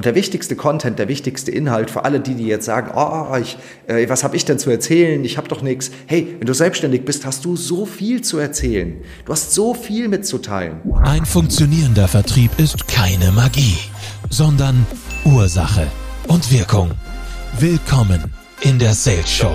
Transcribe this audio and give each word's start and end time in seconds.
Und 0.00 0.06
der 0.06 0.14
wichtigste 0.14 0.56
Content, 0.56 0.98
der 0.98 1.08
wichtigste 1.08 1.50
Inhalt 1.50 1.90
für 1.90 2.06
alle 2.06 2.20
die, 2.20 2.34
die 2.34 2.46
jetzt 2.46 2.64
sagen, 2.64 2.90
oh, 2.96 3.36
ich, 3.36 3.58
äh, 3.86 4.08
was 4.08 4.24
habe 4.24 4.34
ich 4.34 4.46
denn 4.46 4.58
zu 4.58 4.70
erzählen? 4.70 5.22
Ich 5.26 5.36
habe 5.36 5.46
doch 5.46 5.60
nichts. 5.60 5.90
Hey, 6.06 6.36
wenn 6.38 6.46
du 6.46 6.54
selbstständig 6.54 7.04
bist, 7.04 7.26
hast 7.26 7.44
du 7.44 7.54
so 7.54 7.84
viel 7.84 8.22
zu 8.22 8.38
erzählen. 8.38 8.94
Du 9.26 9.32
hast 9.32 9.52
so 9.52 9.74
viel 9.74 10.08
mitzuteilen. 10.08 10.78
Ein 11.02 11.26
funktionierender 11.26 12.08
Vertrieb 12.08 12.50
ist 12.56 12.88
keine 12.88 13.30
Magie, 13.32 13.76
sondern 14.30 14.86
Ursache 15.26 15.86
und 16.28 16.50
Wirkung. 16.50 16.92
Willkommen 17.58 18.32
in 18.62 18.78
der 18.78 18.94
Sales 18.94 19.30
Show. 19.30 19.54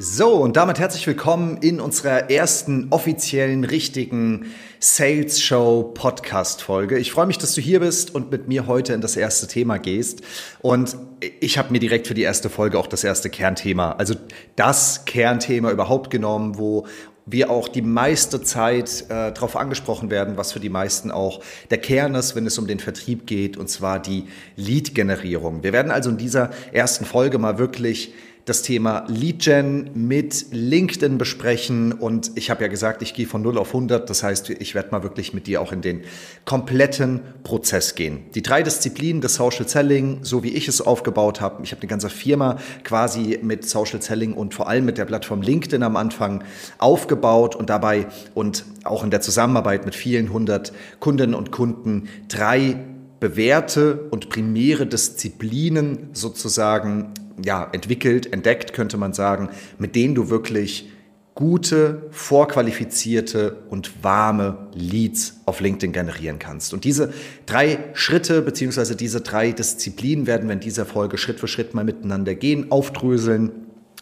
So, 0.00 0.34
und 0.34 0.56
damit 0.56 0.78
herzlich 0.78 1.04
willkommen 1.08 1.56
in 1.56 1.80
unserer 1.80 2.30
ersten 2.30 2.86
offiziellen, 2.90 3.64
richtigen 3.64 4.46
Sales 4.78 5.42
Show 5.42 5.90
Podcast 5.92 6.62
Folge. 6.62 7.00
Ich 7.00 7.10
freue 7.10 7.26
mich, 7.26 7.38
dass 7.38 7.52
du 7.56 7.60
hier 7.60 7.80
bist 7.80 8.14
und 8.14 8.30
mit 8.30 8.46
mir 8.46 8.68
heute 8.68 8.92
in 8.92 9.00
das 9.00 9.16
erste 9.16 9.48
Thema 9.48 9.78
gehst. 9.78 10.20
Und 10.60 10.96
ich 11.40 11.58
habe 11.58 11.72
mir 11.72 11.80
direkt 11.80 12.06
für 12.06 12.14
die 12.14 12.22
erste 12.22 12.48
Folge 12.48 12.78
auch 12.78 12.86
das 12.86 13.02
erste 13.02 13.28
Kernthema, 13.28 13.96
also 13.98 14.14
das 14.54 15.04
Kernthema 15.04 15.72
überhaupt 15.72 16.10
genommen, 16.10 16.58
wo 16.58 16.86
wir 17.26 17.50
auch 17.50 17.66
die 17.66 17.82
meiste 17.82 18.40
Zeit 18.40 19.06
äh, 19.08 19.32
darauf 19.32 19.56
angesprochen 19.56 20.12
werden, 20.12 20.36
was 20.36 20.52
für 20.52 20.60
die 20.60 20.70
meisten 20.70 21.10
auch 21.10 21.42
der 21.70 21.78
Kern 21.78 22.14
ist, 22.14 22.36
wenn 22.36 22.46
es 22.46 22.56
um 22.56 22.68
den 22.68 22.78
Vertrieb 22.78 23.26
geht, 23.26 23.56
und 23.56 23.68
zwar 23.68 24.00
die 24.00 24.28
Lead-Generierung. 24.54 25.64
Wir 25.64 25.72
werden 25.72 25.90
also 25.90 26.08
in 26.08 26.18
dieser 26.18 26.50
ersten 26.70 27.04
Folge 27.04 27.38
mal 27.38 27.58
wirklich 27.58 28.14
das 28.48 28.62
Thema 28.62 29.04
Lead 29.08 29.40
Gen 29.40 29.90
mit 29.94 30.46
LinkedIn 30.50 31.18
besprechen. 31.18 31.92
Und 31.92 32.32
ich 32.34 32.50
habe 32.50 32.62
ja 32.62 32.68
gesagt, 32.68 33.02
ich 33.02 33.14
gehe 33.14 33.26
von 33.26 33.42
0 33.42 33.58
auf 33.58 33.68
100. 33.68 34.08
Das 34.08 34.22
heißt, 34.22 34.50
ich 34.50 34.74
werde 34.74 34.90
mal 34.90 35.02
wirklich 35.02 35.34
mit 35.34 35.46
dir 35.46 35.60
auch 35.60 35.72
in 35.72 35.82
den 35.82 36.02
kompletten 36.44 37.20
Prozess 37.44 37.94
gehen. 37.94 38.24
Die 38.34 38.42
drei 38.42 38.62
Disziplinen 38.62 39.20
des 39.20 39.34
Social 39.34 39.68
Selling, 39.68 40.20
so 40.22 40.42
wie 40.42 40.50
ich 40.50 40.68
es 40.68 40.80
aufgebaut 40.80 41.40
habe. 41.40 41.62
Ich 41.62 41.72
habe 41.72 41.82
eine 41.82 41.88
ganze 41.88 42.08
Firma 42.08 42.56
quasi 42.84 43.38
mit 43.42 43.68
Social 43.68 44.00
Selling 44.00 44.32
und 44.32 44.54
vor 44.54 44.68
allem 44.68 44.84
mit 44.84 44.98
der 44.98 45.04
Plattform 45.04 45.42
LinkedIn 45.42 45.82
am 45.82 45.96
Anfang 45.96 46.44
aufgebaut 46.78 47.54
und 47.54 47.70
dabei 47.70 48.06
und 48.34 48.64
auch 48.84 49.04
in 49.04 49.10
der 49.10 49.20
Zusammenarbeit 49.20 49.84
mit 49.84 49.94
vielen 49.94 50.32
hundert 50.32 50.72
Kundinnen 51.00 51.34
und 51.34 51.52
Kunden 51.52 52.08
drei 52.28 52.76
bewährte 53.20 54.08
und 54.10 54.28
primäre 54.28 54.86
Disziplinen 54.86 56.10
sozusagen 56.12 57.12
ja, 57.44 57.68
entwickelt, 57.72 58.32
entdeckt, 58.32 58.72
könnte 58.72 58.96
man 58.96 59.12
sagen, 59.12 59.50
mit 59.78 59.94
denen 59.94 60.14
du 60.14 60.30
wirklich 60.30 60.90
gute, 61.38 62.08
vorqualifizierte 62.10 63.58
und 63.70 64.02
warme 64.02 64.68
Leads 64.74 65.36
auf 65.46 65.60
LinkedIn 65.60 65.92
generieren 65.92 66.40
kannst. 66.40 66.74
Und 66.74 66.82
diese 66.82 67.12
drei 67.46 67.78
Schritte 67.94 68.42
beziehungsweise 68.42 68.96
diese 68.96 69.20
drei 69.20 69.52
Disziplinen 69.52 70.26
werden 70.26 70.48
wir 70.48 70.54
in 70.54 70.60
dieser 70.60 70.84
Folge 70.84 71.16
Schritt 71.16 71.38
für 71.38 71.46
Schritt 71.46 71.74
mal 71.74 71.84
miteinander 71.84 72.34
gehen, 72.34 72.72
aufdröseln, 72.72 73.52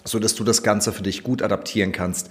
so 0.04 0.18
dass 0.18 0.34
du 0.34 0.44
das 0.44 0.62
Ganze 0.62 0.92
für 0.92 1.02
dich 1.02 1.22
gut 1.24 1.42
adaptieren 1.42 1.92
kannst 1.92 2.30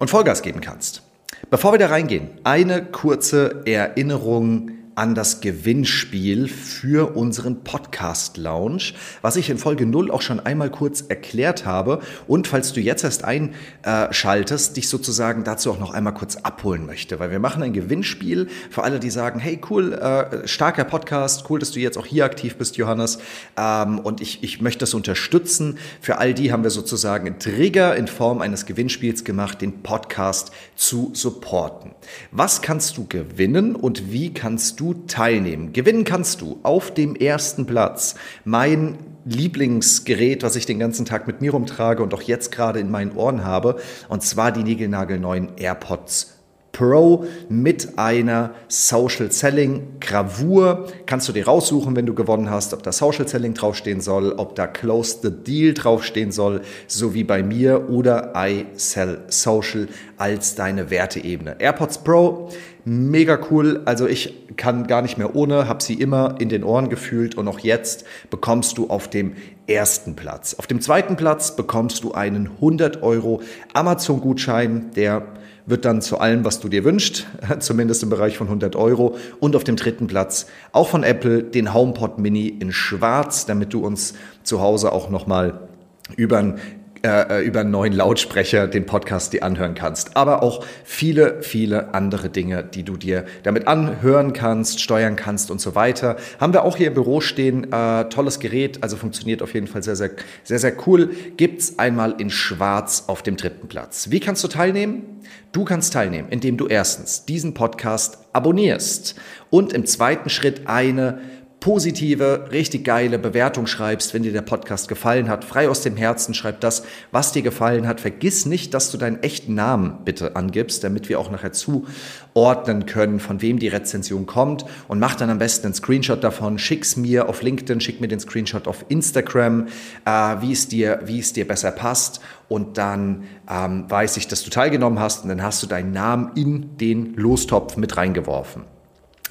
und 0.00 0.10
Vollgas 0.10 0.42
geben 0.42 0.60
kannst. 0.60 1.02
Bevor 1.48 1.72
wir 1.72 1.78
da 1.78 1.86
reingehen, 1.86 2.30
eine 2.42 2.84
kurze 2.84 3.62
Erinnerung 3.66 4.72
an 5.00 5.14
das 5.14 5.40
Gewinnspiel 5.40 6.46
für 6.46 7.16
unseren 7.16 7.64
Podcast 7.64 8.36
Lounge, 8.36 8.92
was 9.22 9.36
ich 9.36 9.48
in 9.48 9.56
Folge 9.56 9.86
0 9.86 10.10
auch 10.10 10.20
schon 10.20 10.40
einmal 10.40 10.68
kurz 10.68 11.00
erklärt 11.00 11.64
habe. 11.64 12.00
Und 12.26 12.46
falls 12.46 12.74
du 12.74 12.80
jetzt 12.80 13.02
erst 13.02 13.24
einschaltest, 13.24 14.76
dich 14.76 14.90
sozusagen 14.90 15.42
dazu 15.42 15.70
auch 15.70 15.78
noch 15.78 15.94
einmal 15.94 16.12
kurz 16.12 16.36
abholen 16.36 16.84
möchte, 16.84 17.18
weil 17.18 17.30
wir 17.30 17.38
machen 17.38 17.62
ein 17.62 17.72
Gewinnspiel 17.72 18.48
für 18.68 18.82
alle, 18.82 19.00
die 19.00 19.08
sagen, 19.08 19.40
hey 19.40 19.58
cool, 19.70 19.94
äh, 19.94 20.46
starker 20.46 20.84
Podcast, 20.84 21.46
cool, 21.48 21.60
dass 21.60 21.70
du 21.70 21.80
jetzt 21.80 21.96
auch 21.96 22.04
hier 22.04 22.26
aktiv 22.26 22.56
bist, 22.56 22.76
Johannes. 22.76 23.20
Ähm, 23.56 24.00
und 24.00 24.20
ich, 24.20 24.42
ich 24.42 24.60
möchte 24.60 24.80
das 24.80 24.92
unterstützen. 24.92 25.78
Für 26.02 26.18
all 26.18 26.34
die 26.34 26.52
haben 26.52 26.62
wir 26.62 26.68
sozusagen 26.68 27.26
einen 27.26 27.38
Trigger 27.38 27.96
in 27.96 28.06
Form 28.06 28.42
eines 28.42 28.66
Gewinnspiels 28.66 29.24
gemacht, 29.24 29.62
den 29.62 29.82
Podcast 29.82 30.52
zu 30.76 31.10
supporten. 31.14 31.92
Was 32.32 32.60
kannst 32.60 32.98
du 32.98 33.06
gewinnen 33.06 33.74
und 33.74 34.12
wie 34.12 34.34
kannst 34.34 34.78
du 34.78 34.89
teilnehmen. 34.94 35.72
Gewinnen 35.72 36.04
kannst 36.04 36.40
du 36.40 36.58
auf 36.62 36.92
dem 36.92 37.16
ersten 37.16 37.66
Platz 37.66 38.14
mein 38.44 38.98
Lieblingsgerät, 39.24 40.42
was 40.42 40.56
ich 40.56 40.66
den 40.66 40.78
ganzen 40.78 41.04
Tag 41.04 41.26
mit 41.26 41.40
mir 41.40 41.52
rumtrage 41.52 42.02
und 42.02 42.14
auch 42.14 42.22
jetzt 42.22 42.52
gerade 42.52 42.80
in 42.80 42.90
meinen 42.90 43.12
Ohren 43.12 43.44
habe, 43.44 43.76
und 44.08 44.22
zwar 44.22 44.50
die 44.52 44.62
niegelnagelneuen 44.62 45.56
AirPods 45.56 46.39
Pro 46.72 47.24
mit 47.48 47.98
einer 47.98 48.54
Social 48.68 49.30
Selling 49.32 50.00
Gravur. 50.00 50.86
Kannst 51.06 51.28
du 51.28 51.32
dir 51.32 51.46
raussuchen, 51.46 51.96
wenn 51.96 52.06
du 52.06 52.14
gewonnen 52.14 52.50
hast, 52.50 52.72
ob 52.74 52.82
da 52.82 52.92
Social 52.92 53.28
Selling 53.28 53.54
draufstehen 53.54 54.00
soll, 54.00 54.32
ob 54.32 54.54
da 54.54 54.66
Close 54.66 55.18
the 55.22 55.30
Deal 55.30 55.74
draufstehen 55.74 56.32
soll, 56.32 56.62
so 56.86 57.14
wie 57.14 57.24
bei 57.24 57.42
mir 57.42 57.90
oder 57.90 58.32
I 58.36 58.66
Sell 58.74 59.20
Social 59.28 59.88
als 60.16 60.54
deine 60.54 60.90
Werteebene. 60.90 61.56
AirPods 61.58 61.98
Pro, 61.98 62.48
mega 62.84 63.38
cool. 63.50 63.82
Also 63.84 64.06
ich 64.06 64.56
kann 64.56 64.86
gar 64.86 65.02
nicht 65.02 65.18
mehr 65.18 65.34
ohne, 65.34 65.68
habe 65.68 65.82
sie 65.82 65.94
immer 65.94 66.36
in 66.38 66.48
den 66.48 66.64
Ohren 66.64 66.88
gefühlt 66.88 67.34
und 67.34 67.48
auch 67.48 67.60
jetzt 67.60 68.04
bekommst 68.30 68.78
du 68.78 68.88
auf 68.88 69.08
dem 69.08 69.34
ersten 69.66 70.16
Platz. 70.16 70.54
Auf 70.58 70.66
dem 70.66 70.80
zweiten 70.80 71.16
Platz 71.16 71.56
bekommst 71.56 72.04
du 72.04 72.12
einen 72.12 72.46
100 72.46 73.02
Euro 73.02 73.40
Amazon-Gutschein, 73.72 74.90
der 74.96 75.26
wird 75.66 75.84
dann 75.84 76.02
zu 76.02 76.18
allem, 76.18 76.44
was 76.44 76.60
du 76.60 76.68
dir 76.68 76.84
wünschst, 76.84 77.26
zumindest 77.60 78.02
im 78.02 78.10
Bereich 78.10 78.36
von 78.36 78.46
100 78.46 78.76
Euro. 78.76 79.16
Und 79.38 79.56
auf 79.56 79.64
dem 79.64 79.76
dritten 79.76 80.06
Platz 80.06 80.46
auch 80.72 80.88
von 80.88 81.02
Apple 81.02 81.42
den 81.42 81.74
HomePod 81.74 82.18
Mini 82.18 82.48
in 82.48 82.72
Schwarz, 82.72 83.46
damit 83.46 83.72
du 83.72 83.84
uns 83.84 84.14
zu 84.42 84.60
Hause 84.60 84.92
auch 84.92 85.10
nochmal 85.10 85.68
über 86.16 86.38
ein 86.38 86.58
äh, 87.02 87.44
über 87.44 87.60
einen 87.60 87.70
neuen 87.70 87.92
Lautsprecher 87.92 88.66
den 88.66 88.86
Podcast 88.86 89.32
dir 89.32 89.42
anhören 89.42 89.74
kannst. 89.74 90.16
Aber 90.16 90.42
auch 90.42 90.64
viele, 90.84 91.42
viele 91.42 91.94
andere 91.94 92.28
Dinge, 92.28 92.62
die 92.62 92.82
du 92.82 92.96
dir 92.96 93.24
damit 93.42 93.66
anhören 93.66 94.32
kannst, 94.32 94.80
steuern 94.80 95.16
kannst 95.16 95.50
und 95.50 95.60
so 95.60 95.74
weiter. 95.74 96.16
Haben 96.38 96.52
wir 96.52 96.64
auch 96.64 96.76
hier 96.76 96.88
im 96.88 96.94
Büro 96.94 97.20
stehen. 97.20 97.72
Äh, 97.72 98.08
tolles 98.08 98.38
Gerät, 98.38 98.82
also 98.82 98.96
funktioniert 98.96 99.42
auf 99.42 99.54
jeden 99.54 99.66
Fall 99.66 99.82
sehr, 99.82 99.96
sehr, 99.96 100.10
sehr, 100.44 100.58
sehr 100.58 100.74
cool. 100.86 101.10
Gibt's 101.36 101.78
einmal 101.78 102.14
in 102.18 102.30
Schwarz 102.30 103.04
auf 103.06 103.22
dem 103.22 103.36
dritten 103.36 103.68
Platz. 103.68 104.10
Wie 104.10 104.20
kannst 104.20 104.44
du 104.44 104.48
teilnehmen? 104.48 105.20
Du 105.52 105.64
kannst 105.64 105.92
teilnehmen, 105.92 106.28
indem 106.30 106.56
du 106.56 106.66
erstens 106.66 107.24
diesen 107.24 107.54
Podcast 107.54 108.18
abonnierst 108.32 109.16
und 109.50 109.72
im 109.72 109.84
zweiten 109.84 110.30
Schritt 110.30 110.66
eine 110.66 111.20
positive, 111.60 112.48
richtig 112.50 112.84
geile 112.84 113.18
Bewertung 113.18 113.66
schreibst, 113.66 114.14
wenn 114.14 114.22
dir 114.22 114.32
der 114.32 114.40
Podcast 114.40 114.88
gefallen 114.88 115.28
hat. 115.28 115.44
Frei 115.44 115.68
aus 115.68 115.82
dem 115.82 115.94
Herzen 115.94 116.32
schreib 116.32 116.60
das, 116.60 116.84
was 117.12 117.32
dir 117.32 117.42
gefallen 117.42 117.86
hat. 117.86 118.00
Vergiss 118.00 118.46
nicht, 118.46 118.72
dass 118.72 118.90
du 118.90 118.96
deinen 118.96 119.22
echten 119.22 119.54
Namen 119.54 119.98
bitte 120.06 120.36
angibst, 120.36 120.82
damit 120.82 121.10
wir 121.10 121.20
auch 121.20 121.30
nachher 121.30 121.52
zuordnen 121.52 122.86
können, 122.86 123.20
von 123.20 123.42
wem 123.42 123.58
die 123.58 123.68
Rezension 123.68 124.24
kommt. 124.24 124.64
Und 124.88 124.98
mach 124.98 125.16
dann 125.16 125.28
am 125.28 125.38
besten 125.38 125.66
einen 125.66 125.74
Screenshot 125.74 126.24
davon, 126.24 126.58
schick's 126.58 126.96
mir 126.96 127.28
auf 127.28 127.42
LinkedIn, 127.42 127.80
schick 127.82 128.00
mir 128.00 128.08
den 128.08 128.20
Screenshot 128.20 128.66
auf 128.66 128.86
Instagram, 128.88 129.66
äh, 130.06 130.10
wie, 130.40 130.52
es 130.52 130.66
dir, 130.66 131.00
wie 131.04 131.20
es 131.20 131.34
dir 131.34 131.46
besser 131.46 131.72
passt. 131.72 132.22
Und 132.48 132.78
dann 132.78 133.24
ähm, 133.48 133.84
weiß 133.86 134.16
ich, 134.16 134.28
dass 134.28 134.42
du 134.42 134.50
teilgenommen 134.50 134.98
hast 134.98 135.24
und 135.24 135.28
dann 135.28 135.42
hast 135.42 135.62
du 135.62 135.66
deinen 135.66 135.92
Namen 135.92 136.32
in 136.36 136.78
den 136.78 137.14
Lostopf 137.14 137.76
mit 137.76 137.98
reingeworfen. 137.98 138.69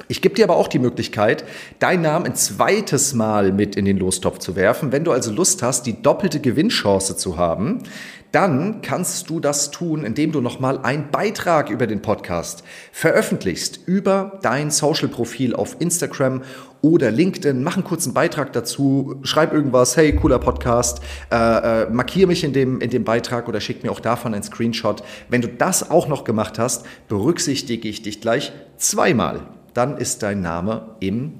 Ich 0.08 0.22
gebe 0.22 0.36
dir 0.36 0.46
aber 0.46 0.56
auch 0.56 0.68
die 0.68 0.80
Möglichkeit, 0.80 1.44
deinen 1.80 2.02
Namen 2.02 2.26
ein 2.26 2.36
zweites 2.36 3.14
Mal 3.14 3.52
mit 3.52 3.76
in 3.76 3.86
den 3.86 3.98
Lostopf 3.98 4.40
zu 4.40 4.56
werfen. 4.56 4.92
Wenn 4.92 5.04
du 5.04 5.12
also 5.12 5.32
Lust 5.32 5.62
hast, 5.64 5.86
die 5.86 6.02
doppelte 6.02 6.40
Gewinnchance 6.40 7.18
zu 7.18 7.38
haben, 7.38 7.84
dann 8.32 8.82
kannst 8.82 9.30
du 9.30 9.40
das 9.40 9.72
tun, 9.72 10.04
indem 10.04 10.32
du 10.32 10.42
nochmal 10.42 10.80
einen 10.80 11.10
Beitrag 11.10 11.70
über 11.70 11.88
den 11.88 12.02
Podcast 12.02 12.64
veröffentlichst, 12.92 13.80
über 13.88 14.40
dein 14.44 14.69
Social-Profil 14.69 15.56
auf 15.56 15.78
Instagram 15.80 16.44
oder 16.81 17.10
LinkedIn. 17.12 17.63
Mach 17.63 17.75
einen 17.75 17.84
kurzen 17.84 18.13
Beitrag 18.13 18.54
dazu, 18.54 19.19
schreib 19.24 19.51
irgendwas, 19.51 19.98
hey, 19.98 20.16
cooler 20.16 20.40
Podcast, 20.40 21.01
äh, 21.31 21.36
äh, 21.84 21.90
markier 21.90 22.28
mich 22.28 22.44
in 22.44 22.54
dem, 22.54 22.81
in 22.81 22.92
dem 22.92 23.04
Beitrag 23.04 23.48
oder 23.48 23.60
schick 23.60 23.84
mir 23.84 23.92
auch 23.92 24.00
davon 24.00 24.34
einen 24.34 24.44
Screenshot. 24.44 25.04
Wenn 25.30 25.42
du 25.42 25.48
das 25.48 25.90
auch 25.90 26.07
noch 26.07 26.24
gemacht 26.24 26.60
hast, 26.60 26.86
berücksichtige 27.07 27.88
ich 27.88 28.04
dich 28.04 28.22
gleich 28.22 28.51
zweimal 28.78 29.42
dann 29.80 29.96
ist 29.96 30.24
dein 30.24 30.42
Name 30.42 30.98
im 31.00 31.36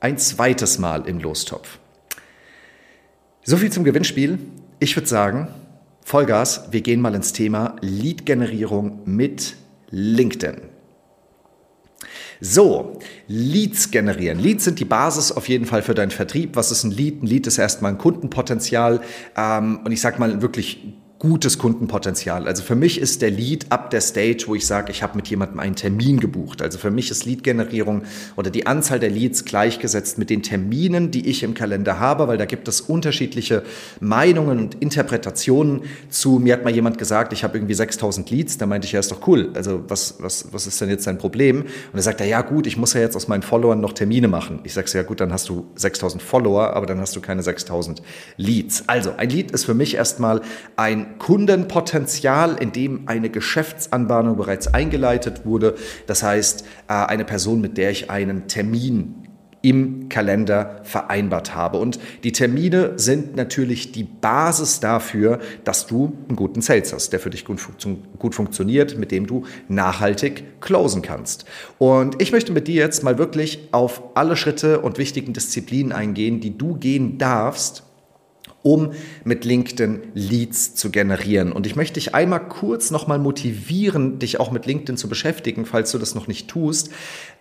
ein 0.00 0.16
zweites 0.16 0.78
Mal 0.78 1.06
im 1.06 1.20
Lostopf. 1.20 1.78
So 3.44 3.58
viel 3.58 3.70
zum 3.70 3.84
Gewinnspiel. 3.84 4.38
Ich 4.78 4.96
würde 4.96 5.06
sagen, 5.06 5.48
Vollgas, 6.02 6.68
wir 6.70 6.80
gehen 6.80 7.02
mal 7.02 7.14
ins 7.14 7.34
Thema 7.34 7.76
Lead-Generierung 7.82 9.02
mit 9.04 9.56
LinkedIn. 9.90 10.62
So, 12.40 12.98
Leads 13.28 13.90
generieren. 13.90 14.38
Leads 14.38 14.64
sind 14.64 14.80
die 14.80 14.86
Basis 14.86 15.30
auf 15.30 15.46
jeden 15.46 15.66
Fall 15.66 15.82
für 15.82 15.94
deinen 15.94 16.10
Vertrieb. 16.10 16.56
Was 16.56 16.70
ist 16.70 16.82
ein 16.82 16.92
Lead? 16.92 17.22
Ein 17.22 17.26
Lead 17.26 17.46
ist 17.46 17.58
erstmal 17.58 17.92
ein 17.92 17.98
Kundenpotenzial 17.98 19.02
ähm, 19.36 19.80
und 19.84 19.92
ich 19.92 20.00
sage 20.00 20.18
mal 20.18 20.40
wirklich 20.40 20.94
gutes 21.18 21.56
Kundenpotenzial. 21.56 22.46
Also 22.46 22.62
für 22.62 22.74
mich 22.74 23.00
ist 23.00 23.22
der 23.22 23.30
Lead 23.30 23.66
ab 23.70 23.88
der 23.90 24.02
Stage, 24.02 24.44
wo 24.46 24.54
ich 24.54 24.66
sage, 24.66 24.92
ich 24.92 25.02
habe 25.02 25.16
mit 25.16 25.28
jemandem 25.28 25.60
einen 25.60 25.74
Termin 25.74 26.20
gebucht. 26.20 26.60
Also 26.60 26.76
für 26.76 26.90
mich 26.90 27.10
ist 27.10 27.24
Lead-Generierung 27.24 28.02
oder 28.36 28.50
die 28.50 28.66
Anzahl 28.66 29.00
der 29.00 29.08
Leads 29.08 29.46
gleichgesetzt 29.46 30.18
mit 30.18 30.28
den 30.28 30.42
Terminen, 30.42 31.10
die 31.10 31.26
ich 31.26 31.42
im 31.42 31.54
Kalender 31.54 31.98
habe, 32.00 32.28
weil 32.28 32.36
da 32.36 32.44
gibt 32.44 32.68
es 32.68 32.82
unterschiedliche 32.82 33.62
Meinungen 33.98 34.58
und 34.58 34.74
Interpretationen 34.74 35.82
zu. 36.10 36.38
Mir 36.38 36.52
hat 36.52 36.64
mal 36.64 36.74
jemand 36.74 36.98
gesagt, 36.98 37.32
ich 37.32 37.44
habe 37.44 37.56
irgendwie 37.56 37.74
6000 37.74 38.30
Leads. 38.30 38.58
Da 38.58 38.66
meinte 38.66 38.86
ich, 38.86 38.92
ja, 38.92 39.00
ist 39.00 39.10
doch 39.10 39.26
cool. 39.26 39.50
Also 39.54 39.84
was, 39.88 40.16
was, 40.20 40.52
was 40.52 40.66
ist 40.66 40.78
denn 40.82 40.90
jetzt 40.90 41.06
dein 41.06 41.16
Problem? 41.16 41.62
Und 41.62 41.98
er 41.98 42.02
sagt, 42.02 42.20
ja 42.20 42.42
gut, 42.42 42.66
ich 42.66 42.76
muss 42.76 42.92
ja 42.92 43.00
jetzt 43.00 43.16
aus 43.16 43.26
meinen 43.26 43.42
Followern 43.42 43.80
noch 43.80 43.94
Termine 43.94 44.28
machen. 44.28 44.60
Ich 44.64 44.74
sage, 44.74 44.90
ja 44.92 45.02
gut, 45.02 45.20
dann 45.20 45.32
hast 45.32 45.48
du 45.48 45.66
6000 45.76 46.22
Follower, 46.22 46.74
aber 46.74 46.84
dann 46.84 47.00
hast 47.00 47.16
du 47.16 47.22
keine 47.22 47.42
6000 47.42 48.02
Leads. 48.36 48.84
Also 48.86 49.14
ein 49.16 49.30
Lead 49.30 49.50
ist 49.52 49.64
für 49.64 49.74
mich 49.74 49.94
erstmal 49.94 50.42
ein 50.76 51.05
Kundenpotenzial, 51.18 52.56
in 52.60 52.72
dem 52.72 53.02
eine 53.06 53.30
Geschäftsanbahnung 53.30 54.36
bereits 54.36 54.68
eingeleitet 54.68 55.46
wurde. 55.46 55.74
Das 56.06 56.22
heißt, 56.22 56.64
äh, 56.88 56.92
eine 56.92 57.24
Person, 57.24 57.60
mit 57.60 57.76
der 57.78 57.90
ich 57.90 58.10
einen 58.10 58.48
Termin 58.48 59.26
im 59.66 60.08
Kalender 60.08 60.80
vereinbart 60.84 61.56
habe. 61.56 61.78
Und 61.78 61.98
die 62.22 62.30
Termine 62.30 62.92
sind 63.00 63.34
natürlich 63.34 63.90
die 63.90 64.04
Basis 64.04 64.78
dafür, 64.78 65.40
dass 65.64 65.88
du 65.88 66.16
einen 66.28 66.36
guten 66.36 66.62
Sales 66.62 66.92
hast, 66.92 67.12
der 67.12 67.18
für 67.18 67.30
dich 67.30 67.44
gut, 67.44 67.60
funktio 67.60 67.98
gut, 68.16 68.36
funktioniert, 68.36 68.96
mit 68.96 69.10
dem 69.10 69.26
du 69.26 69.44
nachhaltig 69.66 70.60
closen 70.60 71.02
kannst. 71.02 71.46
Und 71.78 72.22
ich 72.22 72.30
möchte 72.30 72.52
mit 72.52 72.68
dir 72.68 72.76
jetzt 72.76 73.02
mal 73.02 73.18
wirklich 73.18 73.68
auf 73.72 74.02
alle 74.14 74.36
Schritte 74.36 74.80
und 74.82 74.98
wichtigen 74.98 75.32
Disziplinen 75.32 75.90
eingehen, 75.90 76.38
die 76.38 76.56
du 76.56 76.76
gehen 76.76 77.18
darfst, 77.18 77.82
um 78.66 78.90
mit 79.22 79.44
LinkedIn 79.44 80.08
Leads 80.14 80.74
zu 80.74 80.90
generieren. 80.90 81.52
Und 81.52 81.68
ich 81.68 81.76
möchte 81.76 81.94
dich 81.94 82.16
einmal 82.16 82.48
kurz 82.48 82.90
nochmal 82.90 83.20
motivieren, 83.20 84.18
dich 84.18 84.40
auch 84.40 84.50
mit 84.50 84.66
LinkedIn 84.66 84.96
zu 84.96 85.08
beschäftigen, 85.08 85.66
falls 85.66 85.92
du 85.92 85.98
das 85.98 86.16
noch 86.16 86.26
nicht 86.26 86.48
tust, 86.48 86.88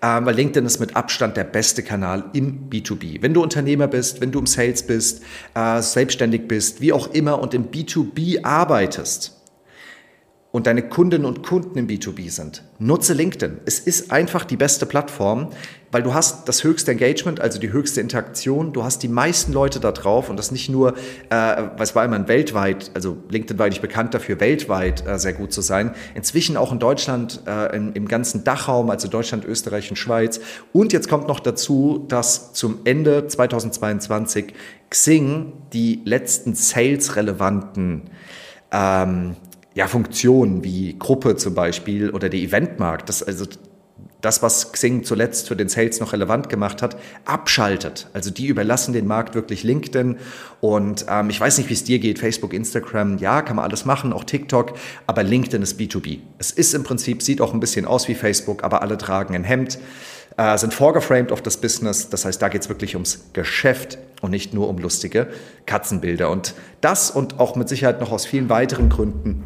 äh, 0.01 0.21
weil 0.21 0.35
LinkedIn 0.35 0.67
ist 0.67 0.79
mit 0.79 0.95
Abstand 0.95 1.35
der 1.35 1.43
beste 1.43 1.81
Kanal 1.81 2.25
im 2.33 2.69
B2B. 2.69 3.23
Wenn 3.23 3.33
du 3.33 3.41
Unternehmer 3.41 3.87
bist, 3.87 4.21
wenn 4.21 4.31
du 4.31 4.37
im 4.37 4.45
Sales 4.45 4.83
bist, 4.83 5.23
äh, 5.55 5.81
selbstständig 5.81 6.47
bist, 6.47 6.79
wie 6.79 6.93
auch 6.93 7.11
immer 7.11 7.39
und 7.41 7.55
im 7.55 7.71
B2B 7.71 8.43
arbeitest, 8.43 9.35
und 10.55 10.67
deine 10.67 10.83
Kundinnen 10.83 11.25
und 11.25 11.43
Kunden 11.43 11.77
im 11.77 11.85
B2B 11.85 12.31
sind, 12.31 12.63
nutze 12.79 13.13
LinkedIn. 13.13 13.57
Es 13.65 13.77
ist 13.77 14.09
einfach 14.09 14.45
die 14.45 14.55
beste 14.55 14.85
Plattform, 14.85 15.49
weil 15.91 16.01
du 16.01 16.13
hast 16.13 16.47
das 16.47 16.63
höchste 16.63 16.91
Engagement, 16.91 17.41
also 17.41 17.59
die 17.59 17.73
höchste 17.73 17.99
Interaktion. 17.99 18.71
Du 18.71 18.85
hast 18.85 19.03
die 19.03 19.09
meisten 19.09 19.51
Leute 19.51 19.81
da 19.81 19.91
drauf 19.91 20.29
und 20.29 20.37
das 20.37 20.51
nicht 20.51 20.69
nur, 20.69 20.95
äh, 21.29 21.63
was 21.75 21.93
war 21.93 22.05
immer 22.05 22.25
weltweit, 22.29 22.89
also 22.93 23.17
LinkedIn 23.29 23.59
war 23.59 23.67
nicht 23.67 23.81
bekannt 23.81 24.13
dafür, 24.13 24.39
weltweit 24.39 25.05
äh, 25.05 25.19
sehr 25.19 25.33
gut 25.33 25.51
zu 25.51 25.59
sein. 25.59 25.93
Inzwischen 26.13 26.55
auch 26.55 26.71
in 26.71 26.79
Deutschland, 26.79 27.41
äh, 27.45 27.75
im, 27.75 27.91
im 27.91 28.07
ganzen 28.07 28.45
Dachraum, 28.45 28.89
also 28.89 29.09
Deutschland, 29.09 29.43
Österreich 29.43 29.89
und 29.89 29.97
Schweiz. 29.97 30.39
Und 30.71 30.93
jetzt 30.93 31.09
kommt 31.09 31.27
noch 31.27 31.41
dazu, 31.41 32.05
dass 32.07 32.53
zum 32.53 32.79
Ende 32.85 33.27
2022 33.27 34.53
Xing 34.89 35.51
die 35.73 35.99
letzten 36.05 36.55
sales-relevanten 36.55 38.03
ähm, 38.71 39.35
ja, 39.75 39.87
Funktionen 39.87 40.63
wie 40.63 40.97
Gruppe 40.97 41.35
zum 41.35 41.53
Beispiel 41.53 42.09
oder 42.09 42.29
der 42.29 42.39
Eventmarkt, 42.39 43.09
das 43.09 43.21
also 43.21 43.45
das, 44.21 44.41
was 44.41 44.71
Xing 44.71 45.03
zuletzt 45.03 45.47
für 45.47 45.55
den 45.55 45.69
Sales 45.69 45.99
noch 45.99 46.11
relevant 46.11 46.49
gemacht 46.49 46.81
hat, 46.81 46.97
abschaltet. 47.25 48.07
Also 48.13 48.31
die 48.31 48.47
überlassen 48.47 48.91
den 48.91 49.05
Markt 49.05 49.35
wirklich 49.35 49.61
LinkedIn. 49.63 50.17
Und 50.61 51.05
ähm, 51.07 51.29
ich 51.29 51.39
weiß 51.39 51.59
nicht, 51.59 51.69
wie 51.69 51.75
es 51.75 51.83
dir 51.83 51.99
geht, 51.99 52.17
Facebook, 52.17 52.51
Instagram, 52.51 53.19
ja, 53.19 53.43
kann 53.43 53.57
man 53.57 53.65
alles 53.65 53.85
machen, 53.85 54.13
auch 54.13 54.23
TikTok, 54.23 54.73
aber 55.05 55.21
LinkedIn 55.21 55.61
ist 55.61 55.79
B2B. 55.79 56.21
Es 56.39 56.49
ist 56.49 56.73
im 56.73 56.83
Prinzip, 56.83 57.21
sieht 57.21 57.39
auch 57.39 57.53
ein 57.53 57.59
bisschen 57.59 57.85
aus 57.85 58.07
wie 58.07 58.15
Facebook, 58.15 58.63
aber 58.63 58.81
alle 58.81 58.97
tragen 58.97 59.35
ein 59.35 59.43
Hemd, 59.43 59.77
äh, 60.37 60.57
sind 60.57 60.73
vorgeframed 60.73 61.31
auf 61.31 61.43
das 61.43 61.57
Business. 61.57 62.09
Das 62.09 62.25
heißt, 62.25 62.41
da 62.41 62.49
geht 62.49 62.63
es 62.63 62.69
wirklich 62.69 62.95
ums 62.95 63.25
Geschäft 63.33 63.99
und 64.21 64.31
nicht 64.31 64.55
nur 64.55 64.69
um 64.69 64.79
lustige 64.79 65.27
Katzenbilder. 65.67 66.31
Und 66.31 66.55
das 66.81 67.11
und 67.11 67.39
auch 67.39 67.55
mit 67.55 67.69
Sicherheit 67.69 68.01
noch 68.01 68.11
aus 68.11 68.25
vielen 68.25 68.49
weiteren 68.49 68.89
Gründen 68.89 69.43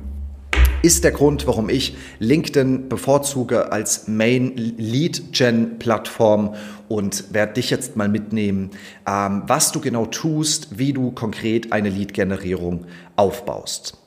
ist 0.81 1.03
der 1.03 1.11
Grund, 1.11 1.45
warum 1.45 1.69
ich 1.69 1.97
LinkedIn 2.19 2.87
bevorzuge 2.87 3.71
als 3.71 4.07
Main 4.07 4.53
Lead 4.55 5.33
Gen 5.33 5.77
Plattform 5.77 6.55
und 6.87 7.33
werde 7.33 7.53
dich 7.53 7.69
jetzt 7.69 7.97
mal 7.97 8.07
mitnehmen, 8.07 8.71
ähm, 9.05 9.43
was 9.47 9.71
du 9.71 9.81
genau 9.81 10.05
tust, 10.05 10.79
wie 10.79 10.93
du 10.93 11.11
konkret 11.11 11.73
eine 11.73 11.89
Lead-Generierung 11.89 12.85
aufbaust. 13.17 13.97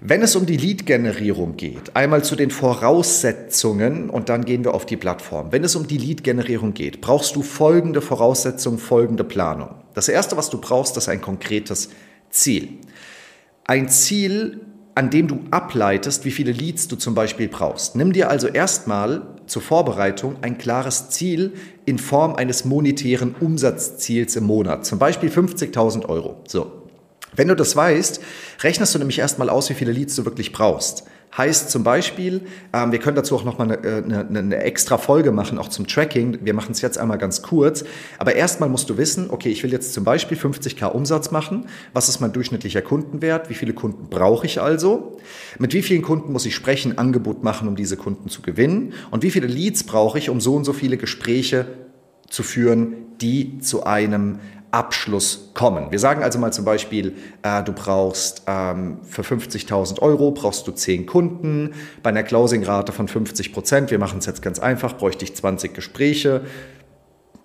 Wenn 0.00 0.22
es 0.22 0.34
um 0.34 0.46
die 0.46 0.56
Lead-Generierung 0.56 1.56
geht, 1.56 1.94
einmal 1.94 2.24
zu 2.24 2.34
den 2.34 2.50
Voraussetzungen 2.50 4.10
und 4.10 4.28
dann 4.28 4.44
gehen 4.44 4.64
wir 4.64 4.74
auf 4.74 4.86
die 4.86 4.96
Plattform. 4.96 5.52
Wenn 5.52 5.62
es 5.62 5.76
um 5.76 5.86
die 5.86 5.98
Lead-Generierung 5.98 6.74
geht, 6.74 7.00
brauchst 7.00 7.36
du 7.36 7.42
folgende 7.42 8.00
Voraussetzungen, 8.00 8.78
folgende 8.78 9.22
Planung. 9.24 9.76
Das 9.94 10.08
erste, 10.08 10.36
was 10.36 10.50
du 10.50 10.60
brauchst, 10.60 10.96
ist 10.96 11.08
ein 11.08 11.20
konkretes 11.20 11.90
Ziel. 12.30 12.78
Ein 13.64 13.88
Ziel 13.88 14.60
an 14.94 15.10
dem 15.10 15.28
du 15.28 15.40
ableitest, 15.50 16.24
wie 16.24 16.30
viele 16.30 16.52
Leads 16.52 16.88
du 16.88 16.96
zum 16.96 17.14
Beispiel 17.14 17.48
brauchst. 17.48 17.96
Nimm 17.96 18.12
dir 18.12 18.28
also 18.28 18.48
erstmal 18.48 19.22
zur 19.46 19.62
Vorbereitung 19.62 20.36
ein 20.42 20.58
klares 20.58 21.10
Ziel 21.10 21.54
in 21.84 21.98
Form 21.98 22.34
eines 22.34 22.64
monetären 22.64 23.34
Umsatzziels 23.40 24.36
im 24.36 24.44
Monat, 24.44 24.84
zum 24.84 24.98
Beispiel 24.98 25.30
50.000 25.30 26.06
Euro. 26.08 26.40
So. 26.46 26.82
Wenn 27.34 27.48
du 27.48 27.56
das 27.56 27.74
weißt, 27.74 28.20
rechnest 28.62 28.94
du 28.94 28.98
nämlich 28.98 29.18
erstmal 29.18 29.48
aus, 29.48 29.70
wie 29.70 29.74
viele 29.74 29.92
Leads 29.92 30.16
du 30.16 30.24
wirklich 30.26 30.52
brauchst. 30.52 31.04
Heißt 31.36 31.70
zum 31.70 31.82
Beispiel, 31.82 32.42
ähm, 32.74 32.92
wir 32.92 32.98
können 32.98 33.16
dazu 33.16 33.34
auch 33.34 33.44
nochmal 33.44 33.72
eine, 33.72 33.84
äh, 33.88 34.02
eine, 34.04 34.38
eine 34.38 34.56
extra 34.58 34.98
Folge 34.98 35.32
machen, 35.32 35.58
auch 35.58 35.68
zum 35.68 35.86
Tracking. 35.86 36.40
Wir 36.42 36.52
machen 36.52 36.72
es 36.72 36.82
jetzt 36.82 36.98
einmal 36.98 37.16
ganz 37.16 37.40
kurz. 37.40 37.84
Aber 38.18 38.34
erstmal 38.34 38.68
musst 38.68 38.90
du 38.90 38.98
wissen, 38.98 39.30
okay, 39.30 39.48
ich 39.48 39.62
will 39.62 39.72
jetzt 39.72 39.94
zum 39.94 40.04
Beispiel 40.04 40.36
50k 40.36 40.84
Umsatz 40.86 41.30
machen. 41.30 41.66
Was 41.94 42.10
ist 42.10 42.20
mein 42.20 42.34
durchschnittlicher 42.34 42.82
Kundenwert? 42.82 43.48
Wie 43.48 43.54
viele 43.54 43.72
Kunden 43.72 44.10
brauche 44.10 44.44
ich 44.44 44.60
also? 44.60 45.16
Mit 45.58 45.72
wie 45.72 45.80
vielen 45.80 46.02
Kunden 46.02 46.32
muss 46.32 46.44
ich 46.44 46.54
sprechen, 46.54 46.98
Angebot 46.98 47.42
machen, 47.42 47.66
um 47.66 47.76
diese 47.76 47.96
Kunden 47.96 48.28
zu 48.28 48.42
gewinnen? 48.42 48.92
Und 49.10 49.22
wie 49.22 49.30
viele 49.30 49.46
Leads 49.46 49.84
brauche 49.84 50.18
ich, 50.18 50.28
um 50.28 50.38
so 50.38 50.54
und 50.54 50.64
so 50.64 50.74
viele 50.74 50.98
Gespräche 50.98 51.66
zu 52.28 52.42
führen, 52.42 52.94
die 53.22 53.58
zu 53.60 53.84
einem 53.84 54.38
Abschluss 54.72 55.50
kommen. 55.54 55.92
Wir 55.92 55.98
sagen 55.98 56.22
also 56.22 56.38
mal 56.38 56.52
zum 56.52 56.64
Beispiel, 56.64 57.14
äh, 57.42 57.62
du 57.62 57.72
brauchst 57.72 58.42
ähm, 58.46 58.98
für 59.02 59.22
50.000 59.22 60.00
Euro 60.00 60.30
brauchst 60.30 60.66
du 60.66 60.72
10 60.72 61.06
Kunden 61.06 61.74
bei 62.02 62.10
einer 62.10 62.22
Closing-Rate 62.22 62.92
von 62.92 63.06
50 63.06 63.52
Prozent. 63.52 63.90
Wir 63.90 63.98
machen 63.98 64.18
es 64.18 64.26
jetzt 64.26 64.42
ganz 64.42 64.58
einfach, 64.58 64.96
bräuchte 64.96 65.24
ich 65.24 65.36
20 65.36 65.74
Gespräche. 65.74 66.42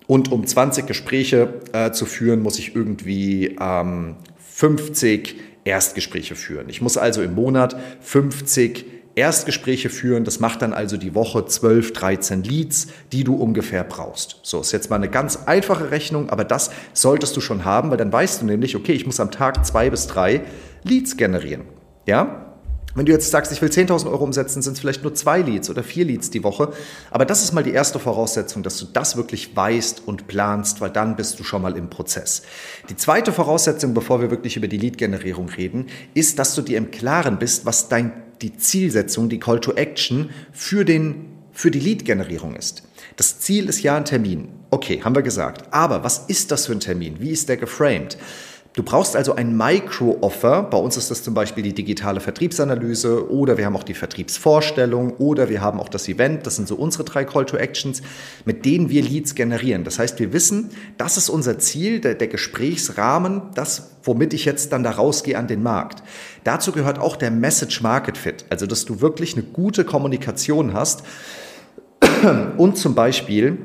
Und 0.07 0.31
um 0.31 0.48
20 0.48 0.88
Gespräche 0.88 1.62
äh, 1.74 1.91
zu 1.91 2.05
führen, 2.05 2.41
muss 2.41 2.60
ich 2.60 2.75
irgendwie 2.75 3.57
ähm, 3.60 4.15
50 4.38 5.36
Erstgespräche 5.65 6.36
führen. 6.36 6.69
Ich 6.69 6.81
muss 6.81 6.98
also 6.98 7.22
im 7.22 7.36
Monat 7.36 7.75
50 8.00 8.86
Erstgespräche 9.17 9.89
führen. 9.89 10.24
Das 10.24 10.39
macht 10.39 10.62
dann 10.62 10.74
also 10.74 10.95
die 10.95 11.15
Woche 11.15 11.45
12, 11.45 11.93
13 11.93 12.43
Leads, 12.43 12.88
die 13.12 13.24
du 13.24 13.36
ungefähr 13.36 13.83
brauchst. 13.83 14.39
So, 14.43 14.62
ist 14.62 14.71
jetzt 14.71 14.89
mal 14.89 14.97
eine 14.97 15.09
ganz 15.09 15.47
einfache 15.47 15.91
Rechnung, 15.91 16.29
aber 16.29 16.43
das 16.43 16.69
solltest 16.93 17.36
du 17.36 17.41
schon 17.41 17.65
haben, 17.65 17.89
weil 17.89 17.97
dann 17.97 18.13
weißt 18.13 18.41
du 18.41 18.45
nämlich, 18.45 18.75
okay, 18.75 18.93
ich 18.93 19.05
muss 19.05 19.19
am 19.19 19.31
Tag 19.31 19.65
zwei 19.65 19.89
bis 19.89 20.07
drei 20.07 20.41
Leads 20.83 21.17
generieren. 21.17 21.63
Ja? 22.05 22.56
Wenn 22.97 23.05
du 23.05 23.11
jetzt 23.11 23.29
sagst, 23.29 23.51
ich 23.51 23.61
will 23.61 23.69
10.000 23.69 24.09
Euro 24.09 24.23
umsetzen, 24.23 24.63
sind 24.63 24.73
es 24.73 24.79
vielleicht 24.79 25.03
nur 25.03 25.13
zwei 25.13 25.43
Leads 25.43 25.69
oder 25.69 25.83
vier 25.83 26.03
Leads 26.03 26.31
die 26.31 26.43
Woche. 26.43 26.73
Aber 27.11 27.25
das 27.25 27.43
ist 27.43 27.53
mal 27.53 27.63
die 27.63 27.71
erste 27.71 27.99
Voraussetzung, 27.99 28.63
dass 28.63 28.79
du 28.79 28.87
das 28.91 29.15
wirklich 29.15 29.55
weißt 29.55 30.01
und 30.07 30.25
planst, 30.27 30.81
weil 30.81 30.89
dann 30.89 31.15
bist 31.15 31.39
du 31.39 31.43
schon 31.43 31.61
mal 31.61 31.77
im 31.77 31.91
Prozess. 31.91 32.41
Die 32.89 32.95
zweite 32.95 33.31
Voraussetzung, 33.31 33.93
bevor 33.93 34.19
wir 34.19 34.31
wirklich 34.31 34.57
über 34.57 34.67
die 34.67 34.79
Lead-Generierung 34.79 35.47
reden, 35.49 35.85
ist, 36.15 36.39
dass 36.39 36.55
du 36.55 36.63
dir 36.63 36.79
im 36.79 36.89
Klaren 36.89 37.37
bist, 37.37 37.67
was 37.67 37.87
dein, 37.87 38.13
die 38.41 38.57
Zielsetzung, 38.57 39.29
die 39.29 39.39
Call 39.39 39.59
to 39.59 39.73
Action 39.73 40.31
für, 40.51 40.83
den, 40.83 41.27
für 41.51 41.69
die 41.69 41.79
Lead-Generierung 41.79 42.55
ist. 42.55 42.81
Das 43.15 43.39
Ziel 43.39 43.69
ist 43.69 43.83
ja 43.83 43.95
ein 43.95 44.05
Termin. 44.05 44.49
Okay, 44.71 45.01
haben 45.03 45.13
wir 45.13 45.21
gesagt. 45.21 45.71
Aber 45.71 46.03
was 46.03 46.25
ist 46.29 46.49
das 46.49 46.65
für 46.65 46.73
ein 46.73 46.79
Termin? 46.79 47.17
Wie 47.19 47.29
ist 47.29 47.47
der 47.47 47.57
geframed? 47.57 48.17
Du 48.77 48.84
brauchst 48.84 49.15
also 49.15 49.34
ein 49.34 49.57
Micro-Offer. 49.57 50.62
Bei 50.62 50.77
uns 50.77 50.98
ist 50.98 51.10
das 51.10 51.24
zum 51.24 51.34
Beispiel 51.34 51.63
die 51.63 51.74
digitale 51.74 52.19
Vertriebsanalyse 52.19 53.31
oder 53.31 53.57
wir 53.57 53.65
haben 53.65 53.75
auch 53.75 53.84
die 53.84 53.96
Vertriebsvorstellung 53.96 55.13
oder 55.13 55.50
wir 55.50 55.62
haben 55.62 55.79
auch 55.79 55.89
das 55.89 56.07
Event. 56.07 56.46
Das 56.46 56.57
sind 56.57 56.67
so 56.67 56.75
unsere 56.75 57.03
drei 57.03 57.25
Call-to-Actions, 57.25 58.03
mit 58.46 58.65
denen 58.65 58.91
wir 58.91 59.01
Leads 59.01 59.34
generieren. 59.34 59.84
Das 59.84 59.98
heißt, 59.98 60.19
wir 60.19 60.31
wissen, 60.31 60.69
das 61.00 61.17
ist 61.17 61.29
unser 61.29 61.57
Ziel, 61.57 62.01
der, 62.01 62.13
der 62.13 62.27
Gesprächsrahmen, 62.27 63.41
das, 63.55 63.96
womit 64.03 64.36
ich 64.36 64.46
jetzt 64.46 64.72
dann 64.72 64.84
da 64.84 64.91
rausgehe 64.91 65.39
an 65.39 65.48
den 65.48 65.63
Markt. 65.63 66.03
Dazu 66.43 66.72
gehört 66.72 67.00
auch 67.00 67.15
der 67.15 67.31
Message-Market-Fit, 67.31 68.46
also 68.51 68.67
dass 68.67 68.86
du 68.86 69.01
wirklich 69.01 69.34
eine 69.34 69.41
gute 69.41 69.86
Kommunikation 69.86 70.74
hast 70.74 71.01
und 72.57 72.77
zum 72.77 72.93
Beispiel 72.93 73.57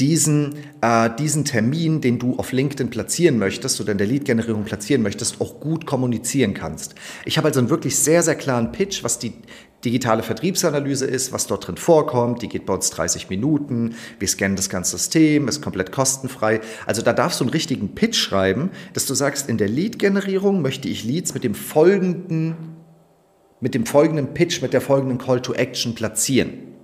diesen, 0.00 0.54
äh, 0.82 1.10
diesen 1.18 1.44
Termin, 1.44 2.00
den 2.00 2.18
du 2.18 2.36
auf 2.36 2.52
LinkedIn 2.52 2.90
platzieren 2.90 3.38
möchtest 3.38 3.80
oder 3.80 3.92
in 3.92 3.98
der 3.98 4.06
Lead-Generierung 4.06 4.64
platzieren 4.64 5.02
möchtest, 5.02 5.40
auch 5.40 5.60
gut 5.60 5.86
kommunizieren 5.86 6.54
kannst. 6.54 6.94
Ich 7.24 7.38
habe 7.38 7.48
also 7.48 7.60
einen 7.60 7.70
wirklich 7.70 7.96
sehr, 7.98 8.22
sehr 8.22 8.34
klaren 8.34 8.72
Pitch, 8.72 9.02
was 9.02 9.18
die 9.18 9.32
digitale 9.84 10.22
Vertriebsanalyse 10.22 11.06
ist, 11.06 11.32
was 11.32 11.46
dort 11.46 11.66
drin 11.66 11.76
vorkommt. 11.76 12.42
Die 12.42 12.48
geht 12.48 12.66
bei 12.66 12.74
uns 12.74 12.90
30 12.90 13.30
Minuten. 13.30 13.94
Wir 14.18 14.28
scannen 14.28 14.56
das 14.56 14.68
ganze 14.68 14.98
System, 14.98 15.48
ist 15.48 15.62
komplett 15.62 15.92
kostenfrei. 15.92 16.60
Also 16.86 17.02
da 17.02 17.12
darfst 17.12 17.40
du 17.40 17.44
einen 17.44 17.52
richtigen 17.52 17.94
Pitch 17.94 18.16
schreiben, 18.16 18.70
dass 18.94 19.06
du 19.06 19.14
sagst, 19.14 19.48
in 19.48 19.58
der 19.58 19.68
Lead-Generierung 19.68 20.60
möchte 20.60 20.88
ich 20.88 21.04
Leads 21.04 21.34
mit 21.34 21.44
dem 21.44 21.54
folgenden, 21.54 22.56
mit 23.60 23.74
dem 23.74 23.86
folgenden 23.86 24.34
Pitch, 24.34 24.60
mit 24.60 24.72
der 24.72 24.80
folgenden 24.80 25.18
Call 25.18 25.40
to 25.40 25.54
Action 25.54 25.94
platzieren. 25.94 26.75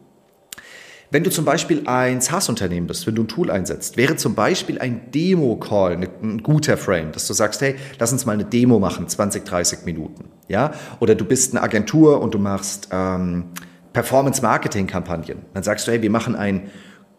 Wenn 1.12 1.24
du 1.24 1.30
zum 1.30 1.44
Beispiel 1.44 1.82
ein 1.84 2.22
SaaS-Unternehmen 2.22 2.86
bist, 2.86 3.06
wenn 3.06 3.14
du 3.14 3.24
ein 3.24 3.28
Tool 3.28 3.50
einsetzt, 3.50 3.98
wäre 3.98 4.16
zum 4.16 4.34
Beispiel 4.34 4.78
ein 4.78 5.10
Demo-Call 5.10 6.08
ein 6.22 6.42
guter 6.42 6.78
Frame, 6.78 7.12
dass 7.12 7.26
du 7.26 7.34
sagst, 7.34 7.60
hey, 7.60 7.74
lass 7.98 8.12
uns 8.14 8.24
mal 8.24 8.32
eine 8.32 8.46
Demo 8.46 8.78
machen, 8.78 9.06
20, 9.06 9.44
30 9.44 9.84
Minuten. 9.84 10.30
Ja? 10.48 10.72
Oder 11.00 11.14
du 11.14 11.26
bist 11.26 11.52
eine 11.52 11.62
Agentur 11.62 12.22
und 12.22 12.32
du 12.32 12.38
machst 12.38 12.88
ähm, 12.92 13.44
Performance-Marketing-Kampagnen. 13.92 15.42
Dann 15.52 15.62
sagst 15.62 15.86
du, 15.86 15.92
hey, 15.92 16.00
wir 16.00 16.08
machen 16.08 16.34
ein 16.34 16.70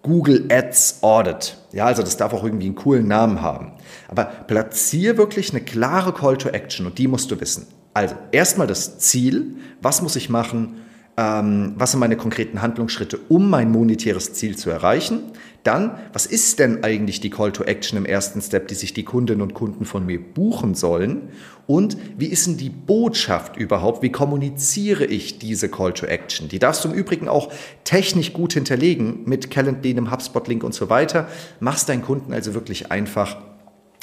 Google 0.01 0.47
Ads 0.49 1.03
Audit. 1.03 1.57
Ja, 1.71 1.85
also 1.85 2.01
das 2.01 2.17
darf 2.17 2.33
auch 2.33 2.43
irgendwie 2.43 2.65
einen 2.65 2.75
coolen 2.75 3.07
Namen 3.07 3.43
haben. 3.43 3.73
Aber 4.07 4.25
platzier 4.25 5.17
wirklich 5.17 5.51
eine 5.51 5.61
klare 5.61 6.13
Call 6.13 6.37
to 6.37 6.49
Action 6.49 6.87
und 6.87 6.97
die 6.97 7.07
musst 7.07 7.29
du 7.29 7.39
wissen. 7.39 7.67
Also 7.93 8.15
erstmal 8.31 8.65
das 8.65 8.97
Ziel, 8.97 9.57
was 9.83 10.01
muss 10.01 10.15
ich 10.15 10.31
machen, 10.31 10.81
ähm, 11.15 11.73
was 11.75 11.91
sind 11.91 11.99
meine 11.99 12.17
konkreten 12.17 12.61
Handlungsschritte, 12.61 13.19
um 13.29 13.49
mein 13.49 13.71
monetäres 13.71 14.33
Ziel 14.33 14.57
zu 14.57 14.69
erreichen. 14.69 15.19
Dann, 15.63 15.91
was 16.11 16.25
ist 16.25 16.59
denn 16.59 16.83
eigentlich 16.83 17.21
die 17.21 17.29
Call 17.29 17.51
to 17.51 17.63
Action 17.63 17.97
im 17.97 18.05
ersten 18.05 18.41
Step, 18.41 18.67
die 18.67 18.75
sich 18.75 18.93
die 18.93 19.03
Kundinnen 19.03 19.41
und 19.41 19.53
Kunden 19.53 19.85
von 19.85 20.05
mir 20.05 20.19
buchen 20.19 20.75
sollen? 20.75 21.29
Und 21.67 21.95
wie 22.17 22.25
ist 22.25 22.47
denn 22.47 22.57
die 22.57 22.69
Botschaft 22.69 23.55
überhaupt? 23.55 24.01
Wie 24.01 24.11
kommuniziere 24.11 25.05
ich 25.05 25.39
diese 25.39 25.69
Call 25.69 25.93
to 25.93 26.05
Action? 26.05 26.49
Die 26.49 26.59
darfst 26.59 26.83
du 26.83 26.89
im 26.89 26.95
Übrigen 26.95 27.29
auch 27.29 27.49
technisch 27.85 28.33
gut 28.33 28.53
hinterlegen 28.53 29.21
mit 29.25 29.51
Calendly, 29.51 29.91
einem 29.91 30.11
HubSpot-Link 30.11 30.63
und 30.63 30.73
so 30.73 30.89
weiter. 30.89 31.27
Machst 31.61 31.87
deinen 31.87 32.01
Kunden 32.01 32.33
also 32.33 32.53
wirklich 32.53 32.91
einfach, 32.91 33.37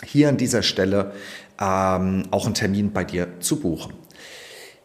hier 0.03 0.31
an 0.31 0.39
dieser 0.39 0.63
Stelle 0.63 1.13
ähm, 1.61 2.23
auch 2.31 2.47
einen 2.47 2.55
Termin 2.55 2.93
bei 2.93 3.05
dir 3.05 3.41
zu 3.41 3.61
buchen. 3.61 3.93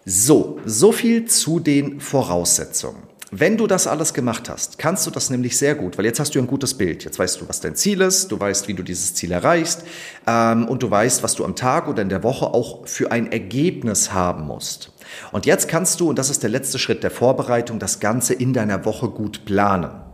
So, 0.08 0.60
so 0.66 0.92
viel 0.92 1.26
zu 1.26 1.60
den 1.60 2.00
Voraussetzungen. 2.00 3.02
Wenn 3.32 3.58
du 3.58 3.66
das 3.66 3.88
alles 3.88 4.14
gemacht 4.14 4.50
hast, 4.50 4.78
kannst 4.78 5.08
du 5.08 5.10
das 5.10 5.32
nämlich 5.32 5.58
sehr 5.58 5.74
gut, 5.74 5.98
weil 5.98 6.06
jetzt 6.06 6.20
hast 6.20 6.36
du 6.36 6.40
ein 6.40 6.46
gutes 6.46 6.76
Bild. 6.76 7.04
Jetzt 7.04 7.18
weißt 7.18 7.42
du, 7.42 7.50
was 7.50 7.60
dein 7.60 7.76
Ziel 7.76 8.02
ist, 8.02 8.32
du 8.32 8.40
weißt, 8.40 8.68
wie 8.68 8.76
du 8.76 8.84
dieses 8.84 9.16
Ziel 9.16 9.32
erreichst 9.32 9.84
ähm, 10.28 10.68
und 10.68 10.84
du 10.84 10.92
weißt, 10.92 11.24
was 11.24 11.34
du 11.34 11.44
am 11.44 11.56
Tag 11.56 11.88
oder 11.88 12.04
in 12.04 12.10
der 12.10 12.22
Woche 12.22 12.46
auch 12.46 12.88
für 12.88 13.12
ein 13.12 13.32
Ergebnis 13.32 14.14
haben 14.14 14.46
musst. 14.46 14.92
Und 15.32 15.48
jetzt 15.48 15.68
kannst 15.68 16.00
du, 16.00 16.08
und 16.08 16.20
das 16.20 16.30
ist 16.30 16.44
der 16.44 16.52
letzte 16.52 16.78
Schritt 16.78 17.02
der 17.02 17.10
Vorbereitung, 17.10 17.80
das 17.80 18.00
Ganze 18.00 18.36
in 18.36 18.54
deiner 18.54 18.86
Woche 18.86 19.10
gut 19.10 19.44
planen. 19.46 20.05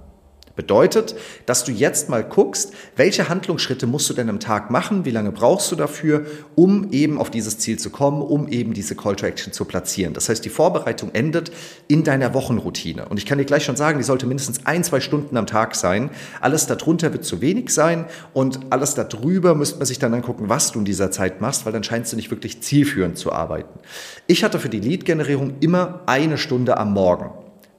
Bedeutet, 0.56 1.16
dass 1.46 1.64
du 1.64 1.72
jetzt 1.72 2.10
mal 2.10 2.24
guckst, 2.24 2.74
welche 2.96 3.30
Handlungsschritte 3.30 3.88
musst 3.88 4.10
du 4.10 4.14
denn 4.14 4.30
am 4.30 4.40
Tag 4.40 4.70
machen, 4.70 5.06
wie 5.06 5.12
lange 5.12 5.32
brauchst 5.32 5.72
du 5.72 5.76
dafür, 5.76 6.26
um 6.56 6.92
eben 6.92 7.18
auf 7.20 7.30
dieses 7.30 7.58
Ziel 7.60 7.80
zu 7.80 7.90
kommen, 7.90 8.22
um 8.22 8.48
eben 8.48 8.74
diese 8.74 8.96
Call 8.96 9.16
to 9.16 9.26
Action 9.26 9.54
zu 9.54 9.66
platzieren. 9.66 10.14
Das 10.14 10.30
heißt, 10.30 10.44
die 10.44 10.50
Vorbereitung 10.50 11.12
endet 11.14 11.52
in 11.88 12.04
deiner 12.04 12.34
Wochenroutine. 12.34 13.08
Und 13.08 13.18
ich 13.18 13.26
kann 13.26 13.38
dir 13.38 13.46
gleich 13.46 13.64
schon 13.64 13.76
sagen, 13.76 13.98
die 13.98 14.04
sollte 14.04 14.26
mindestens 14.26 14.66
ein, 14.66 14.84
zwei 14.84 15.00
Stunden 15.00 15.38
am 15.38 15.48
Tag 15.48 15.76
sein. 15.76 16.10
Alles 16.42 16.68
darunter 16.68 17.14
wird 17.14 17.26
zu 17.26 17.42
wenig 17.42 17.70
sein 17.70 18.06
und 18.34 18.60
alles 18.70 18.96
darüber 18.96 19.56
müsste 19.56 19.78
man 19.78 19.86
sich 19.86 20.00
dann 20.00 20.14
angucken, 20.14 20.50
was 20.50 20.72
du 20.72 20.80
in 20.80 20.86
dieser 20.86 21.12
Zeit 21.12 21.42
machst, 21.42 21.66
weil 21.66 21.74
dann 21.74 21.84
scheinst 21.84 22.12
du 22.12 22.16
nicht 22.16 22.32
wirklich 22.32 22.62
zielführend 22.62 23.18
zu 23.18 23.32
arbeiten. 23.32 23.80
Ich 24.28 24.44
hatte 24.44 24.60
für 24.60 24.70
die 24.70 24.80
Lead-Generierung 24.80 25.56
immer 25.60 26.02
eine 26.06 26.38
Stunde 26.38 26.78
am 26.78 26.94
Morgen. 26.94 27.32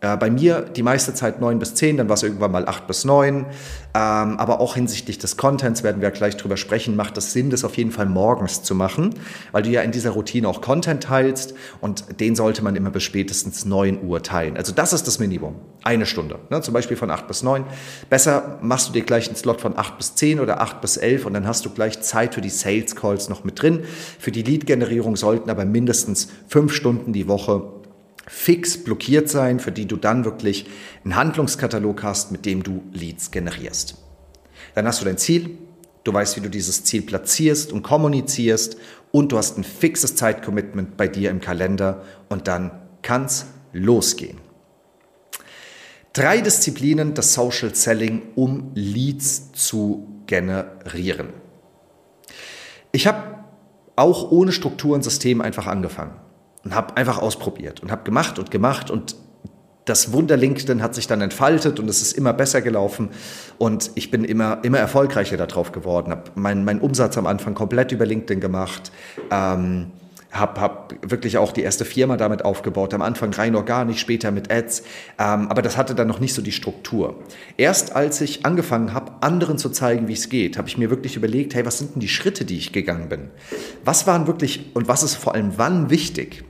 Äh, 0.02 0.16
bei 0.16 0.30
mir 0.30 0.61
die 0.62 0.82
meiste 0.82 1.14
Zeit 1.14 1.40
neun 1.40 1.59
bis 1.59 1.75
zehn, 1.75 1.97
dann 1.97 2.09
war 2.09 2.14
es 2.14 2.23
irgendwann 2.25 2.50
mal 2.50 2.66
acht 2.66 2.87
bis 2.87 3.04
neun. 3.04 3.47
Ähm, 3.94 4.38
aber 4.38 4.61
auch 4.61 4.75
hinsichtlich 4.75 5.18
des 5.18 5.37
Contents 5.37 5.82
werden 5.82 6.02
wir 6.02 6.11
gleich 6.11 6.37
drüber 6.37 6.56
sprechen, 6.56 6.97
macht 6.97 7.16
es 7.18 7.32
Sinn, 7.32 7.50
das 7.50 7.62
auf 7.62 7.76
jeden 7.76 7.92
Fall 7.92 8.06
morgens 8.06 8.62
zu 8.62 8.75
machen, 8.75 9.14
weil 9.52 9.62
du 9.62 9.71
ja 9.71 9.82
in 9.82 9.92
dieser 9.92 10.11
Routine 10.11 10.49
auch 10.49 10.61
Content 10.61 11.04
teilst 11.04 11.54
und 11.80 12.21
den 12.21 12.35
sollte 12.35 12.64
man 12.64 12.75
immer 12.75 12.90
bis 12.90 13.04
spätestens 13.04 13.64
neun 13.64 14.02
Uhr 14.02 14.23
teilen. 14.23 14.56
Also 14.56 14.73
das 14.73 14.92
ist 14.92 15.06
das 15.06 15.18
Minimum. 15.18 15.54
Eine 15.85 16.06
Stunde. 16.06 16.38
Ne? 16.50 16.62
Zum 16.62 16.75
Beispiel 16.75 16.97
von 16.97 17.11
acht 17.11 17.28
bis 17.28 17.42
neun. 17.42 17.64
Besser 18.11 18.59
machst 18.62 18.88
du 18.88 18.92
dir 18.92 19.02
gleich 19.02 19.28
einen 19.28 19.37
Slot 19.37 19.61
von 19.61 19.78
acht 19.78 19.99
bis 19.99 20.14
zehn 20.16 20.40
oder 20.40 20.61
acht 20.61 20.80
bis 20.80 20.97
elf 20.97 21.26
und 21.26 21.35
dann 21.35 21.47
hast 21.47 21.64
du 21.64 21.71
gleich 21.71 22.00
Zeit 22.00 22.35
für 22.35 22.40
die 22.40 22.50
Sales 22.50 22.97
Calls 22.97 23.28
noch 23.28 23.44
mit 23.44 23.62
drin. 23.62 23.85
Für 24.18 24.32
die 24.32 24.42
Lead-Generierung 24.42 25.16
sollten 25.16 25.50
aber 25.50 25.64
mindestens 25.64 26.28
fünf 26.49 26.73
Stunden 26.73 27.12
die 27.12 27.28
Woche 27.28 27.81
fix 28.32 28.82
blockiert 28.82 29.28
sein, 29.28 29.60
für 29.60 29.72
die 29.72 29.86
du 29.86 29.96
dann 29.96 30.24
wirklich 30.24 30.64
einen 31.04 31.16
Handlungskatalog 31.16 32.02
hast, 32.02 32.32
mit 32.32 32.46
dem 32.46 32.62
du 32.62 32.82
Leads 32.90 33.30
generierst. 33.30 33.96
Dann 34.74 34.86
hast 34.86 35.02
du 35.02 35.04
dein 35.04 35.18
Ziel, 35.18 35.58
du 36.02 36.14
weißt, 36.14 36.36
wie 36.36 36.40
du 36.40 36.48
dieses 36.48 36.82
Ziel 36.82 37.02
platzierst 37.02 37.72
und 37.72 37.82
kommunizierst 37.82 38.78
und 39.12 39.32
du 39.32 39.38
hast 39.38 39.58
ein 39.58 39.64
fixes 39.64 40.16
Zeitcommitment 40.16 40.96
bei 40.96 41.08
dir 41.08 41.28
im 41.30 41.40
Kalender 41.40 42.04
und 42.30 42.48
dann 42.48 42.70
kann 43.02 43.26
es 43.26 43.44
losgehen. 43.74 44.38
Drei 46.14 46.40
Disziplinen 46.40 47.12
des 47.12 47.34
Social 47.34 47.74
Selling, 47.74 48.22
um 48.34 48.72
Leads 48.74 49.52
zu 49.52 50.08
generieren. 50.26 51.28
Ich 52.92 53.06
habe 53.06 53.44
auch 53.94 54.30
ohne 54.30 54.52
Struktur 54.52 54.94
und 54.94 55.04
System 55.04 55.42
einfach 55.42 55.66
angefangen 55.66 56.14
und 56.64 56.75
habe 56.75 56.97
einfach 56.97 57.19
ausprobiert 57.19 57.83
und 57.83 57.90
habe 57.90 58.04
gemacht 58.04 58.38
und 58.38 58.50
gemacht 58.50 58.90
und 58.90 59.16
das 59.85 60.12
Wunder 60.12 60.37
LinkedIn 60.37 60.83
hat 60.83 60.95
sich 60.95 61.07
dann 61.07 61.21
entfaltet 61.21 61.81
und 61.81 61.88
es 61.88 62.02
ist 62.02 62.12
immer 62.12 62.33
besser 62.33 62.62
gelaufen 62.62 63.11
und 63.59 63.90
ich 63.97 64.11
bin 64.11 64.25
immer, 64.25 64.59
immer 64.62 64.78
erfolgreicher 64.78 65.37
darauf 65.37 65.73
geworden. 65.73 66.12
Habe 66.12 66.31
meinen 66.37 66.64
mein 66.64 66.81
Umsatz 66.81 67.19
am 67.19 67.26
Anfang 67.26 67.54
komplett 67.54 67.90
über 67.90 68.07
LinkedIn 68.07 68.40
gemacht. 68.40 68.92
Ähm, 69.31 69.90
habe 70.31 70.61
hab 70.62 70.95
wirklich 71.02 71.37
auch 71.37 71.52
die 71.52 71.61
erste 71.61 71.85
Firma 71.85 72.16
damit 72.16 72.42
aufgebaut, 72.42 72.95
am 72.95 73.02
Anfang 73.02 73.35
rein 73.35 73.54
organisch, 73.54 74.00
später 74.00 74.31
mit 74.31 74.50
Ads, 74.50 74.83
ähm, 75.19 75.49
aber 75.49 75.61
das 75.61 75.76
hatte 75.76 75.95
dann 75.95 76.09
noch 76.09 76.21
nicht 76.21 76.33
so 76.33 76.40
die 76.40 76.52
Struktur. 76.52 77.23
Erst 77.59 77.95
als 77.95 78.19
ich 78.23 78.47
angefangen 78.47 78.95
habe, 78.95 79.12
anderen 79.21 79.59
zu 79.59 79.69
zeigen, 79.69 80.09
wie 80.09 80.14
es 80.14 80.31
geht, 80.31 80.57
habe 80.57 80.69
ich 80.69 80.78
mir 80.78 80.88
wirklich 80.88 81.16
überlegt, 81.16 81.54
hey, 81.54 81.66
was 81.66 81.78
sind 81.78 81.97
denn 81.97 82.00
die 82.00 82.09
Schritte, 82.09 82.47
die 82.47 82.57
ich 82.57 82.73
gegangen 82.73 83.11
bin? 83.11 83.28
Was 83.85 84.07
waren 84.07 84.26
wirklich 84.26 84.71
und 84.73 84.88
was 84.88 85.02
ist 85.02 85.16
vor 85.16 85.35
allem 85.35 85.52
wann 85.57 85.90
wichtig? 85.90 86.45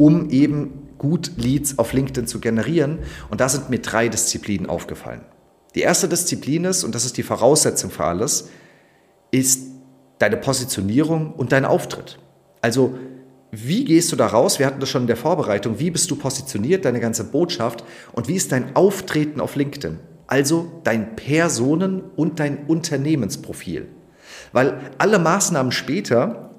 Um 0.00 0.30
eben 0.30 0.88
gut 0.96 1.32
Leads 1.36 1.78
auf 1.78 1.92
LinkedIn 1.92 2.26
zu 2.26 2.40
generieren. 2.40 3.00
Und 3.28 3.42
da 3.42 3.50
sind 3.50 3.68
mir 3.68 3.80
drei 3.80 4.08
Disziplinen 4.08 4.66
aufgefallen. 4.66 5.20
Die 5.74 5.82
erste 5.82 6.08
Disziplin 6.08 6.64
ist, 6.64 6.84
und 6.84 6.94
das 6.94 7.04
ist 7.04 7.18
die 7.18 7.22
Voraussetzung 7.22 7.90
für 7.90 8.04
alles, 8.04 8.48
ist 9.30 9.60
deine 10.18 10.38
Positionierung 10.38 11.34
und 11.34 11.52
dein 11.52 11.66
Auftritt. 11.66 12.18
Also, 12.62 12.94
wie 13.50 13.84
gehst 13.84 14.10
du 14.10 14.16
da 14.16 14.28
raus? 14.28 14.58
Wir 14.58 14.66
hatten 14.66 14.80
das 14.80 14.88
schon 14.88 15.02
in 15.02 15.06
der 15.06 15.18
Vorbereitung. 15.18 15.78
Wie 15.78 15.90
bist 15.90 16.10
du 16.10 16.16
positioniert, 16.16 16.86
deine 16.86 17.00
ganze 17.00 17.24
Botschaft? 17.24 17.84
Und 18.12 18.26
wie 18.26 18.36
ist 18.36 18.52
dein 18.52 18.74
Auftreten 18.74 19.38
auf 19.38 19.54
LinkedIn? 19.54 19.98
Also 20.26 20.80
dein 20.82 21.14
Personen- 21.14 22.02
und 22.16 22.40
dein 22.40 22.64
Unternehmensprofil. 22.66 23.88
Weil 24.52 24.80
alle 24.96 25.18
Maßnahmen 25.18 25.72
später 25.72 26.49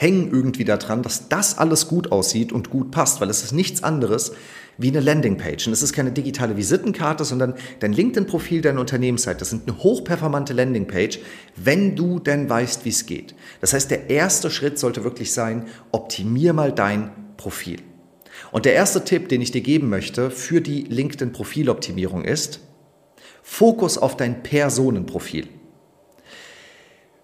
hängen 0.00 0.30
irgendwie 0.30 0.64
daran, 0.64 1.02
dass 1.02 1.28
das 1.28 1.58
alles 1.58 1.88
gut 1.88 2.12
aussieht 2.12 2.52
und 2.52 2.70
gut 2.70 2.92
passt, 2.92 3.20
weil 3.20 3.30
es 3.30 3.42
ist 3.42 3.50
nichts 3.50 3.82
anderes 3.82 4.30
wie 4.76 4.90
eine 4.90 5.00
Landingpage. 5.00 5.66
Und 5.66 5.72
es 5.72 5.82
ist 5.82 5.92
keine 5.92 6.12
digitale 6.12 6.56
Visitenkarte, 6.56 7.24
sondern 7.24 7.54
dein 7.80 7.92
LinkedIn-Profil, 7.92 8.60
deine 8.60 8.78
Unternehmensseite. 8.78 9.40
Das 9.40 9.50
sind 9.50 9.68
eine 9.68 9.82
hochperformante 9.82 10.52
Landingpage, 10.52 11.18
wenn 11.56 11.96
du 11.96 12.20
denn 12.20 12.48
weißt, 12.48 12.84
wie 12.84 12.90
es 12.90 13.06
geht. 13.06 13.34
Das 13.60 13.72
heißt, 13.72 13.90
der 13.90 14.08
erste 14.08 14.52
Schritt 14.52 14.78
sollte 14.78 15.02
wirklich 15.02 15.32
sein, 15.32 15.66
optimier 15.90 16.52
mal 16.52 16.70
dein 16.70 17.10
Profil. 17.36 17.80
Und 18.52 18.66
der 18.66 18.74
erste 18.74 19.04
Tipp, 19.04 19.28
den 19.28 19.40
ich 19.40 19.50
dir 19.50 19.62
geben 19.62 19.88
möchte 19.88 20.30
für 20.30 20.60
die 20.60 20.82
LinkedIn-Profiloptimierung 20.82 22.24
ist, 22.24 22.60
Fokus 23.42 23.98
auf 23.98 24.16
dein 24.16 24.44
Personenprofil. 24.44 25.48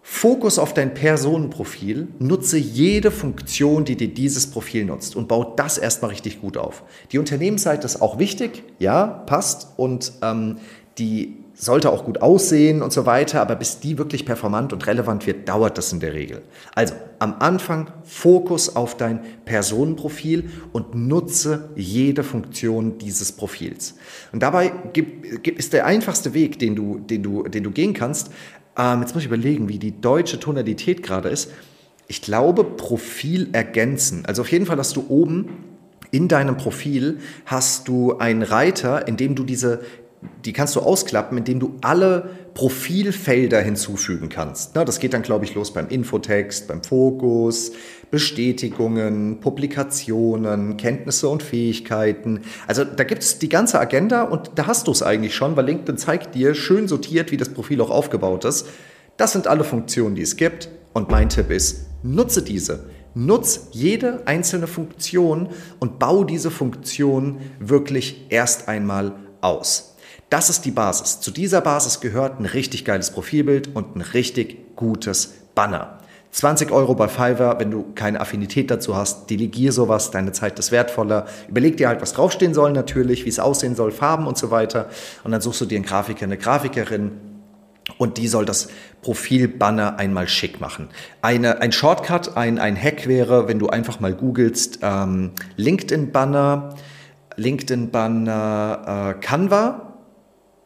Fokus 0.06 0.58
auf 0.58 0.74
dein 0.74 0.92
Personenprofil, 0.92 2.08
nutze 2.18 2.58
jede 2.58 3.10
Funktion, 3.10 3.86
die 3.86 3.96
dir 3.96 4.12
dieses 4.12 4.46
Profil 4.46 4.84
nutzt 4.84 5.16
und 5.16 5.28
bau 5.28 5.54
das 5.56 5.78
erstmal 5.78 6.10
richtig 6.10 6.42
gut 6.42 6.58
auf. 6.58 6.82
Die 7.10 7.18
Unternehmensseite 7.18 7.86
ist 7.86 8.02
auch 8.02 8.18
wichtig, 8.18 8.64
ja, 8.78 9.06
passt 9.06 9.68
und 9.78 10.12
ähm, 10.20 10.58
die 10.98 11.38
sollte 11.54 11.90
auch 11.90 12.04
gut 12.04 12.20
aussehen 12.20 12.82
und 12.82 12.92
so 12.92 13.06
weiter, 13.06 13.40
aber 13.40 13.56
bis 13.56 13.80
die 13.80 13.96
wirklich 13.96 14.26
performant 14.26 14.74
und 14.74 14.86
relevant 14.86 15.26
wird, 15.26 15.48
dauert 15.48 15.78
das 15.78 15.90
in 15.92 16.00
der 16.00 16.12
Regel. 16.12 16.42
Also 16.74 16.94
am 17.18 17.36
Anfang 17.38 17.90
Fokus 18.02 18.76
auf 18.76 18.98
dein 18.98 19.20
Personenprofil 19.46 20.50
und 20.72 20.94
nutze 20.94 21.70
jede 21.76 22.24
Funktion 22.24 22.98
dieses 22.98 23.32
Profils. 23.32 23.94
Und 24.32 24.42
dabei 24.42 24.70
ist 25.44 25.72
der 25.72 25.86
einfachste 25.86 26.34
Weg, 26.34 26.58
den 26.58 26.76
du, 26.76 26.98
den 26.98 27.22
du, 27.22 27.44
den 27.44 27.64
du 27.64 27.70
gehen 27.70 27.94
kannst. 27.94 28.30
Ähm, 28.76 29.00
jetzt 29.00 29.14
muss 29.14 29.22
ich 29.22 29.28
überlegen, 29.28 29.68
wie 29.68 29.78
die 29.78 30.00
deutsche 30.00 30.40
Tonalität 30.40 31.02
gerade 31.02 31.28
ist. 31.28 31.50
Ich 32.06 32.22
glaube, 32.22 32.64
Profil 32.64 33.48
ergänzen. 33.52 34.26
Also 34.26 34.42
auf 34.42 34.52
jeden 34.52 34.66
Fall 34.66 34.76
hast 34.78 34.96
du 34.96 35.06
oben 35.08 35.48
in 36.10 36.28
deinem 36.28 36.56
Profil 36.56 37.18
hast 37.44 37.88
du 37.88 38.18
einen 38.18 38.42
Reiter, 38.42 39.08
in 39.08 39.16
dem 39.16 39.34
du 39.34 39.42
diese 39.42 39.80
die 40.44 40.52
kannst 40.52 40.76
du 40.76 40.80
ausklappen, 40.80 41.38
indem 41.38 41.60
du 41.60 41.74
alle 41.82 42.30
Profilfelder 42.54 43.60
hinzufügen 43.60 44.28
kannst. 44.28 44.76
das 44.76 44.98
geht 44.98 45.12
dann, 45.12 45.22
glaube 45.22 45.44
ich, 45.44 45.54
los 45.54 45.72
beim 45.72 45.88
Infotext, 45.88 46.68
beim 46.68 46.82
Fokus, 46.82 47.72
Bestätigungen, 48.14 49.40
Publikationen, 49.40 50.76
Kenntnisse 50.76 51.28
und 51.28 51.42
Fähigkeiten. 51.42 52.42
Also 52.68 52.84
da 52.84 53.02
gibt 53.02 53.24
es 53.24 53.40
die 53.40 53.48
ganze 53.48 53.80
Agenda 53.80 54.22
und 54.22 54.52
da 54.54 54.68
hast 54.68 54.86
du 54.86 54.92
es 54.92 55.02
eigentlich 55.02 55.34
schon, 55.34 55.56
weil 55.56 55.64
LinkedIn 55.64 55.98
zeigt 55.98 56.36
dir 56.36 56.54
schön 56.54 56.86
sortiert, 56.86 57.32
wie 57.32 57.36
das 57.36 57.48
Profil 57.48 57.80
auch 57.80 57.90
aufgebaut 57.90 58.44
ist. 58.44 58.68
Das 59.16 59.32
sind 59.32 59.48
alle 59.48 59.64
Funktionen, 59.64 60.14
die 60.14 60.22
es 60.22 60.36
gibt. 60.36 60.68
Und 60.92 61.10
mein 61.10 61.28
Tipp 61.28 61.50
ist, 61.50 61.86
nutze 62.04 62.42
diese. 62.42 62.84
Nutz 63.14 63.66
jede 63.72 64.24
einzelne 64.28 64.68
Funktion 64.68 65.48
und 65.80 65.98
bau 65.98 66.22
diese 66.22 66.52
Funktion 66.52 67.40
wirklich 67.58 68.26
erst 68.28 68.68
einmal 68.68 69.16
aus. 69.40 69.96
Das 70.30 70.50
ist 70.50 70.64
die 70.64 70.70
Basis. 70.70 71.18
Zu 71.18 71.32
dieser 71.32 71.62
Basis 71.62 71.98
gehört 71.98 72.38
ein 72.38 72.46
richtig 72.46 72.84
geiles 72.84 73.10
Profilbild 73.10 73.74
und 73.74 73.96
ein 73.96 74.02
richtig 74.02 74.76
gutes 74.76 75.34
Banner. 75.56 75.98
20 76.34 76.72
Euro 76.72 76.96
bei 76.96 77.06
Fiverr, 77.06 77.60
wenn 77.60 77.70
du 77.70 77.92
keine 77.94 78.20
Affinität 78.20 78.68
dazu 78.68 78.96
hast, 78.96 79.30
delegier 79.30 79.70
sowas, 79.70 80.10
deine 80.10 80.32
Zeit 80.32 80.58
ist 80.58 80.72
wertvoller. 80.72 81.26
Überleg 81.48 81.76
dir 81.76 81.86
halt, 81.86 82.02
was 82.02 82.12
draufstehen 82.12 82.54
soll 82.54 82.72
natürlich, 82.72 83.24
wie 83.24 83.28
es 83.28 83.38
aussehen 83.38 83.76
soll, 83.76 83.92
Farben 83.92 84.26
und 84.26 84.36
so 84.36 84.50
weiter. 84.50 84.88
Und 85.22 85.30
dann 85.30 85.40
suchst 85.40 85.60
du 85.60 85.64
dir 85.64 85.76
einen 85.76 85.84
Grafiker, 85.84 86.24
eine 86.24 86.36
Grafikerin 86.36 87.12
und 87.98 88.18
die 88.18 88.26
soll 88.26 88.44
das 88.46 88.66
Profilbanner 89.02 89.96
einmal 90.00 90.26
schick 90.26 90.60
machen. 90.60 90.88
Eine, 91.22 91.60
ein 91.60 91.70
Shortcut, 91.70 92.36
ein, 92.36 92.58
ein 92.58 92.76
Hack 92.76 93.06
wäre, 93.06 93.46
wenn 93.46 93.60
du 93.60 93.68
einfach 93.68 94.00
mal 94.00 94.12
googelst 94.12 94.80
ähm, 94.82 95.30
LinkedIn-Banner, 95.54 96.74
LinkedIn-Banner 97.36 99.14
äh, 99.14 99.20
Canva 99.20 99.93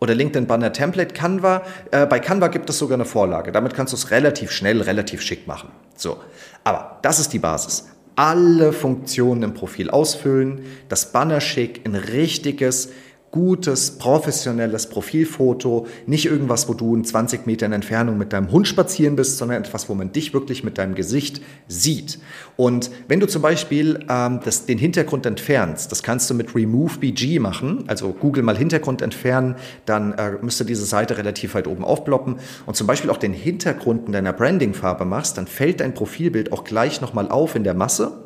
oder 0.00 0.14
LinkedIn 0.14 0.46
Banner 0.46 0.72
Template 0.72 1.14
Canva. 1.14 1.62
Äh, 1.90 2.06
bei 2.06 2.20
Canva 2.20 2.48
gibt 2.48 2.70
es 2.70 2.78
sogar 2.78 2.94
eine 2.94 3.04
Vorlage. 3.04 3.52
Damit 3.52 3.74
kannst 3.74 3.92
du 3.92 3.96
es 3.96 4.10
relativ 4.10 4.50
schnell, 4.50 4.80
relativ 4.82 5.22
schick 5.22 5.46
machen. 5.46 5.70
So. 5.96 6.18
Aber 6.64 6.98
das 7.02 7.18
ist 7.18 7.32
die 7.32 7.38
Basis. 7.38 7.88
Alle 8.16 8.72
Funktionen 8.72 9.44
im 9.44 9.54
Profil 9.54 9.90
ausfüllen, 9.90 10.64
das 10.88 11.12
Banner 11.12 11.40
schick, 11.40 11.82
ein 11.86 11.94
richtiges, 11.94 12.90
gutes, 13.30 13.98
professionelles 13.98 14.88
Profilfoto, 14.88 15.86
nicht 16.06 16.26
irgendwas, 16.26 16.68
wo 16.68 16.74
du 16.74 16.94
in 16.94 17.04
20 17.04 17.46
Metern 17.46 17.72
Entfernung 17.72 18.16
mit 18.16 18.32
deinem 18.32 18.50
Hund 18.50 18.66
spazieren 18.66 19.16
bist, 19.16 19.36
sondern 19.36 19.62
etwas, 19.62 19.88
wo 19.88 19.94
man 19.94 20.12
dich 20.12 20.32
wirklich 20.32 20.64
mit 20.64 20.78
deinem 20.78 20.94
Gesicht 20.94 21.42
sieht. 21.66 22.18
Und 22.56 22.90
wenn 23.06 23.20
du 23.20 23.26
zum 23.26 23.42
Beispiel 23.42 24.00
ähm, 24.08 24.40
das, 24.44 24.64
den 24.64 24.78
Hintergrund 24.78 25.26
entfernst, 25.26 25.92
das 25.92 26.02
kannst 26.02 26.30
du 26.30 26.34
mit 26.34 26.54
Remove 26.54 26.98
BG 26.98 27.38
machen, 27.38 27.84
also 27.86 28.12
Google 28.12 28.42
mal 28.42 28.56
Hintergrund 28.56 29.02
entfernen, 29.02 29.56
dann 29.84 30.12
äh, 30.14 30.32
müsste 30.40 30.64
diese 30.64 30.86
Seite 30.86 31.18
relativ 31.18 31.54
weit 31.54 31.66
oben 31.66 31.84
aufploppen 31.84 32.36
und 32.64 32.76
zum 32.76 32.86
Beispiel 32.86 33.10
auch 33.10 33.18
den 33.18 33.34
Hintergrund 33.34 34.06
in 34.06 34.12
deiner 34.12 34.32
Brandingfarbe 34.32 35.04
machst, 35.04 35.36
dann 35.36 35.46
fällt 35.46 35.80
dein 35.80 35.92
Profilbild 35.92 36.52
auch 36.52 36.64
gleich 36.64 37.02
nochmal 37.02 37.28
auf 37.28 37.54
in 37.54 37.64
der 37.64 37.74
Masse. 37.74 38.24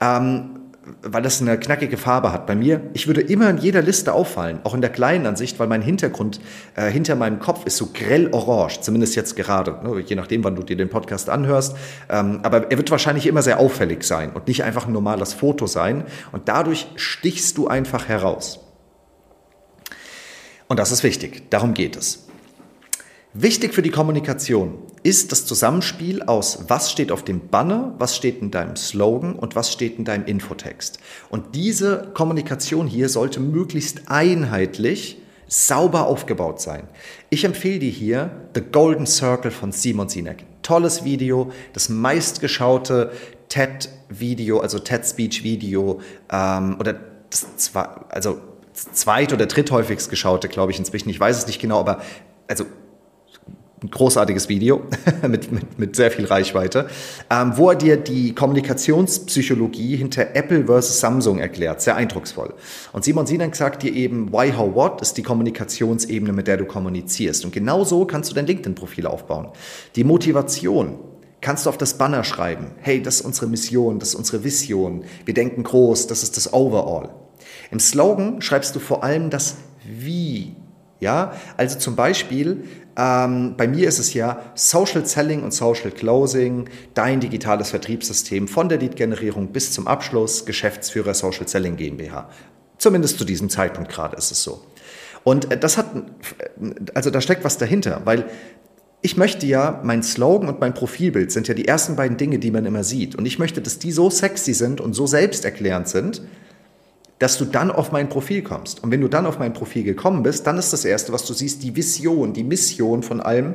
Ähm, 0.00 0.59
weil 1.02 1.22
das 1.22 1.40
eine 1.40 1.58
knackige 1.58 1.96
Farbe 1.96 2.32
hat. 2.32 2.46
Bei 2.46 2.54
mir, 2.54 2.80
ich 2.94 3.06
würde 3.06 3.20
immer 3.20 3.50
in 3.50 3.58
jeder 3.58 3.82
Liste 3.82 4.14
auffallen, 4.14 4.60
auch 4.64 4.74
in 4.74 4.80
der 4.80 4.90
kleinen 4.90 5.26
Ansicht, 5.26 5.58
weil 5.58 5.66
mein 5.66 5.82
Hintergrund 5.82 6.40
äh, 6.74 6.90
hinter 6.90 7.16
meinem 7.16 7.38
Kopf 7.38 7.66
ist 7.66 7.76
so 7.76 7.90
grell 7.92 8.30
orange, 8.32 8.80
zumindest 8.80 9.14
jetzt 9.14 9.36
gerade, 9.36 9.78
ne, 9.82 10.00
je 10.00 10.16
nachdem, 10.16 10.42
wann 10.42 10.56
du 10.56 10.62
dir 10.62 10.76
den 10.76 10.88
Podcast 10.88 11.28
anhörst. 11.28 11.76
Ähm, 12.08 12.40
aber 12.42 12.70
er 12.70 12.78
wird 12.78 12.90
wahrscheinlich 12.90 13.26
immer 13.26 13.42
sehr 13.42 13.60
auffällig 13.60 14.04
sein 14.04 14.32
und 14.32 14.48
nicht 14.48 14.64
einfach 14.64 14.86
ein 14.86 14.92
normales 14.92 15.34
Foto 15.34 15.66
sein. 15.66 16.04
Und 16.32 16.48
dadurch 16.48 16.86
stichst 16.96 17.58
du 17.58 17.68
einfach 17.68 18.08
heraus. 18.08 18.60
Und 20.66 20.78
das 20.78 20.92
ist 20.92 21.02
wichtig, 21.02 21.50
darum 21.50 21.74
geht 21.74 21.96
es. 21.96 22.29
Wichtig 23.32 23.74
für 23.74 23.82
die 23.82 23.90
Kommunikation 23.90 24.78
ist 25.04 25.30
das 25.30 25.46
Zusammenspiel 25.46 26.22
aus, 26.22 26.64
was 26.66 26.90
steht 26.90 27.12
auf 27.12 27.22
dem 27.22 27.46
Banner, 27.46 27.94
was 27.96 28.16
steht 28.16 28.42
in 28.42 28.50
deinem 28.50 28.74
Slogan 28.74 29.36
und 29.36 29.54
was 29.54 29.72
steht 29.72 29.98
in 29.98 30.04
deinem 30.04 30.24
Infotext. 30.24 30.98
Und 31.28 31.54
diese 31.54 32.10
Kommunikation 32.12 32.88
hier 32.88 33.08
sollte 33.08 33.38
möglichst 33.38 34.08
einheitlich, 34.08 35.18
sauber 35.46 36.08
aufgebaut 36.08 36.60
sein. 36.60 36.88
Ich 37.28 37.44
empfehle 37.44 37.78
dir 37.78 37.90
hier 37.90 38.30
The 38.56 38.62
Golden 38.62 39.06
Circle 39.06 39.52
von 39.52 39.70
Simon 39.70 40.08
Sinek. 40.08 40.44
Tolles 40.62 41.04
Video, 41.04 41.52
das 41.72 41.88
meistgeschaute 41.88 43.12
TED-Video, 43.48 44.58
also 44.58 44.80
TED-Speech-Video 44.80 46.00
ähm, 46.32 46.76
oder 46.80 46.94
das 47.30 47.56
zwar, 47.58 48.06
also 48.08 48.40
zweit- 48.72 49.32
oder 49.32 49.46
dritthäufigst 49.46 50.10
geschaute, 50.10 50.48
glaube 50.48 50.72
ich 50.72 50.80
inzwischen. 50.80 51.10
Ich 51.10 51.20
weiß 51.20 51.38
es 51.38 51.46
nicht 51.46 51.60
genau, 51.60 51.78
aber 51.78 52.02
also 52.48 52.64
ein 53.82 53.90
großartiges 53.90 54.48
Video 54.48 54.82
mit, 55.28 55.50
mit, 55.50 55.78
mit 55.78 55.96
sehr 55.96 56.10
viel 56.10 56.26
Reichweite, 56.26 56.88
ähm, 57.30 57.52
wo 57.56 57.70
er 57.70 57.76
dir 57.76 57.96
die 57.96 58.34
Kommunikationspsychologie 58.34 59.96
hinter 59.96 60.34
Apple 60.34 60.66
versus 60.66 61.00
Samsung 61.00 61.38
erklärt. 61.38 61.80
Sehr 61.80 61.96
eindrucksvoll. 61.96 62.54
Und 62.92 63.04
Simon 63.04 63.26
Sinek 63.26 63.56
sagt 63.56 63.82
dir 63.82 63.92
eben, 63.94 64.32
why, 64.32 64.52
how, 64.52 64.74
what 64.74 65.00
ist 65.00 65.16
die 65.16 65.22
Kommunikationsebene, 65.22 66.32
mit 66.32 66.46
der 66.46 66.58
du 66.58 66.66
kommunizierst. 66.66 67.44
Und 67.44 67.52
genau 67.52 67.84
so 67.84 68.04
kannst 68.04 68.30
du 68.30 68.34
dein 68.34 68.46
LinkedIn-Profil 68.46 69.06
aufbauen. 69.06 69.48
Die 69.96 70.04
Motivation, 70.04 70.98
kannst 71.40 71.66
du 71.66 71.70
auf 71.70 71.78
das 71.78 71.94
Banner 71.94 72.24
schreiben, 72.24 72.72
hey, 72.80 73.02
das 73.02 73.16
ist 73.16 73.26
unsere 73.26 73.46
Mission, 73.46 73.98
das 73.98 74.10
ist 74.10 74.14
unsere 74.14 74.44
Vision, 74.44 75.04
wir 75.24 75.34
denken 75.34 75.62
groß, 75.62 76.06
das 76.06 76.22
ist 76.22 76.36
das 76.36 76.52
Overall. 76.52 77.10
Im 77.70 77.80
Slogan 77.80 78.42
schreibst 78.42 78.74
du 78.76 78.80
vor 78.80 79.02
allem 79.04 79.30
das 79.30 79.56
Wie. 79.84 80.54
Ja, 81.00 81.32
also 81.56 81.78
zum 81.78 81.96
Beispiel, 81.96 82.64
ähm, 83.00 83.54
bei 83.56 83.66
mir 83.66 83.88
ist 83.88 83.98
es 83.98 84.12
ja 84.12 84.42
Social 84.54 85.06
Selling 85.06 85.42
und 85.42 85.54
Social 85.54 85.90
Closing, 85.90 86.68
dein 86.92 87.20
digitales 87.20 87.70
Vertriebssystem 87.70 88.46
von 88.46 88.68
der 88.68 88.78
Lead-Generierung 88.78 89.48
bis 89.48 89.72
zum 89.72 89.86
Abschluss, 89.86 90.44
Geschäftsführer 90.44 91.14
Social 91.14 91.48
Selling 91.48 91.76
GmbH. 91.76 92.28
Zumindest 92.76 93.18
zu 93.18 93.24
diesem 93.24 93.48
Zeitpunkt 93.48 93.90
gerade 93.90 94.16
ist 94.16 94.30
es 94.30 94.42
so. 94.42 94.62
Und 95.24 95.50
äh, 95.50 95.58
das 95.58 95.78
hat, 95.78 95.86
also 96.92 97.10
da 97.10 97.22
steckt 97.22 97.42
was 97.42 97.56
dahinter, 97.56 98.02
weil 98.04 98.26
ich 99.02 99.16
möchte 99.16 99.46
ja, 99.46 99.80
mein 99.82 100.02
Slogan 100.02 100.50
und 100.50 100.60
mein 100.60 100.74
Profilbild 100.74 101.32
sind 101.32 101.48
ja 101.48 101.54
die 101.54 101.66
ersten 101.66 101.96
beiden 101.96 102.18
Dinge, 102.18 102.38
die 102.38 102.50
man 102.50 102.66
immer 102.66 102.84
sieht. 102.84 103.14
Und 103.14 103.24
ich 103.24 103.38
möchte, 103.38 103.62
dass 103.62 103.78
die 103.78 103.92
so 103.92 104.10
sexy 104.10 104.52
sind 104.52 104.78
und 104.78 104.92
so 104.92 105.06
selbsterklärend 105.06 105.88
sind, 105.88 106.20
dass 107.20 107.36
du 107.36 107.44
dann 107.44 107.70
auf 107.70 107.92
mein 107.92 108.08
Profil 108.08 108.42
kommst. 108.42 108.82
Und 108.82 108.90
wenn 108.90 109.02
du 109.02 109.08
dann 109.08 109.26
auf 109.26 109.38
mein 109.38 109.52
Profil 109.52 109.84
gekommen 109.84 110.22
bist, 110.22 110.46
dann 110.46 110.58
ist 110.58 110.72
das 110.72 110.86
Erste, 110.86 111.12
was 111.12 111.26
du 111.26 111.34
siehst, 111.34 111.62
die 111.62 111.76
Vision, 111.76 112.32
die 112.32 112.42
Mission 112.42 113.02
von 113.02 113.20
allem, 113.20 113.54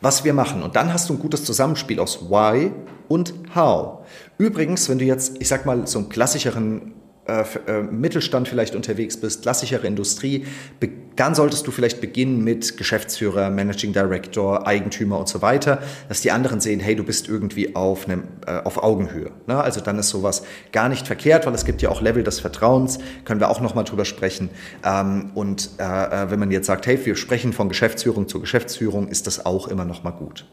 was 0.00 0.24
wir 0.24 0.32
machen. 0.32 0.62
Und 0.62 0.76
dann 0.76 0.92
hast 0.92 1.08
du 1.08 1.14
ein 1.14 1.18
gutes 1.18 1.44
Zusammenspiel 1.44 1.98
aus 1.98 2.30
Why 2.30 2.70
und 3.08 3.34
How. 3.56 4.06
Übrigens, 4.38 4.88
wenn 4.88 4.98
du 4.98 5.04
jetzt, 5.04 5.36
ich 5.40 5.48
sag 5.48 5.66
mal, 5.66 5.86
so 5.88 5.98
einen 5.98 6.08
klassischeren 6.08 6.92
äh, 7.26 7.42
äh, 7.66 7.82
Mittelstand 7.82 8.46
vielleicht 8.46 8.76
unterwegs 8.76 9.16
bist, 9.16 9.42
klassischere 9.42 9.88
Industrie, 9.88 10.46
dann 11.16 11.34
solltest 11.34 11.66
du 11.66 11.70
vielleicht 11.70 12.00
beginnen 12.00 12.42
mit 12.42 12.76
Geschäftsführer, 12.76 13.50
Managing 13.50 13.92
Director, 13.92 14.66
Eigentümer 14.66 15.18
und 15.18 15.28
so 15.28 15.42
weiter, 15.42 15.82
dass 16.08 16.20
die 16.20 16.30
anderen 16.30 16.60
sehen, 16.60 16.80
hey, 16.80 16.96
du 16.96 17.04
bist 17.04 17.28
irgendwie 17.28 17.76
auf, 17.76 18.06
einem, 18.06 18.24
äh, 18.46 18.58
auf 18.62 18.82
Augenhöhe. 18.82 19.30
Ne? 19.46 19.60
Also 19.60 19.80
dann 19.80 19.98
ist 19.98 20.08
sowas 20.08 20.44
gar 20.72 20.88
nicht 20.88 21.06
verkehrt, 21.06 21.46
weil 21.46 21.54
es 21.54 21.64
gibt 21.64 21.82
ja 21.82 21.88
auch 21.88 22.00
Level 22.00 22.22
des 22.22 22.40
Vertrauens, 22.40 22.98
können 23.24 23.40
wir 23.40 23.48
auch 23.50 23.60
nochmal 23.60 23.84
drüber 23.84 24.04
sprechen. 24.04 24.50
Ähm, 24.84 25.30
und 25.34 25.70
äh, 25.78 25.82
äh, 25.82 26.30
wenn 26.30 26.38
man 26.38 26.50
jetzt 26.50 26.66
sagt, 26.66 26.86
hey, 26.86 26.98
wir 27.04 27.16
sprechen 27.16 27.52
von 27.52 27.68
Geschäftsführung 27.68 28.28
zu 28.28 28.40
Geschäftsführung, 28.40 29.08
ist 29.08 29.26
das 29.26 29.46
auch 29.46 29.68
immer 29.68 29.84
nochmal 29.84 30.12
gut. 30.12 30.46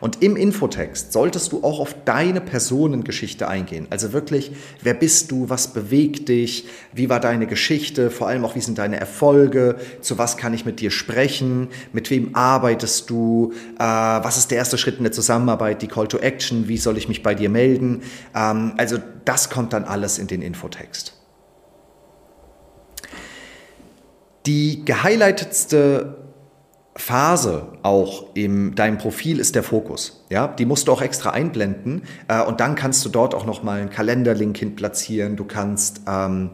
Und 0.00 0.22
im 0.22 0.36
Infotext 0.36 1.12
solltest 1.12 1.52
du 1.52 1.62
auch 1.64 1.80
auf 1.80 1.94
deine 2.04 2.40
Personengeschichte 2.40 3.48
eingehen. 3.48 3.86
Also 3.90 4.12
wirklich, 4.12 4.52
wer 4.82 4.94
bist 4.94 5.30
du, 5.30 5.48
was 5.48 5.72
bewegt 5.72 6.28
dich, 6.28 6.66
wie 6.92 7.08
war 7.08 7.20
deine 7.20 7.46
Geschichte, 7.46 8.10
vor 8.10 8.28
allem 8.28 8.44
auch, 8.44 8.54
wie 8.54 8.60
sind 8.60 8.78
deine 8.78 8.98
Erfolge, 8.98 9.76
zu 10.00 10.18
was 10.18 10.36
kann 10.36 10.54
ich 10.54 10.64
mit 10.64 10.80
dir 10.80 10.90
sprechen, 10.90 11.68
mit 11.92 12.10
wem 12.10 12.34
arbeitest 12.34 13.10
du, 13.10 13.52
äh, 13.78 13.82
was 13.82 14.36
ist 14.36 14.50
der 14.50 14.58
erste 14.58 14.78
Schritt 14.78 14.98
in 14.98 15.04
der 15.04 15.12
Zusammenarbeit, 15.12 15.82
die 15.82 15.88
Call 15.88 16.08
to 16.08 16.18
Action, 16.18 16.68
wie 16.68 16.78
soll 16.78 16.98
ich 16.98 17.08
mich 17.08 17.22
bei 17.22 17.34
dir 17.34 17.48
melden. 17.48 18.02
Ähm, 18.34 18.74
also 18.76 18.98
das 19.24 19.50
kommt 19.50 19.72
dann 19.72 19.84
alles 19.84 20.18
in 20.18 20.26
den 20.26 20.42
Infotext. 20.42 21.14
Die 24.46 24.84
gehighlightetste 24.84 26.25
Phase 26.96 27.72
auch 27.82 28.34
in 28.34 28.74
deinem 28.74 28.98
Profil 28.98 29.38
ist 29.38 29.54
der 29.54 29.62
Fokus. 29.62 30.24
Ja, 30.30 30.48
die 30.48 30.64
musst 30.64 30.88
du 30.88 30.92
auch 30.92 31.02
extra 31.02 31.30
einblenden 31.30 32.02
äh, 32.28 32.42
und 32.42 32.60
dann 32.60 32.74
kannst 32.74 33.04
du 33.04 33.10
dort 33.10 33.34
auch 33.34 33.46
noch 33.46 33.62
mal 33.62 33.80
einen 33.80 33.90
Kalenderlink 33.90 34.56
hin 34.56 34.76
platzieren. 34.76 35.36
Du 35.36 35.44
kannst 35.44 36.00
ähm, 36.08 36.50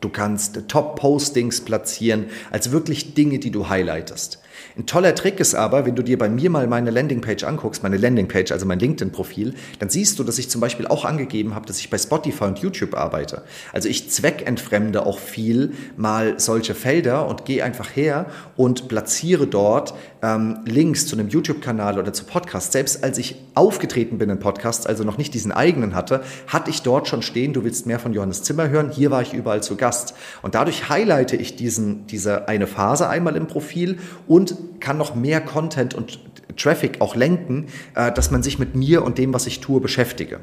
Du 0.00 0.10
kannst 0.10 0.68
Top-Postings 0.68 1.62
platzieren, 1.62 2.26
als 2.50 2.70
wirklich 2.70 3.14
Dinge, 3.14 3.38
die 3.38 3.50
du 3.50 3.68
highlightest. 3.68 4.42
Ein 4.78 4.84
toller 4.84 5.14
Trick 5.14 5.40
ist 5.40 5.54
aber, 5.54 5.86
wenn 5.86 5.94
du 5.94 6.02
dir 6.02 6.18
bei 6.18 6.28
mir 6.28 6.50
mal 6.50 6.66
meine 6.66 6.90
Landingpage 6.90 7.44
anguckst, 7.44 7.82
meine 7.82 7.96
Landingpage, 7.96 8.52
also 8.52 8.66
mein 8.66 8.78
LinkedIn-Profil, 8.78 9.54
dann 9.78 9.88
siehst 9.88 10.18
du, 10.18 10.22
dass 10.22 10.36
ich 10.36 10.50
zum 10.50 10.60
Beispiel 10.60 10.86
auch 10.86 11.06
angegeben 11.06 11.54
habe, 11.54 11.64
dass 11.64 11.78
ich 11.78 11.88
bei 11.88 11.96
Spotify 11.96 12.44
und 12.44 12.58
YouTube 12.58 12.94
arbeite. 12.94 13.42
Also 13.72 13.88
ich 13.88 14.10
zweckentfremde 14.10 15.06
auch 15.06 15.18
viel 15.18 15.72
mal 15.96 16.38
solche 16.38 16.74
Felder 16.74 17.26
und 17.26 17.46
gehe 17.46 17.64
einfach 17.64 17.96
her 17.96 18.26
und 18.54 18.86
platziere 18.88 19.46
dort 19.46 19.94
ähm, 20.20 20.58
Links 20.66 21.06
zu 21.06 21.16
einem 21.16 21.30
YouTube-Kanal 21.30 21.98
oder 21.98 22.12
zu 22.12 22.24
Podcasts. 22.24 22.72
Selbst 22.72 23.02
als 23.02 23.16
ich 23.16 23.36
aufgetreten 23.54 24.18
bin 24.18 24.28
in 24.28 24.40
Podcasts, 24.40 24.84
also 24.84 25.04
noch 25.04 25.16
nicht 25.16 25.32
diesen 25.32 25.52
eigenen 25.52 25.94
hatte, 25.94 26.22
hatte 26.48 26.68
ich 26.68 26.82
dort 26.82 27.08
schon 27.08 27.22
stehen, 27.22 27.54
du 27.54 27.64
willst 27.64 27.86
mehr 27.86 27.98
von 27.98 28.12
Johannes 28.12 28.42
Zimmer 28.42 28.68
hören, 28.68 28.90
hier 28.90 29.10
war 29.10 29.22
ich 29.22 29.32
überall 29.32 29.62
zu 29.62 29.76
Gast. 29.76 30.12
Und 30.42 30.54
dadurch 30.54 30.90
highlighte 30.90 31.36
ich 31.36 31.56
diesen, 31.56 32.06
diese 32.08 32.46
eine 32.46 32.66
Phase 32.66 33.08
einmal 33.08 33.36
im 33.36 33.46
Profil 33.46 34.00
und 34.26 34.54
kann 34.80 34.98
noch 34.98 35.14
mehr 35.14 35.40
Content 35.40 35.94
und 35.94 36.18
Traffic 36.56 37.00
auch 37.00 37.14
lenken, 37.16 37.66
äh, 37.94 38.10
dass 38.12 38.30
man 38.30 38.42
sich 38.42 38.58
mit 38.58 38.74
mir 38.74 39.04
und 39.04 39.18
dem, 39.18 39.34
was 39.34 39.46
ich 39.46 39.60
tue, 39.60 39.80
beschäftige. 39.80 40.40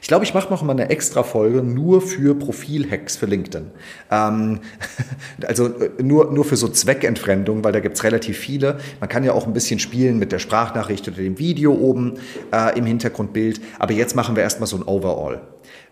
Ich 0.00 0.08
glaube, 0.08 0.24
ich 0.24 0.34
mache 0.34 0.50
noch 0.50 0.62
mal 0.62 0.72
eine 0.72 0.90
extra 0.90 1.22
Folge 1.22 1.62
nur 1.62 2.02
für 2.02 2.34
Profilhacks 2.34 3.16
für 3.16 3.26
LinkedIn. 3.26 3.70
Ähm, 4.10 4.60
also 5.46 5.66
äh, 5.66 6.02
nur, 6.02 6.32
nur 6.32 6.44
für 6.44 6.56
so 6.56 6.68
Zweckentfremdung, 6.68 7.62
weil 7.62 7.72
da 7.72 7.80
gibt 7.80 7.96
es 7.96 8.04
relativ 8.04 8.38
viele. 8.38 8.78
Man 9.00 9.08
kann 9.08 9.24
ja 9.24 9.32
auch 9.32 9.46
ein 9.46 9.52
bisschen 9.52 9.78
spielen 9.78 10.18
mit 10.18 10.32
der 10.32 10.40
Sprachnachricht 10.40 11.06
oder 11.06 11.18
dem 11.18 11.38
Video 11.38 11.72
oben 11.72 12.14
äh, 12.52 12.76
im 12.76 12.86
Hintergrundbild. 12.86 13.60
Aber 13.78 13.92
jetzt 13.92 14.16
machen 14.16 14.34
wir 14.34 14.42
erstmal 14.42 14.66
so 14.66 14.76
ein 14.76 14.82
Overall. 14.82 15.40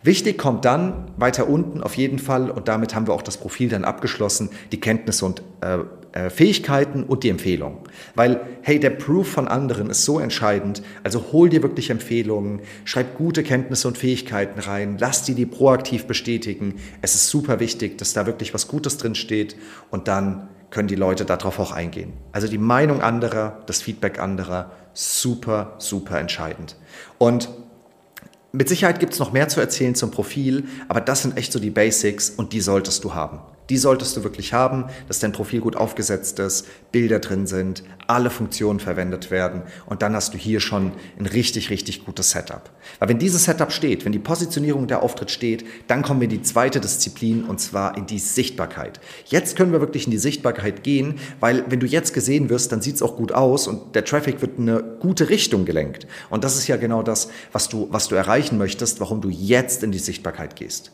Wichtig 0.02 0.38
kommt 0.38 0.64
dann 0.64 1.12
weiter 1.16 1.48
unten 1.48 1.82
auf 1.82 1.94
jeden 1.94 2.18
Fall, 2.18 2.50
und 2.50 2.68
damit 2.68 2.94
haben 2.94 3.06
wir 3.06 3.12
auch 3.12 3.22
das 3.22 3.36
Profil 3.36 3.68
dann 3.68 3.84
abgeschlossen, 3.84 4.48
die 4.72 4.80
Kenntnisse 4.80 5.26
und 5.26 5.42
äh, 5.60 5.78
Fähigkeiten 6.28 7.04
und 7.04 7.22
die 7.22 7.28
Empfehlung. 7.28 7.78
Weil, 8.14 8.40
hey, 8.62 8.80
der 8.80 8.90
Proof 8.90 9.28
von 9.28 9.46
anderen 9.46 9.90
ist 9.90 10.04
so 10.04 10.18
entscheidend. 10.18 10.82
Also 11.04 11.26
hol 11.32 11.48
dir 11.48 11.62
wirklich 11.62 11.90
Empfehlungen, 11.90 12.60
schreib 12.84 13.16
gute 13.16 13.42
Kenntnisse 13.42 13.86
und 13.86 13.96
Fähigkeiten 13.96 14.58
rein, 14.58 14.96
lass 14.98 15.22
die 15.22 15.34
die 15.34 15.46
proaktiv 15.46 16.06
bestätigen. 16.06 16.76
Es 17.00 17.14
ist 17.14 17.28
super 17.28 17.60
wichtig, 17.60 17.98
dass 17.98 18.12
da 18.12 18.26
wirklich 18.26 18.54
was 18.54 18.66
Gutes 18.66 18.96
drin 18.96 19.14
steht 19.14 19.56
und 19.90 20.08
dann 20.08 20.48
können 20.70 20.88
die 20.88 20.96
Leute 20.96 21.24
darauf 21.24 21.58
auch 21.58 21.72
eingehen. 21.72 22.12
Also 22.32 22.48
die 22.48 22.58
Meinung 22.58 23.00
anderer, 23.02 23.62
das 23.66 23.82
Feedback 23.82 24.18
anderer, 24.18 24.72
super, 24.94 25.74
super 25.78 26.18
entscheidend. 26.18 26.76
Und 27.18 27.48
mit 28.52 28.68
Sicherheit 28.68 28.98
gibt 28.98 29.12
es 29.12 29.18
noch 29.18 29.32
mehr 29.32 29.48
zu 29.48 29.60
erzählen 29.60 29.94
zum 29.94 30.10
Profil, 30.10 30.64
aber 30.88 31.00
das 31.00 31.22
sind 31.22 31.36
echt 31.36 31.52
so 31.52 31.60
die 31.60 31.70
Basics 31.70 32.30
und 32.30 32.52
die 32.52 32.60
solltest 32.60 33.04
du 33.04 33.14
haben. 33.14 33.40
Die 33.70 33.78
solltest 33.78 34.16
du 34.16 34.24
wirklich 34.24 34.52
haben, 34.52 34.86
dass 35.06 35.20
dein 35.20 35.32
Profil 35.32 35.60
gut 35.60 35.76
aufgesetzt 35.76 36.40
ist, 36.40 36.66
Bilder 36.90 37.20
drin 37.20 37.46
sind, 37.46 37.84
alle 38.08 38.28
Funktionen 38.28 38.80
verwendet 38.80 39.30
werden 39.30 39.62
und 39.86 40.02
dann 40.02 40.14
hast 40.14 40.34
du 40.34 40.38
hier 40.38 40.58
schon 40.58 40.92
ein 41.18 41.26
richtig, 41.26 41.70
richtig 41.70 42.04
gutes 42.04 42.30
Setup. 42.30 42.68
Weil 42.98 43.08
wenn 43.08 43.20
dieses 43.20 43.44
Setup 43.44 43.70
steht, 43.70 44.04
wenn 44.04 44.10
die 44.10 44.18
Positionierung 44.18 44.88
der 44.88 45.02
Auftritt 45.04 45.30
steht, 45.30 45.64
dann 45.86 46.02
kommen 46.02 46.20
wir 46.20 46.24
in 46.24 46.36
die 46.36 46.42
zweite 46.42 46.80
Disziplin 46.80 47.44
und 47.44 47.60
zwar 47.60 47.96
in 47.96 48.06
die 48.06 48.18
Sichtbarkeit. 48.18 49.00
Jetzt 49.26 49.56
können 49.56 49.70
wir 49.70 49.80
wirklich 49.80 50.06
in 50.06 50.10
die 50.10 50.18
Sichtbarkeit 50.18 50.82
gehen, 50.82 51.20
weil 51.38 51.64
wenn 51.70 51.78
du 51.78 51.86
jetzt 51.86 52.12
gesehen 52.12 52.50
wirst, 52.50 52.72
dann 52.72 52.82
sieht 52.82 52.96
es 52.96 53.02
auch 53.02 53.16
gut 53.16 53.30
aus 53.30 53.68
und 53.68 53.94
der 53.94 54.04
Traffic 54.04 54.42
wird 54.42 54.58
in 54.58 54.68
eine 54.68 54.82
gute 54.82 55.28
Richtung 55.28 55.64
gelenkt. 55.64 56.08
Und 56.28 56.42
das 56.42 56.56
ist 56.56 56.66
ja 56.66 56.76
genau 56.76 57.04
das, 57.04 57.28
was 57.52 57.68
du, 57.68 57.86
was 57.92 58.08
du 58.08 58.16
erreichen 58.16 58.58
möchtest, 58.58 58.98
warum 58.98 59.20
du 59.20 59.28
jetzt 59.28 59.84
in 59.84 59.92
die 59.92 60.00
Sichtbarkeit 60.00 60.56
gehst. 60.56 60.90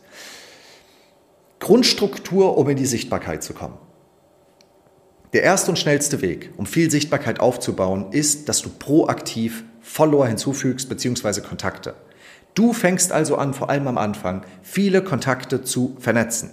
Grundstruktur, 1.67 2.57
um 2.59 2.69
in 2.69 2.77
die 2.77 2.87
Sichtbarkeit 2.87 3.43
zu 3.43 3.53
kommen. 3.53 3.77
Der 5.33 5.43
erste 5.43 5.73
und 5.73 5.77
schnellste 5.77 6.23
Weg, 6.23 6.53
um 6.57 6.65
viel 6.65 6.93
Sichtbarkeit 6.93 7.41
aufzubauen, 7.41 8.13
ist, 8.13 8.49
dass 8.49 8.63
du 8.63 8.69
proaktiv 8.69 9.65
Follower 9.81 10.29
hinzufügst 10.29 10.89
bzw. 10.89 11.41
Kontakte. 11.41 11.97
Du 12.55 12.73
fängst 12.73 13.11
also 13.11 13.35
an, 13.35 13.53
vor 13.53 13.69
allem 13.69 13.89
am 13.89 13.99
Anfang, 13.99 14.43
viele 14.63 15.03
Kontakte 15.03 15.65
zu 15.65 15.97
vernetzen. 15.99 16.51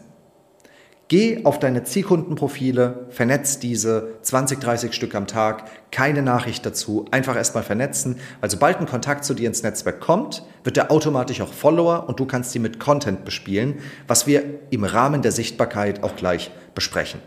Geh 1.09 1.45
auf 1.45 1.59
deine 1.59 1.83
Zielkundenprofile, 1.83 3.05
vernetz 3.11 3.59
diese 3.59 4.15
20, 4.23 4.59
30 4.61 4.93
Stück 4.95 5.13
am 5.13 5.27
Tag, 5.27 5.65
keine 5.91 6.23
Nachricht 6.23 6.65
dazu, 6.65 7.05
einfach 7.11 7.35
erstmal 7.35 7.63
vernetzen, 7.63 8.15
weil 8.41 8.49
sobald 8.49 8.79
ein 8.79 8.87
Kontakt 8.87 9.25
zu 9.25 9.35
dir 9.35 9.47
ins 9.47 9.61
Netzwerk 9.61 9.99
kommt, 9.99 10.43
wird 10.63 10.77
er 10.77 10.91
automatisch 10.91 11.41
auch 11.41 11.53
Follower 11.53 12.05
und 12.07 12.19
du 12.19 12.25
kannst 12.25 12.51
sie 12.51 12.59
mit 12.59 12.79
Content 12.79 13.25
bespielen, 13.25 13.79
was 14.07 14.27
wir 14.27 14.43
im 14.69 14.83
Rahmen 14.83 15.21
der 15.21 15.31
Sichtbarkeit 15.31 16.03
auch 16.03 16.15
gleich 16.15 16.51
besprechen. 16.75 17.21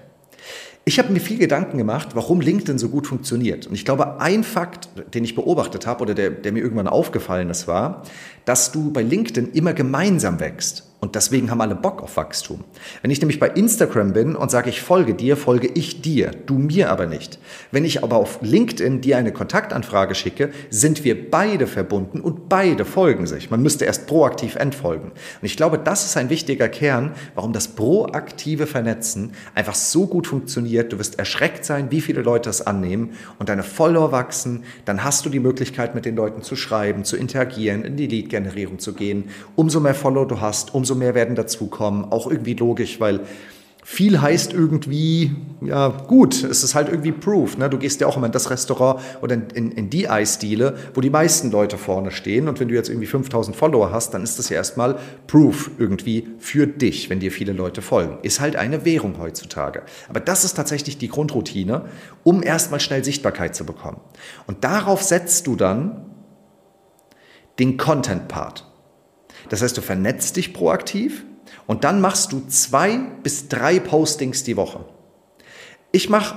Ich 0.88 1.00
habe 1.00 1.12
mir 1.12 1.18
viel 1.18 1.38
Gedanken 1.38 1.78
gemacht, 1.78 2.10
warum 2.14 2.40
LinkedIn 2.40 2.78
so 2.78 2.88
gut 2.88 3.08
funktioniert. 3.08 3.66
Und 3.66 3.74
ich 3.74 3.84
glaube, 3.84 4.20
ein 4.20 4.44
Fakt, 4.44 4.88
den 5.14 5.24
ich 5.24 5.34
beobachtet 5.34 5.84
habe 5.84 6.02
oder 6.02 6.14
der, 6.14 6.30
der 6.30 6.52
mir 6.52 6.60
irgendwann 6.60 6.86
aufgefallen 6.86 7.50
ist, 7.50 7.66
war, 7.66 8.04
dass 8.44 8.70
du 8.70 8.92
bei 8.92 9.02
LinkedIn 9.02 9.50
immer 9.50 9.72
gemeinsam 9.72 10.38
wächst. 10.38 10.84
Und 10.98 11.14
deswegen 11.14 11.50
haben 11.50 11.60
alle 11.60 11.74
Bock 11.74 12.02
auf 12.02 12.16
Wachstum. 12.16 12.64
Wenn 13.02 13.10
ich 13.10 13.20
nämlich 13.20 13.38
bei 13.38 13.48
Instagram 13.48 14.14
bin 14.14 14.34
und 14.34 14.50
sage, 14.50 14.70
ich 14.70 14.80
folge 14.80 15.12
dir, 15.12 15.36
folge 15.36 15.68
ich 15.74 16.00
dir, 16.00 16.30
du 16.46 16.54
mir 16.54 16.90
aber 16.90 17.06
nicht. 17.06 17.38
Wenn 17.70 17.84
ich 17.84 18.02
aber 18.02 18.16
auf 18.16 18.38
LinkedIn 18.40 19.02
dir 19.02 19.18
eine 19.18 19.30
Kontaktanfrage 19.30 20.14
schicke, 20.14 20.50
sind 20.70 21.04
wir 21.04 21.30
beide 21.30 21.66
verbunden 21.66 22.20
und 22.20 22.48
beide 22.48 22.86
folgen 22.86 23.26
sich. 23.26 23.50
Man 23.50 23.62
müsste 23.62 23.84
erst 23.84 24.06
proaktiv 24.06 24.56
entfolgen. 24.56 25.10
Und 25.10 25.42
ich 25.42 25.58
glaube, 25.58 25.78
das 25.78 26.06
ist 26.06 26.16
ein 26.16 26.30
wichtiger 26.30 26.68
Kern, 26.68 27.12
warum 27.34 27.52
das 27.52 27.68
proaktive 27.68 28.66
Vernetzen 28.66 29.32
einfach 29.54 29.74
so 29.74 30.06
gut 30.06 30.26
funktioniert. 30.26 30.94
Du 30.94 30.98
wirst 30.98 31.18
erschreckt 31.18 31.66
sein, 31.66 31.90
wie 31.90 32.00
viele 32.00 32.22
Leute 32.22 32.48
es 32.48 32.66
annehmen 32.66 33.12
und 33.38 33.50
deine 33.50 33.64
Follower 33.64 34.12
wachsen. 34.12 34.64
Dann 34.86 35.04
hast 35.04 35.26
du 35.26 35.30
die 35.30 35.40
Möglichkeit, 35.40 35.94
mit 35.94 36.06
den 36.06 36.16
Leuten 36.16 36.42
zu 36.42 36.56
schreiben, 36.56 37.04
zu 37.04 37.18
interagieren, 37.18 37.84
in 37.84 37.96
die 37.96 38.06
Lead-Generierung 38.06 38.78
zu 38.78 38.94
gehen. 38.94 39.24
Umso 39.56 39.78
mehr 39.80 39.94
Follower 39.94 40.26
du 40.26 40.40
hast, 40.40 40.74
umso 40.74 40.85
mehr 40.94 41.14
werden 41.14 41.34
dazukommen. 41.34 42.04
Auch 42.10 42.30
irgendwie 42.30 42.54
logisch, 42.54 43.00
weil 43.00 43.20
viel 43.88 44.20
heißt 44.20 44.52
irgendwie, 44.52 45.36
ja 45.60 45.86
gut, 45.86 46.42
es 46.42 46.64
ist 46.64 46.74
halt 46.74 46.88
irgendwie 46.88 47.12
Proof. 47.12 47.56
Ne? 47.56 47.70
Du 47.70 47.78
gehst 47.78 48.00
ja 48.00 48.08
auch 48.08 48.16
immer 48.16 48.26
in 48.26 48.32
das 48.32 48.50
Restaurant 48.50 49.00
oder 49.22 49.36
in, 49.36 49.46
in, 49.54 49.70
in 49.70 49.90
die 49.90 50.08
Eisdiele, 50.08 50.76
wo 50.94 51.00
die 51.00 51.08
meisten 51.08 51.52
Leute 51.52 51.78
vorne 51.78 52.10
stehen. 52.10 52.48
Und 52.48 52.58
wenn 52.58 52.66
du 52.66 52.74
jetzt 52.74 52.88
irgendwie 52.88 53.06
5000 53.06 53.56
Follower 53.56 53.92
hast, 53.92 54.12
dann 54.12 54.24
ist 54.24 54.40
das 54.40 54.48
ja 54.48 54.56
erstmal 54.56 54.98
Proof 55.28 55.70
irgendwie 55.78 56.26
für 56.40 56.66
dich, 56.66 57.10
wenn 57.10 57.20
dir 57.20 57.30
viele 57.30 57.52
Leute 57.52 57.80
folgen. 57.80 58.18
Ist 58.22 58.40
halt 58.40 58.56
eine 58.56 58.84
Währung 58.84 59.20
heutzutage. 59.20 59.82
Aber 60.08 60.18
das 60.18 60.44
ist 60.44 60.54
tatsächlich 60.54 60.98
die 60.98 61.08
Grundroutine, 61.08 61.84
um 62.24 62.42
erstmal 62.42 62.80
schnell 62.80 63.04
Sichtbarkeit 63.04 63.54
zu 63.54 63.64
bekommen. 63.64 64.00
Und 64.48 64.64
darauf 64.64 65.00
setzt 65.04 65.46
du 65.46 65.54
dann 65.54 66.06
den 67.60 67.76
Content-Part. 67.76 68.65
Das 69.48 69.62
heißt, 69.62 69.76
du 69.76 69.80
vernetzt 69.80 70.36
dich 70.36 70.52
proaktiv 70.52 71.24
und 71.66 71.84
dann 71.84 72.00
machst 72.00 72.32
du 72.32 72.46
zwei 72.48 72.98
bis 73.22 73.48
drei 73.48 73.80
Postings 73.80 74.44
die 74.44 74.56
Woche. 74.56 74.84
Ich 75.92 76.10
mache 76.10 76.36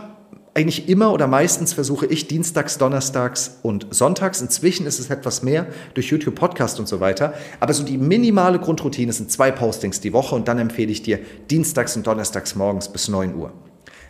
eigentlich 0.54 0.90
immer 0.90 1.14
oder 1.14 1.28
meistens 1.28 1.74
versuche 1.74 2.06
ich 2.06 2.28
dienstags, 2.28 2.78
donnerstags 2.78 3.60
und 3.62 3.88
sonntags. 3.92 4.42
Inzwischen 4.42 4.86
ist 4.86 5.00
es 5.00 5.10
etwas 5.10 5.44
mehr 5.44 5.68
durch 5.94 6.08
YouTube, 6.08 6.36
Podcast 6.36 6.80
und 6.80 6.88
so 6.88 7.00
weiter. 7.00 7.34
Aber 7.60 7.74
so 7.74 7.84
die 7.84 7.98
minimale 7.98 8.60
Grundroutine 8.60 9.14
sind 9.14 9.32
zwei 9.32 9.52
Postings 9.52 10.02
die 10.02 10.14
Woche 10.14 10.36
und 10.36 10.48
dann 10.48 10.60
empfehle 10.60 10.92
ich 10.92 11.04
dir 11.04 11.20
dienstags 11.50 11.96
und 11.96 12.06
donnerstags 12.08 12.56
morgens 12.56 12.90
bis 12.90 13.08
9 13.08 13.36
Uhr. 13.36 13.54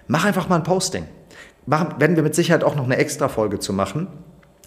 Mach 0.07 0.25
einfach 0.25 0.49
mal 0.49 0.55
ein 0.55 0.63
Posting. 0.63 1.05
Machen, 1.65 1.99
werden 1.99 2.15
wir 2.15 2.23
mit 2.23 2.33
Sicherheit 2.33 2.63
auch 2.63 2.75
noch 2.75 2.85
eine 2.85 2.97
extra 2.97 3.27
Folge 3.27 3.59
zu 3.59 3.73
machen. 3.73 4.07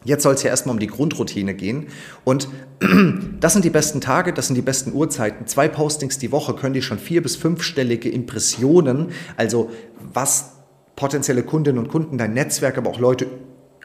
Jetzt 0.05 0.23
soll 0.23 0.35
es 0.35 0.43
ja 0.43 0.51
erstmal 0.51 0.75
um 0.75 0.81
die 0.81 0.87
Grundroutine 0.87 1.55
gehen. 1.55 1.89
Und 2.25 2.49
das 3.41 3.53
sind 3.53 3.65
die 3.65 3.71
besten 3.71 4.01
Tage, 4.01 4.33
das 4.33 4.49
sind 4.49 4.57
die 4.57 4.63
besten 4.63 4.93
Uhrzeiten. 4.93 5.47
Zwei 5.47 5.69
Postings 5.69 6.19
die 6.19 6.33
Woche 6.33 6.55
können 6.55 6.75
dir 6.75 6.83
schon 6.83 6.99
vier- 6.99 7.23
bis 7.23 7.37
fünfstellige 7.37 8.11
Impressionen, 8.11 9.09
also 9.37 9.71
was 10.13 10.57
potenzielle 10.97 11.43
Kundinnen 11.43 11.79
und 11.79 11.89
Kunden, 11.89 12.19
dein 12.19 12.35
Netzwerk, 12.35 12.79
aber 12.79 12.91
auch 12.91 12.99
Leute 12.99 13.27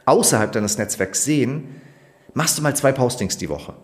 außerhalb 0.04 0.52
deines 0.52 0.78
Netzwerks 0.78 1.24
sehen, 1.24 1.80
machst 2.34 2.58
du 2.58 2.62
mal 2.62 2.74
zwei 2.74 2.92
Postings 2.92 3.38
die 3.38 3.48
Woche. 3.48 3.74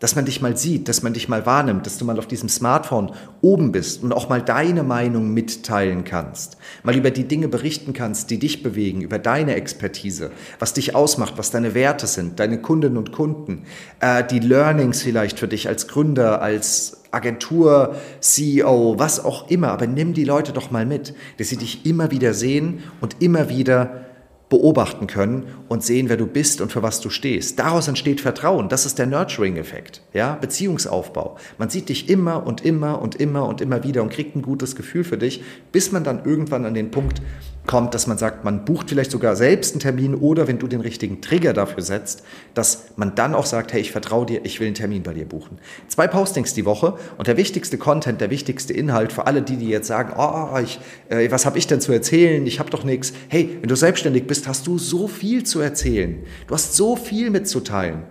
Dass 0.00 0.16
man 0.16 0.24
dich 0.24 0.40
mal 0.40 0.56
sieht, 0.56 0.88
dass 0.88 1.02
man 1.02 1.12
dich 1.12 1.28
mal 1.28 1.46
wahrnimmt, 1.46 1.86
dass 1.86 1.98
du 1.98 2.04
mal 2.04 2.18
auf 2.18 2.26
diesem 2.26 2.48
Smartphone 2.48 3.12
oben 3.42 3.70
bist 3.70 4.02
und 4.02 4.12
auch 4.12 4.28
mal 4.28 4.42
deine 4.42 4.82
Meinung 4.82 5.32
mitteilen 5.32 6.04
kannst, 6.04 6.56
mal 6.82 6.96
über 6.96 7.10
die 7.10 7.28
Dinge 7.28 7.48
berichten 7.48 7.92
kannst, 7.92 8.30
die 8.30 8.38
dich 8.38 8.62
bewegen, 8.62 9.02
über 9.02 9.18
deine 9.18 9.54
Expertise, 9.54 10.30
was 10.58 10.72
dich 10.72 10.94
ausmacht, 10.94 11.34
was 11.36 11.50
deine 11.50 11.74
Werte 11.74 12.06
sind, 12.06 12.40
deine 12.40 12.60
Kundinnen 12.60 12.96
und 12.96 13.12
Kunden, 13.12 13.62
äh, 14.00 14.24
die 14.24 14.40
Learnings 14.40 15.02
vielleicht 15.02 15.38
für 15.38 15.48
dich 15.48 15.68
als 15.68 15.86
Gründer, 15.86 16.42
als 16.42 17.02
Agentur, 17.12 17.96
CEO, 18.20 18.98
was 18.98 19.22
auch 19.24 19.50
immer, 19.50 19.68
aber 19.68 19.86
nimm 19.86 20.14
die 20.14 20.24
Leute 20.24 20.52
doch 20.52 20.70
mal 20.70 20.86
mit, 20.86 21.14
dass 21.38 21.48
sie 21.48 21.56
dich 21.56 21.84
immer 21.84 22.10
wieder 22.10 22.34
sehen 22.34 22.82
und 23.00 23.16
immer 23.20 23.48
wieder 23.48 24.06
beobachten 24.50 25.06
können 25.06 25.44
und 25.68 25.84
sehen, 25.84 26.08
wer 26.08 26.16
du 26.16 26.26
bist 26.26 26.60
und 26.60 26.72
für 26.72 26.82
was 26.82 27.00
du 27.00 27.08
stehst. 27.08 27.58
Daraus 27.58 27.86
entsteht 27.88 28.20
Vertrauen. 28.20 28.68
Das 28.68 28.84
ist 28.84 28.98
der 28.98 29.06
Nurturing-Effekt, 29.06 30.02
ja, 30.12 30.34
Beziehungsaufbau. 30.34 31.38
Man 31.56 31.70
sieht 31.70 31.88
dich 31.88 32.10
immer 32.10 32.46
und 32.46 32.64
immer 32.64 33.00
und 33.00 33.14
immer 33.14 33.46
und 33.46 33.60
immer 33.60 33.84
wieder 33.84 34.02
und 34.02 34.12
kriegt 34.12 34.34
ein 34.36 34.42
gutes 34.42 34.74
Gefühl 34.74 35.04
für 35.04 35.16
dich, 35.16 35.42
bis 35.70 35.92
man 35.92 36.02
dann 36.02 36.24
irgendwann 36.24 36.66
an 36.66 36.74
den 36.74 36.90
Punkt 36.90 37.22
kommt, 37.66 37.94
dass 37.94 38.06
man 38.06 38.18
sagt, 38.18 38.44
man 38.44 38.64
bucht 38.64 38.88
vielleicht 38.88 39.10
sogar 39.10 39.36
selbst 39.36 39.72
einen 39.72 39.80
Termin 39.80 40.14
oder 40.14 40.48
wenn 40.48 40.58
du 40.58 40.66
den 40.66 40.80
richtigen 40.80 41.20
Trigger 41.20 41.52
dafür 41.52 41.82
setzt, 41.82 42.22
dass 42.54 42.86
man 42.96 43.14
dann 43.14 43.34
auch 43.34 43.46
sagt, 43.46 43.72
hey, 43.72 43.80
ich 43.80 43.92
vertraue 43.92 44.26
dir, 44.26 44.44
ich 44.44 44.60
will 44.60 44.66
einen 44.66 44.74
Termin 44.74 45.02
bei 45.02 45.12
dir 45.12 45.26
buchen. 45.26 45.58
Zwei 45.88 46.08
Postings 46.08 46.54
die 46.54 46.64
Woche 46.64 46.94
und 47.18 47.28
der 47.28 47.36
wichtigste 47.36 47.78
Content, 47.78 48.20
der 48.20 48.30
wichtigste 48.30 48.72
Inhalt 48.72 49.12
für 49.12 49.26
alle 49.26 49.42
die, 49.42 49.56
die 49.56 49.68
jetzt 49.68 49.86
sagen, 49.86 50.14
oh, 50.16 50.58
ich, 50.58 50.80
äh, 51.08 51.30
was 51.30 51.46
habe 51.46 51.58
ich 51.58 51.66
denn 51.66 51.80
zu 51.80 51.92
erzählen? 51.92 52.46
Ich 52.46 52.58
habe 52.58 52.70
doch 52.70 52.84
nichts. 52.84 53.12
Hey, 53.28 53.58
wenn 53.60 53.68
du 53.68 53.76
selbstständig 53.76 54.26
bist, 54.26 54.48
hast 54.48 54.66
du 54.66 54.78
so 54.78 55.06
viel 55.06 55.44
zu 55.44 55.60
erzählen. 55.60 56.24
Du 56.46 56.54
hast 56.54 56.74
so 56.74 56.96
viel 56.96 57.30
mitzuteilen. 57.30 58.02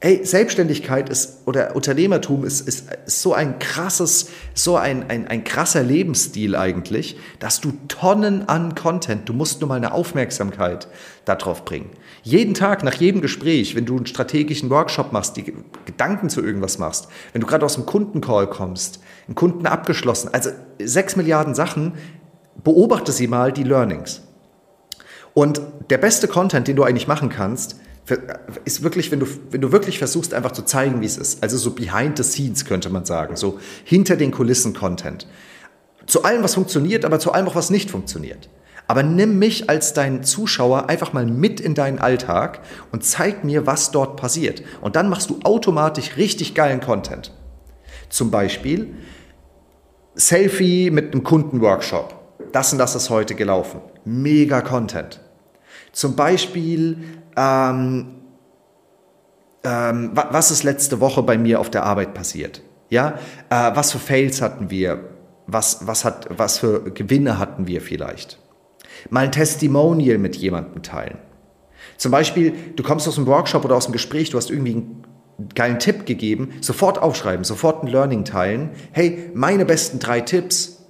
Ey, 0.00 0.26
Selbstständigkeit 0.26 1.08
ist 1.08 1.46
oder 1.46 1.74
Unternehmertum 1.74 2.44
ist, 2.44 2.68
ist, 2.68 2.90
ist 3.06 3.22
so 3.22 3.32
ein 3.32 3.58
krasses, 3.58 4.28
so 4.52 4.76
ein, 4.76 5.08
ein, 5.08 5.26
ein 5.26 5.42
krasser 5.42 5.82
Lebensstil 5.82 6.54
eigentlich, 6.54 7.16
dass 7.38 7.62
du 7.62 7.72
Tonnen 7.88 8.46
an 8.46 8.74
Content, 8.74 9.26
du 9.26 9.32
musst 9.32 9.62
nur 9.62 9.68
mal 9.68 9.76
eine 9.76 9.92
Aufmerksamkeit 9.92 10.86
darauf 11.24 11.64
bringen. 11.64 11.90
Jeden 12.22 12.52
Tag, 12.52 12.84
nach 12.84 12.94
jedem 12.94 13.22
Gespräch, 13.22 13.74
wenn 13.74 13.86
du 13.86 13.96
einen 13.96 14.04
strategischen 14.04 14.68
Workshop 14.68 15.12
machst, 15.12 15.38
die 15.38 15.54
Gedanken 15.86 16.28
zu 16.28 16.42
irgendwas 16.42 16.76
machst, 16.78 17.08
wenn 17.32 17.40
du 17.40 17.46
gerade 17.46 17.64
aus 17.64 17.74
dem 17.74 17.86
Kundencall 17.86 18.48
kommst, 18.48 19.00
einen 19.26 19.34
Kunden 19.34 19.66
abgeschlossen, 19.66 20.28
also 20.30 20.50
sechs 20.78 21.16
Milliarden 21.16 21.54
Sachen, 21.54 21.94
beobachte 22.62 23.12
sie 23.12 23.28
mal 23.28 23.50
die 23.50 23.62
Learnings. 23.62 24.20
Und 25.32 25.62
der 25.88 25.98
beste 25.98 26.28
Content, 26.28 26.68
den 26.68 26.76
du 26.76 26.82
eigentlich 26.82 27.08
machen 27.08 27.30
kannst, 27.30 27.80
ist 28.64 28.82
wirklich, 28.82 29.10
wenn 29.10 29.20
du, 29.20 29.26
wenn 29.50 29.60
du 29.60 29.72
wirklich 29.72 29.98
versuchst, 29.98 30.32
einfach 30.32 30.52
zu 30.52 30.62
zeigen, 30.62 31.00
wie 31.00 31.06
es 31.06 31.16
ist. 31.16 31.42
Also 31.42 31.56
so 31.58 31.72
behind 31.72 32.16
the 32.16 32.22
scenes 32.22 32.64
könnte 32.64 32.88
man 32.88 33.04
sagen, 33.04 33.36
so 33.36 33.58
hinter 33.84 34.16
den 34.16 34.30
Kulissen 34.30 34.74
Content. 34.74 35.26
Zu 36.06 36.22
allem, 36.22 36.42
was 36.42 36.54
funktioniert, 36.54 37.04
aber 37.04 37.18
zu 37.18 37.32
allem 37.32 37.48
auch, 37.48 37.56
was 37.56 37.70
nicht 37.70 37.90
funktioniert. 37.90 38.48
Aber 38.86 39.02
nimm 39.02 39.40
mich 39.40 39.68
als 39.68 39.92
dein 39.92 40.22
Zuschauer 40.22 40.88
einfach 40.88 41.12
mal 41.12 41.26
mit 41.26 41.58
in 41.58 41.74
deinen 41.74 41.98
Alltag 41.98 42.60
und 42.92 43.04
zeig 43.04 43.42
mir, 43.42 43.66
was 43.66 43.90
dort 43.90 44.16
passiert. 44.16 44.62
Und 44.80 44.94
dann 44.94 45.08
machst 45.08 45.28
du 45.30 45.40
automatisch 45.42 46.16
richtig 46.16 46.54
geilen 46.54 46.80
Content. 46.80 47.32
Zum 48.08 48.30
Beispiel 48.30 48.94
Selfie 50.14 50.90
mit 50.90 51.12
einem 51.12 51.24
Kundenworkshop. 51.24 52.14
Das 52.52 52.72
und 52.72 52.78
das 52.78 52.94
ist 52.94 53.10
heute 53.10 53.34
gelaufen. 53.34 53.80
Mega 54.04 54.60
Content. 54.60 55.20
Zum 55.92 56.14
Beispiel 56.14 56.98
ähm, 57.36 58.16
ähm, 59.64 60.10
was 60.14 60.50
ist 60.50 60.62
letzte 60.62 61.00
Woche 61.00 61.22
bei 61.22 61.36
mir 61.36 61.60
auf 61.60 61.70
der 61.70 61.84
Arbeit 61.84 62.14
passiert? 62.14 62.62
Ja, 62.88 63.18
äh, 63.50 63.72
was 63.74 63.92
für 63.92 63.98
Fails 63.98 64.40
hatten 64.40 64.70
wir? 64.70 65.10
Was, 65.48 65.86
was, 65.86 66.04
hat, 66.04 66.28
was 66.30 66.58
für 66.58 66.82
Gewinne 66.92 67.38
hatten 67.38 67.66
wir 67.66 67.80
vielleicht? 67.80 68.38
Mal 69.10 69.24
ein 69.24 69.32
Testimonial 69.32 70.18
mit 70.18 70.36
jemandem 70.36 70.82
teilen. 70.82 71.18
Zum 71.96 72.12
Beispiel, 72.12 72.52
du 72.76 72.82
kommst 72.82 73.08
aus 73.08 73.16
einem 73.16 73.26
Workshop 73.26 73.64
oder 73.64 73.76
aus 73.76 73.86
einem 73.86 73.92
Gespräch, 73.92 74.30
du 74.30 74.36
hast 74.36 74.50
irgendwie 74.50 74.72
einen 74.72 75.04
geilen 75.54 75.78
Tipp 75.78 76.06
gegeben, 76.06 76.52
sofort 76.60 77.00
aufschreiben, 77.00 77.44
sofort 77.44 77.82
ein 77.82 77.88
Learning 77.88 78.24
teilen. 78.24 78.70
Hey, 78.92 79.30
meine 79.34 79.64
besten 79.64 79.98
drei 79.98 80.20
Tipps 80.20 80.84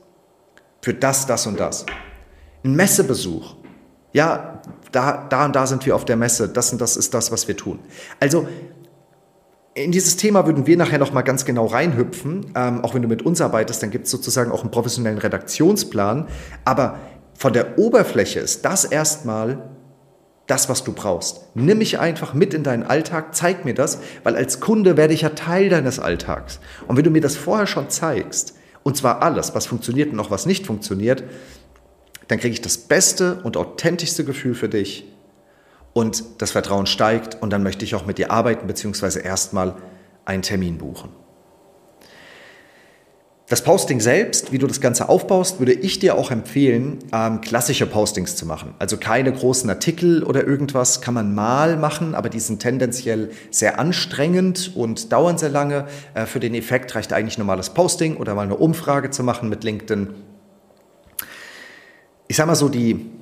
für 0.83 0.95
das, 0.95 1.27
das 1.27 1.47
und 1.47 1.59
das. 1.59 1.87
Ein 2.65 2.75
Messebesuch. 2.75 3.57
Ja, 4.13 4.56
da, 4.97 5.27
da 5.29 5.45
und 5.45 5.55
da 5.55 5.67
sind 5.67 5.85
wir 5.85 5.95
auf 5.95 6.05
der 6.07 6.17
Messe, 6.17 6.49
das 6.49 6.73
und 6.73 6.81
das 6.81 6.97
ist 6.97 7.13
das, 7.13 7.31
was 7.31 7.47
wir 7.49 7.57
tun. 7.57 7.79
Also 8.19 8.49
in 9.75 9.93
dieses 9.93 10.17
Thema 10.17 10.47
würden 10.47 10.67
wir 10.67 10.79
nachher 10.79 10.99
noch 10.99 11.13
mal 11.13 11.21
ganz 11.21 11.45
genau 11.45 11.67
reinhüpfen. 11.67 12.53
Ähm, 12.55 12.83
auch 12.83 12.95
wenn 12.95 13.03
du 13.03 13.09
mit 13.09 13.21
uns 13.21 13.43
arbeitest, 13.43 13.83
dann 13.83 13.91
gibt 13.91 14.07
es 14.07 14.11
sozusagen 14.11 14.51
auch 14.51 14.63
einen 14.63 14.71
professionellen 14.71 15.19
Redaktionsplan. 15.19 16.29
Aber 16.65 16.99
von 17.35 17.53
der 17.53 17.79
Oberfläche 17.79 18.41
ist 18.41 18.65
das 18.65 18.87
erstmal 18.87 19.69
das, 20.47 20.71
was 20.71 20.83
du 20.83 20.93
brauchst. 20.93 21.43
Nimm 21.55 21.77
mich 21.77 21.99
einfach 21.99 22.33
mit 22.33 22.55
in 22.55 22.63
deinen 22.63 22.85
Alltag, 22.85 23.35
zeig 23.35 23.67
mir 23.67 23.75
das, 23.75 23.99
weil 24.23 24.35
als 24.35 24.61
Kunde 24.61 24.97
werde 24.97 25.13
ich 25.13 25.23
ja 25.23 25.31
Teil 25.31 25.69
deines 25.69 25.99
Alltags. 25.99 26.59
Und 26.87 26.97
wenn 26.97 27.05
du 27.05 27.11
mir 27.11 27.21
das 27.21 27.37
vorher 27.37 27.67
schon 27.67 27.91
zeigst, 27.91 28.55
und 28.83 28.97
zwar 28.97 29.21
alles, 29.21 29.55
was 29.55 29.67
funktioniert 29.67 30.11
und 30.13 30.21
auch 30.21 30.31
was 30.31 30.47
nicht 30.47 30.65
funktioniert, 30.65 31.25
dann 32.29 32.39
kriege 32.39 32.53
ich 32.53 32.61
das 32.61 32.79
beste 32.79 33.41
und 33.43 33.57
authentischste 33.57 34.25
Gefühl 34.25 34.55
für 34.55 34.69
dich 34.69 35.05
und 35.93 36.23
das 36.39 36.51
Vertrauen 36.51 36.87
steigt 36.87 37.41
und 37.41 37.51
dann 37.51 37.62
möchte 37.62 37.85
ich 37.85 37.95
auch 37.95 38.07
mit 38.07 38.19
dir 38.19 38.31
arbeiten 38.31 38.67
beziehungsweise 38.67 39.21
erstmal 39.21 39.77
einen 40.25 40.43
Termin 40.43 40.79
buchen. 40.79 41.11
Das 43.49 43.62
Posting 43.62 44.01
selbst, 44.01 44.51
wie 44.51 44.59
du 44.59 44.67
das 44.67 44.81
Ganze 44.81 45.09
aufbaust, 45.09 45.61
würde 45.61 45.73
ich 45.73 46.01
dir 46.01 46.17
auch 46.17 46.33
empfehlen, 46.33 46.99
ähm, 47.12 47.41
klassische 47.41 47.87
Postings 47.87 48.35
zu 48.35 48.45
machen. 48.45 48.75
Also 48.81 48.97
keine 48.97 49.33
großen 49.33 49.71
Artikel 49.71 50.25
oder 50.25 50.45
irgendwas 50.45 51.01
kann 51.01 51.15
man 51.15 51.33
mal 51.33 51.77
machen, 51.77 52.17
aber 52.17 52.29
die 52.29 52.41
sind 52.41 52.59
tendenziell 52.61 53.31
sehr 53.53 53.79
anstrengend 53.79 54.73
und 54.75 55.12
dauern 55.12 55.39
sehr 55.39 55.51
lange. 55.51 55.87
Äh, 56.15 56.27
für 56.27 56.41
den 56.41 56.55
Effekt 56.55 56.93
reicht 56.97 57.12
eigentlich 57.12 57.39
normales 57.39 57.71
Posting 57.71 58.17
oder 58.17 58.35
mal 58.35 58.43
eine 58.43 58.57
Umfrage 58.57 59.11
zu 59.11 59.23
machen 59.23 59.49
mit 59.49 59.62
LinkedIn 59.62 60.09
ich 62.29 62.37
sag 62.37 62.47
mal 62.47 62.55
so, 62.55 62.69
die 62.69 63.15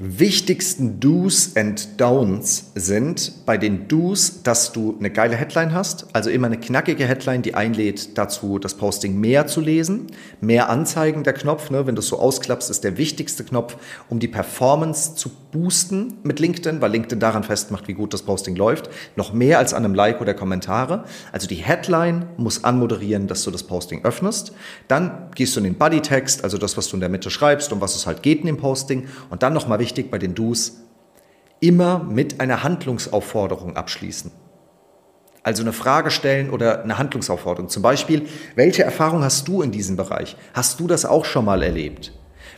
wichtigsten 0.00 0.98
Do's 0.98 1.56
and 1.56 2.00
Don'ts 2.00 2.64
sind 2.74 3.44
bei 3.44 3.58
den 3.58 3.86
Do's, 3.86 4.42
dass 4.42 4.72
du 4.72 4.96
eine 4.98 5.10
geile 5.10 5.36
Headline 5.36 5.74
hast, 5.74 6.06
also 6.14 6.30
immer 6.30 6.46
eine 6.46 6.58
knackige 6.58 7.06
Headline, 7.06 7.42
die 7.42 7.54
einlädt 7.54 8.16
dazu, 8.16 8.58
das 8.58 8.74
Posting 8.74 9.20
mehr 9.20 9.46
zu 9.46 9.60
lesen, 9.60 10.06
mehr 10.40 10.70
Anzeigen 10.70 11.22
der 11.22 11.34
Knopf, 11.34 11.70
ne, 11.70 11.86
wenn 11.86 11.94
du 11.94 12.00
es 12.00 12.08
so 12.08 12.18
ausklappst, 12.18 12.70
ist 12.70 12.82
der 12.82 12.96
wichtigste 12.96 13.44
Knopf, 13.44 13.76
um 14.08 14.18
die 14.20 14.28
Performance 14.28 15.14
zu 15.14 15.30
boosten 15.52 16.14
mit 16.22 16.40
LinkedIn, 16.40 16.80
weil 16.80 16.92
LinkedIn 16.92 17.20
daran 17.20 17.44
festmacht, 17.44 17.88
wie 17.88 17.94
gut 17.94 18.14
das 18.14 18.22
Posting 18.22 18.56
läuft, 18.56 18.88
noch 19.16 19.32
mehr 19.32 19.58
als 19.58 19.74
an 19.74 19.84
einem 19.84 19.94
Like 19.94 20.20
oder 20.20 20.32
Kommentare. 20.32 21.04
Also 21.32 21.46
die 21.46 21.56
Headline 21.56 22.26
muss 22.36 22.64
anmoderieren, 22.64 23.26
dass 23.26 23.42
du 23.42 23.50
das 23.50 23.64
Posting 23.64 24.04
öffnest. 24.04 24.52
Dann 24.88 25.28
gehst 25.34 25.56
du 25.56 25.60
in 25.60 25.64
den 25.64 25.74
Bodytext, 25.74 26.44
also 26.44 26.56
das, 26.56 26.76
was 26.76 26.88
du 26.88 26.96
in 26.96 27.00
der 27.00 27.08
Mitte 27.08 27.30
schreibst, 27.30 27.72
um 27.72 27.80
was 27.80 27.96
es 27.96 28.06
halt 28.06 28.22
geht 28.22 28.40
in 28.40 28.46
dem 28.46 28.56
Posting. 28.56 29.08
Und 29.28 29.42
dann 29.42 29.52
nochmal 29.52 29.78
wichtig 29.78 29.89
bei 30.10 30.18
den 30.18 30.34
Do's, 30.34 30.78
immer 31.60 32.02
mit 32.02 32.40
einer 32.40 32.62
Handlungsaufforderung 32.62 33.76
abschließen. 33.76 34.30
Also 35.42 35.62
eine 35.62 35.72
Frage 35.72 36.10
stellen 36.10 36.50
oder 36.50 36.82
eine 36.82 36.98
Handlungsaufforderung. 36.98 37.68
Zum 37.68 37.82
Beispiel, 37.82 38.26
welche 38.56 38.82
Erfahrung 38.82 39.22
hast 39.22 39.48
du 39.48 39.62
in 39.62 39.70
diesem 39.70 39.96
Bereich? 39.96 40.36
Hast 40.52 40.80
du 40.80 40.86
das 40.86 41.04
auch 41.04 41.24
schon 41.24 41.44
mal 41.44 41.62
erlebt? 41.62 42.12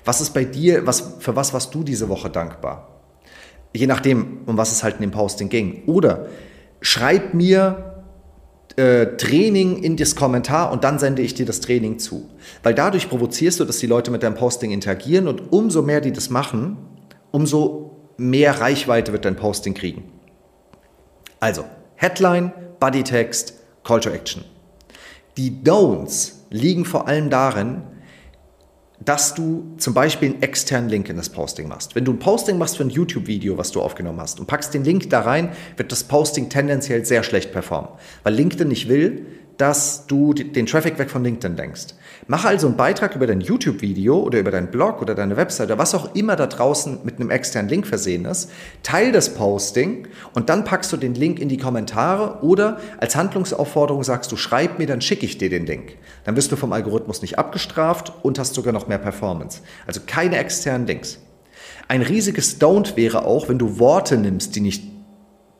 Was 0.04 0.20
ist 0.20 0.34
bei 0.34 0.44
dir, 0.44 0.86
was, 0.86 1.14
für 1.20 1.36
was 1.36 1.52
warst 1.52 1.74
du 1.74 1.84
diese 1.84 2.08
Woche 2.08 2.28
dankbar? 2.28 2.88
Je 3.72 3.86
nachdem, 3.86 4.40
um 4.46 4.56
was 4.56 4.72
es 4.72 4.82
halt 4.82 4.96
in 4.96 5.02
dem 5.02 5.10
Posting 5.12 5.48
ging. 5.48 5.84
Oder 5.86 6.26
schreib 6.80 7.34
mir 7.34 8.04
äh, 8.76 9.16
Training 9.16 9.82
in 9.82 9.96
das 9.96 10.16
Kommentar 10.16 10.72
und 10.72 10.82
dann 10.82 10.98
sende 10.98 11.22
ich 11.22 11.34
dir 11.34 11.46
das 11.46 11.60
Training 11.60 11.98
zu. 11.98 12.30
Weil 12.62 12.74
dadurch 12.74 13.08
provozierst 13.08 13.60
du, 13.60 13.64
dass 13.64 13.78
die 13.78 13.86
Leute 13.86 14.10
mit 14.10 14.22
deinem 14.22 14.34
Posting 14.34 14.72
interagieren 14.72 15.28
und 15.28 15.52
umso 15.52 15.82
mehr 15.82 16.00
die 16.00 16.12
das 16.12 16.30
machen, 16.30 16.76
umso 17.32 18.12
mehr 18.16 18.60
Reichweite 18.60 19.12
wird 19.12 19.24
dein 19.24 19.36
Posting 19.36 19.74
kriegen. 19.74 20.12
Also, 21.40 21.64
Headline, 21.96 22.52
Bodytext, 22.78 23.54
Call 23.82 24.00
to 24.00 24.10
Action. 24.10 24.44
Die 25.36 25.50
Don'ts 25.50 26.34
liegen 26.50 26.84
vor 26.84 27.08
allem 27.08 27.30
darin, 27.30 27.82
dass 29.04 29.34
du 29.34 29.74
zum 29.78 29.94
Beispiel 29.94 30.30
einen 30.30 30.42
externen 30.42 30.88
Link 30.88 31.08
in 31.08 31.16
das 31.16 31.30
Posting 31.30 31.66
machst. 31.68 31.94
Wenn 31.94 32.04
du 32.04 32.12
ein 32.12 32.18
Posting 32.18 32.58
machst 32.58 32.76
für 32.76 32.84
ein 32.84 32.90
YouTube-Video, 32.90 33.58
was 33.58 33.72
du 33.72 33.80
aufgenommen 33.80 34.20
hast 34.20 34.38
und 34.38 34.46
packst 34.46 34.74
den 34.74 34.84
Link 34.84 35.10
da 35.10 35.22
rein, 35.22 35.52
wird 35.76 35.90
das 35.90 36.04
Posting 36.04 36.48
tendenziell 36.48 37.04
sehr 37.04 37.22
schlecht 37.22 37.52
performen. 37.52 37.90
Weil 38.22 38.34
LinkedIn 38.34 38.68
nicht 38.68 38.88
will, 38.88 39.26
dass 39.56 40.06
du 40.06 40.32
den 40.32 40.66
Traffic 40.66 40.98
weg 40.98 41.10
von 41.10 41.24
LinkedIn 41.24 41.56
lenkst. 41.56 41.96
Mach 42.28 42.44
also 42.44 42.68
einen 42.68 42.76
Beitrag 42.76 43.16
über 43.16 43.26
dein 43.26 43.40
YouTube-Video 43.40 44.20
oder 44.20 44.38
über 44.38 44.52
deinen 44.52 44.70
Blog 44.70 45.02
oder 45.02 45.14
deine 45.14 45.36
Website 45.36 45.66
oder 45.66 45.78
was 45.78 45.92
auch 45.92 46.14
immer 46.14 46.36
da 46.36 46.46
draußen 46.46 47.00
mit 47.02 47.18
einem 47.18 47.30
externen 47.30 47.68
Link 47.68 47.84
versehen 47.84 48.26
ist. 48.26 48.48
Teil 48.84 49.10
das 49.10 49.34
Posting 49.34 50.06
und 50.32 50.48
dann 50.48 50.64
packst 50.64 50.92
du 50.92 50.96
den 50.96 51.14
Link 51.14 51.40
in 51.40 51.48
die 51.48 51.56
Kommentare 51.56 52.44
oder 52.44 52.78
als 52.98 53.16
Handlungsaufforderung 53.16 54.04
sagst 54.04 54.30
du, 54.30 54.36
schreib 54.36 54.78
mir, 54.78 54.86
dann 54.86 55.00
schicke 55.00 55.26
ich 55.26 55.36
dir 55.36 55.50
den 55.50 55.66
Link. 55.66 55.96
Dann 56.24 56.36
wirst 56.36 56.52
du 56.52 56.56
vom 56.56 56.72
Algorithmus 56.72 57.22
nicht 57.22 57.40
abgestraft 57.40 58.12
und 58.22 58.38
hast 58.38 58.54
sogar 58.54 58.72
noch 58.72 58.86
mehr 58.86 58.98
Performance. 58.98 59.60
Also 59.88 60.00
keine 60.06 60.36
externen 60.36 60.86
Links. 60.86 61.18
Ein 61.88 62.02
riesiges 62.02 62.60
Don't 62.60 62.96
wäre 62.96 63.24
auch, 63.24 63.48
wenn 63.48 63.58
du 63.58 63.80
Worte 63.80 64.16
nimmst, 64.16 64.54
die 64.54 64.60
nicht 64.60 64.84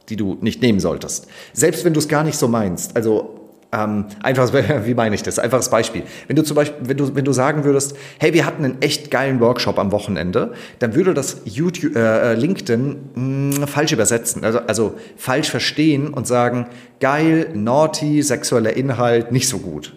die 0.09 0.17
du 0.17 0.37
nicht 0.41 0.63
nehmen 0.63 0.81
solltest. 0.81 1.29
Selbst 1.53 1.85
wenn 1.85 1.95
du 1.95 2.01
es 2.01 2.09
gar 2.09 2.25
nicht 2.25 2.37
so 2.37 2.49
meinst. 2.49 2.97
Also 2.97 3.42
ähm, 3.73 4.07
einfaches, 4.23 4.53
wie 4.85 4.95
meine 4.95 5.15
ich 5.15 5.23
das? 5.23 5.39
Einfaches 5.39 5.71
Beispiel. 5.71 6.03
Wenn 6.27 6.37
du 6.37 6.43
zum 6.43 6.55
Beispiel, 6.55 6.89
wenn 6.89 6.97
du, 6.97 7.15
wenn 7.15 7.25
du 7.25 7.33
sagen 7.33 7.65
würdest, 7.65 7.97
hey, 8.19 8.35
wir 8.35 8.45
hatten 8.45 8.65
einen 8.65 8.83
echt 8.83 9.11
geilen 9.11 9.41
Workshop 9.41 9.79
am 9.79 9.93
Wochenende, 9.93 10.53
dann 10.79 10.95
würde 10.95 11.15
das 11.15 11.43
YouTube, 11.45 11.97
äh, 11.97 12.35
LinkedIn 12.35 12.97
mh, 13.15 13.57
hm, 13.57 13.67
falsch 13.67 13.93
übersetzen, 13.93 14.45
also, 14.45 14.61
also 14.61 14.95
falsch 15.17 15.51
verstehen 15.51 16.13
und 16.13 16.27
sagen, 16.27 16.67
geil, 17.01 17.49
naughty, 17.55 18.23
sexueller 18.23 18.77
Inhalt, 18.77 19.33
nicht 19.33 19.49
so 19.49 19.59
gut. 19.59 19.97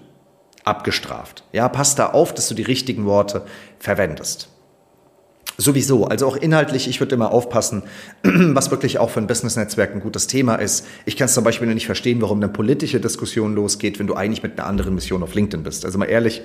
Abgestraft. 0.63 1.43
Ja, 1.51 1.69
pass 1.69 1.95
da 1.95 2.07
auf, 2.07 2.33
dass 2.33 2.47
du 2.47 2.55
die 2.55 2.63
richtigen 2.63 3.05
Worte 3.05 3.43
verwendest. 3.77 4.49
Sowieso, 5.58 6.05
also 6.05 6.27
auch 6.27 6.36
inhaltlich, 6.36 6.89
ich 6.89 6.99
würde 6.99 7.15
immer 7.15 7.31
aufpassen, 7.31 7.84
was 8.23 8.71
wirklich 8.71 8.99
auch 8.99 9.10
für 9.10 9.21
ein 9.21 9.27
Business-Netzwerk 9.27 9.93
ein 9.93 10.01
gutes 10.01 10.27
Thema 10.27 10.55
ist. 10.55 10.86
Ich 11.05 11.15
kann 11.15 11.25
es 11.25 11.34
zum 11.34 11.45
Beispiel 11.45 11.67
nicht 11.73 11.86
verstehen, 11.86 12.21
warum 12.21 12.39
eine 12.39 12.49
politische 12.49 12.99
Diskussion 12.99 13.55
losgeht, 13.55 13.97
wenn 13.97 14.08
du 14.08 14.15
eigentlich 14.15 14.43
mit 14.43 14.60
einer 14.60 14.67
anderen 14.67 14.95
Mission 14.95 15.23
auf 15.23 15.34
LinkedIn 15.34 15.63
bist. 15.63 15.86
Also 15.86 15.97
mal 15.97 16.05
ehrlich, 16.05 16.41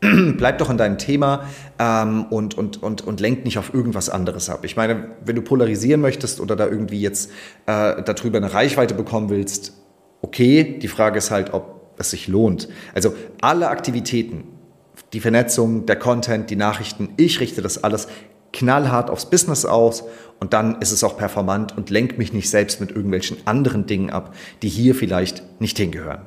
bleib 0.00 0.58
doch 0.58 0.70
in 0.70 0.78
deinem 0.78 0.96
Thema 0.96 1.44
ähm, 1.78 2.26
und, 2.30 2.56
und, 2.56 2.82
und, 2.82 3.06
und 3.06 3.20
lenk 3.20 3.44
nicht 3.44 3.58
auf 3.58 3.74
irgendwas 3.74 4.08
anderes 4.08 4.48
ab. 4.48 4.64
Ich 4.64 4.76
meine, 4.76 5.10
wenn 5.24 5.36
du 5.36 5.42
polarisieren 5.42 6.00
möchtest 6.00 6.40
oder 6.40 6.56
da 6.56 6.66
irgendwie 6.66 7.00
jetzt 7.00 7.30
äh, 7.66 8.02
darüber 8.02 8.38
eine 8.38 8.52
Reichweite 8.54 8.94
bekommen 8.94 9.28
willst, 9.28 9.74
okay, 10.22 10.78
die 10.80 10.88
Frage 10.88 11.18
ist 11.18 11.30
halt, 11.30 11.52
ob 11.52 11.94
es 11.98 12.10
sich 12.10 12.28
lohnt. 12.28 12.68
Also 12.94 13.14
alle 13.40 13.68
Aktivitäten, 13.68 14.44
die 15.12 15.20
Vernetzung, 15.20 15.86
der 15.86 15.96
Content, 15.96 16.50
die 16.50 16.56
Nachrichten, 16.56 17.10
ich 17.16 17.40
richte 17.40 17.62
das 17.62 17.82
alles 17.82 18.08
knallhart 18.52 19.10
aufs 19.10 19.26
Business 19.26 19.64
aus 19.64 20.04
und 20.40 20.52
dann 20.52 20.80
ist 20.80 20.92
es 20.92 21.04
auch 21.04 21.16
performant 21.16 21.76
und 21.76 21.90
lenkt 21.90 22.18
mich 22.18 22.32
nicht 22.32 22.50
selbst 22.50 22.80
mit 22.80 22.90
irgendwelchen 22.90 23.38
anderen 23.46 23.86
Dingen 23.86 24.10
ab, 24.10 24.34
die 24.62 24.68
hier 24.68 24.94
vielleicht 24.94 25.60
nicht 25.60 25.76
hingehören. 25.78 26.26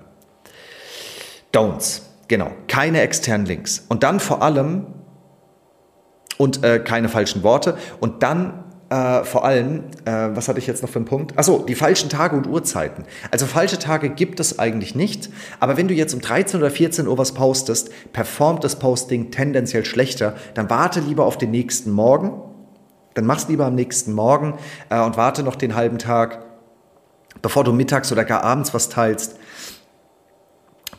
Don'ts, 1.54 2.02
genau, 2.28 2.52
keine 2.68 3.02
externen 3.02 3.46
Links 3.46 3.86
und 3.90 4.04
dann 4.04 4.20
vor 4.20 4.42
allem 4.42 4.88
und 6.38 6.64
äh, 6.64 6.80
keine 6.80 7.10
falschen 7.10 7.44
Worte 7.44 7.78
und 8.00 8.24
dann 8.24 8.64
äh, 8.90 9.24
vor 9.24 9.46
allem, 9.46 9.84
äh, 10.06 10.30
was 10.34 10.48
hatte 10.48 10.58
ich 10.58 10.66
jetzt 10.66 10.82
noch 10.82 10.90
für 10.90 10.98
einen 10.98 11.06
Punkt? 11.06 11.38
Achso, 11.38 11.60
die 11.60 11.76
falschen 11.76 12.10
Tage 12.10 12.36
und 12.36 12.48
Uhrzeiten. 12.48 13.06
Also 13.30 13.46
falsche 13.46 13.78
Tage 13.78 14.10
gibt 14.10 14.40
es 14.40 14.58
eigentlich 14.58 14.96
nicht, 14.96 15.30
aber 15.60 15.78
wenn 15.78 15.88
du 15.88 15.94
jetzt 15.94 16.14
um 16.14 16.22
13 16.22 16.60
oder 16.60 16.72
14 16.72 17.08
Uhr 17.08 17.18
was 17.18 17.34
postest, 17.34 17.92
performt 18.14 18.64
das 18.64 18.80
Posting 18.80 19.30
tendenziell 19.30 19.86
schlechter, 19.86 20.36
dann 20.56 20.70
warte 20.70 21.02
lieber 21.02 21.26
auf 21.26 21.38
den 21.38 21.52
nächsten 21.52 21.92
Morgen, 21.92 22.42
dann 23.14 23.26
mach's 23.26 23.48
lieber 23.48 23.68
am 23.68 23.76
nächsten 23.76 24.14
Morgen 24.14 24.56
äh, 24.90 25.00
und 25.00 25.18
warte 25.18 25.44
noch 25.44 25.56
den 25.56 25.76
halben 25.76 26.00
Tag, 26.00 26.46
bevor 27.44 27.64
du 27.64 27.74
mittags 27.74 28.12
oder 28.12 28.26
gar 28.26 28.44
abends 28.44 28.74
was 28.74 28.90
teilst. 28.90 29.38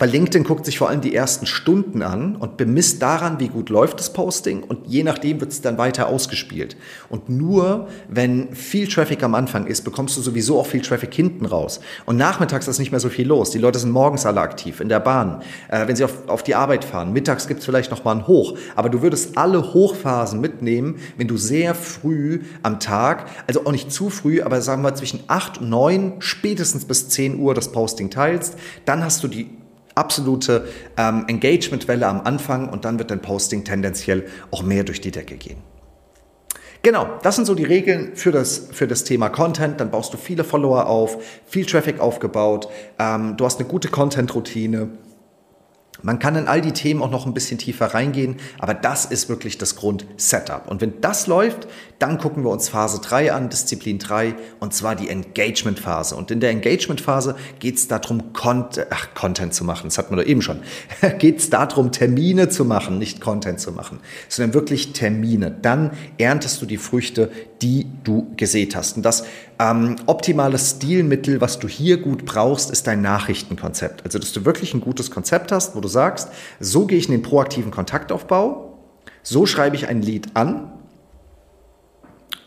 Weil 0.01 0.09
LinkedIn 0.09 0.45
guckt 0.45 0.65
sich 0.65 0.79
vor 0.79 0.89
allem 0.89 1.03
die 1.03 1.15
ersten 1.15 1.45
Stunden 1.45 2.01
an 2.01 2.35
und 2.35 2.57
bemisst 2.57 3.03
daran, 3.03 3.39
wie 3.39 3.49
gut 3.49 3.69
läuft 3.69 4.01
das 4.01 4.15
Posting 4.15 4.63
und 4.63 4.87
je 4.87 5.03
nachdem 5.03 5.41
wird 5.41 5.53
es 5.53 5.61
dann 5.61 5.77
weiter 5.77 6.09
ausgespielt. 6.09 6.75
Und 7.11 7.29
nur 7.29 7.87
wenn 8.09 8.55
viel 8.55 8.89
Traffic 8.89 9.23
am 9.23 9.35
Anfang 9.35 9.67
ist, 9.67 9.83
bekommst 9.83 10.17
du 10.17 10.23
sowieso 10.23 10.59
auch 10.59 10.67
viel 10.67 10.81
Traffic 10.81 11.13
hinten 11.13 11.45
raus. 11.45 11.81
Und 12.07 12.17
nachmittags 12.17 12.67
ist 12.67 12.79
nicht 12.79 12.93
mehr 12.93 13.01
so 13.01 13.11
viel 13.11 13.29
los. 13.29 13.51
Die 13.51 13.59
Leute 13.59 13.79
sind 13.79 13.91
morgens 13.91 14.25
alle 14.25 14.41
aktiv, 14.41 14.81
in 14.81 14.89
der 14.89 15.01
Bahn, 15.01 15.43
äh, 15.69 15.87
wenn 15.87 15.97
sie 15.97 16.05
auf, 16.05 16.27
auf 16.29 16.43
die 16.43 16.55
Arbeit 16.55 16.87
fahren. 16.87 17.13
Mittags 17.13 17.47
gibt 17.47 17.61
es 17.61 17.67
vielleicht 17.67 17.91
noch 17.91 18.03
mal 18.03 18.13
ein 18.13 18.27
Hoch. 18.27 18.57
Aber 18.77 18.89
du 18.89 19.03
würdest 19.03 19.37
alle 19.37 19.75
Hochphasen 19.75 20.41
mitnehmen, 20.41 20.97
wenn 21.19 21.29
du 21.29 21.37
sehr 21.37 21.75
früh 21.75 22.41
am 22.63 22.81
Tag, 22.81 23.27
also 23.47 23.67
auch 23.67 23.73
nicht 23.73 23.93
zu 23.93 24.09
früh, 24.09 24.41
aber 24.41 24.63
sagen 24.63 24.81
wir 24.81 24.95
zwischen 24.95 25.21
8 25.27 25.59
und 25.59 25.69
9, 25.69 26.15
spätestens 26.21 26.87
bis 26.87 27.11
10 27.11 27.39
Uhr 27.39 27.53
das 27.53 27.71
Posting 27.71 28.09
teilst. 28.09 28.57
Dann 28.87 29.05
hast 29.05 29.23
du 29.23 29.29
die 29.29 29.60
absolute 29.95 30.69
ähm, 30.97 31.25
Engagementwelle 31.29 32.07
am 32.07 32.21
Anfang 32.23 32.69
und 32.69 32.85
dann 32.85 32.99
wird 32.99 33.11
dein 33.11 33.21
Posting 33.21 33.65
tendenziell 33.65 34.27
auch 34.51 34.63
mehr 34.63 34.85
durch 34.85 35.01
die 35.01 35.11
Decke 35.11 35.37
gehen. 35.37 35.59
Genau, 36.83 37.19
das 37.23 37.37
sind 37.37 37.45
so 37.45 37.55
die 37.55 37.65
Regeln 37.65 38.17
für 38.17 38.33
das, 38.33 38.69
für 38.73 38.87
das 38.87 39.05
Thema 39.05 39.29
Content. 39.29 39.81
Dann 39.81 39.91
baust 39.91 40.15
du 40.15 40.17
viele 40.17 40.45
Follower 40.45 40.87
auf, 40.87 41.19
viel 41.47 41.67
Traffic 41.67 42.01
aufgebaut, 42.01 42.69
ähm, 42.99 43.37
du 43.37 43.45
hast 43.45 43.59
eine 43.59 43.69
gute 43.69 43.89
Content-Routine 43.89 44.89
man 46.03 46.19
kann 46.19 46.37
in 46.37 46.49
all 46.49 46.61
die 46.61 46.73
Themen 46.73 47.03
auch 47.03 47.11
noch 47.11 47.27
ein 47.27 47.35
bisschen 47.35 47.59
tiefer 47.59 47.87
reingehen, 47.87 48.37
aber 48.59 48.75
das 48.75 49.05
ist 49.05 49.29
wirklich 49.29 49.59
das 49.59 49.77
Grund-Setup. 49.77 50.69
Und 50.69 50.81
wenn 50.81 51.01
das 51.01 51.27
läuft, 51.27 51.69
dann 52.01 52.17
gucken 52.17 52.45
wir 52.45 52.51
uns 52.51 52.71
Phase 52.71 52.99
3 53.03 53.31
an, 53.33 53.51
Disziplin 53.51 53.99
3, 53.99 54.35
und 54.59 54.73
zwar 54.73 54.97
die 54.97 55.11
Engagement-Phase. 55.11 56.17
Und 56.17 56.31
in 56.31 56.41
der 56.41 56.49
Engagement-Phase 56.49 57.37
geht 57.59 57.77
es 57.77 57.89
darum, 57.89 58.33
Content, 58.33 58.87
ach, 58.89 59.09
Content 59.15 59.53
zu 59.53 59.65
machen, 59.65 59.85
das 59.85 59.99
hatten 59.99 60.17
wir 60.17 60.23
doch 60.23 60.29
eben 60.29 60.41
schon, 60.41 60.61
geht 61.19 61.41
es 61.41 61.51
darum, 61.51 61.93
Termine 61.93 62.49
zu 62.49 62.65
machen, 62.65 62.99
nicht 62.99 63.21
Content 63.21 63.61
zu 63.61 63.73
machen, 63.73 64.01
sondern 64.31 64.55
wirklich 64.55 64.95
Termine. 64.95 65.51
Dann 65.51 65.91
erntest 66.17 66.63
du 66.63 66.67
die 66.67 66.79
Früchte, 66.79 67.31
die 67.61 67.87
du 68.03 68.33
gesät 68.35 68.75
hast. 68.75 68.97
Und 68.97 69.03
das 69.03 69.25
ähm, 69.59 69.97
optimale 70.07 70.59
Stilmittel, 70.59 71.43
was 71.43 71.59
du 71.59 71.69
hier 71.69 71.99
gut 71.99 72.25
brauchst, 72.25 72.71
ist 72.71 72.87
dein 72.87 73.03
Nachrichtenkonzept. 73.03 74.07
Also, 74.07 74.19
dass 74.19 74.33
du 74.33 74.47
wirklich 74.47 74.73
ein 74.73 74.81
gutes 74.81 75.11
Konzept 75.11 75.53
hast, 75.53 75.77
wo 75.77 75.81
du 75.81 75.89
sagst, 75.89 76.31
so 76.61 76.87
gehe 76.87 76.97
ich 76.97 77.11
in 77.11 77.13
den 77.13 77.23
proaktiven 77.23 77.71
Kontaktaufbau, 77.71 78.79
so 79.23 79.45
schreibe 79.45 79.77
ich 79.77 79.87
ein 79.87 80.01
Lied 80.01 80.29
an, 80.33 80.73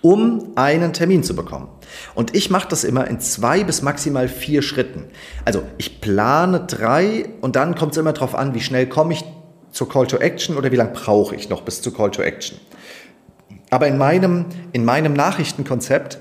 um 0.03 0.51
einen 0.55 0.91
Termin 0.91 1.23
zu 1.23 1.33
bekommen. 1.33 1.69
Und 2.13 2.35
ich 2.35 2.49
mache 2.49 2.67
das 2.67 2.83
immer 2.83 3.07
in 3.07 3.21
zwei 3.21 3.63
bis 3.63 3.81
maximal 3.81 4.27
vier 4.27 4.61
Schritten. 4.61 5.05
Also 5.45 5.63
ich 5.77 6.01
plane 6.01 6.65
drei 6.67 7.29
und 7.39 7.55
dann 7.55 7.75
kommt 7.75 7.93
es 7.93 7.97
immer 7.97 8.11
darauf 8.11 8.35
an, 8.35 8.53
wie 8.53 8.59
schnell 8.59 8.87
komme 8.87 9.13
ich 9.13 9.23
zur 9.71 9.87
Call 9.87 10.05
to 10.05 10.17
Action 10.17 10.57
oder 10.57 10.71
wie 10.73 10.75
lange 10.75 10.91
brauche 10.91 11.35
ich 11.35 11.49
noch 11.49 11.61
bis 11.61 11.81
zur 11.81 11.95
Call 11.95 12.11
to 12.11 12.21
Action. 12.21 12.59
Aber 13.69 13.87
in 13.87 13.97
meinem, 13.97 14.45
in 14.73 14.83
meinem 14.83 15.13
Nachrichtenkonzept 15.13 16.19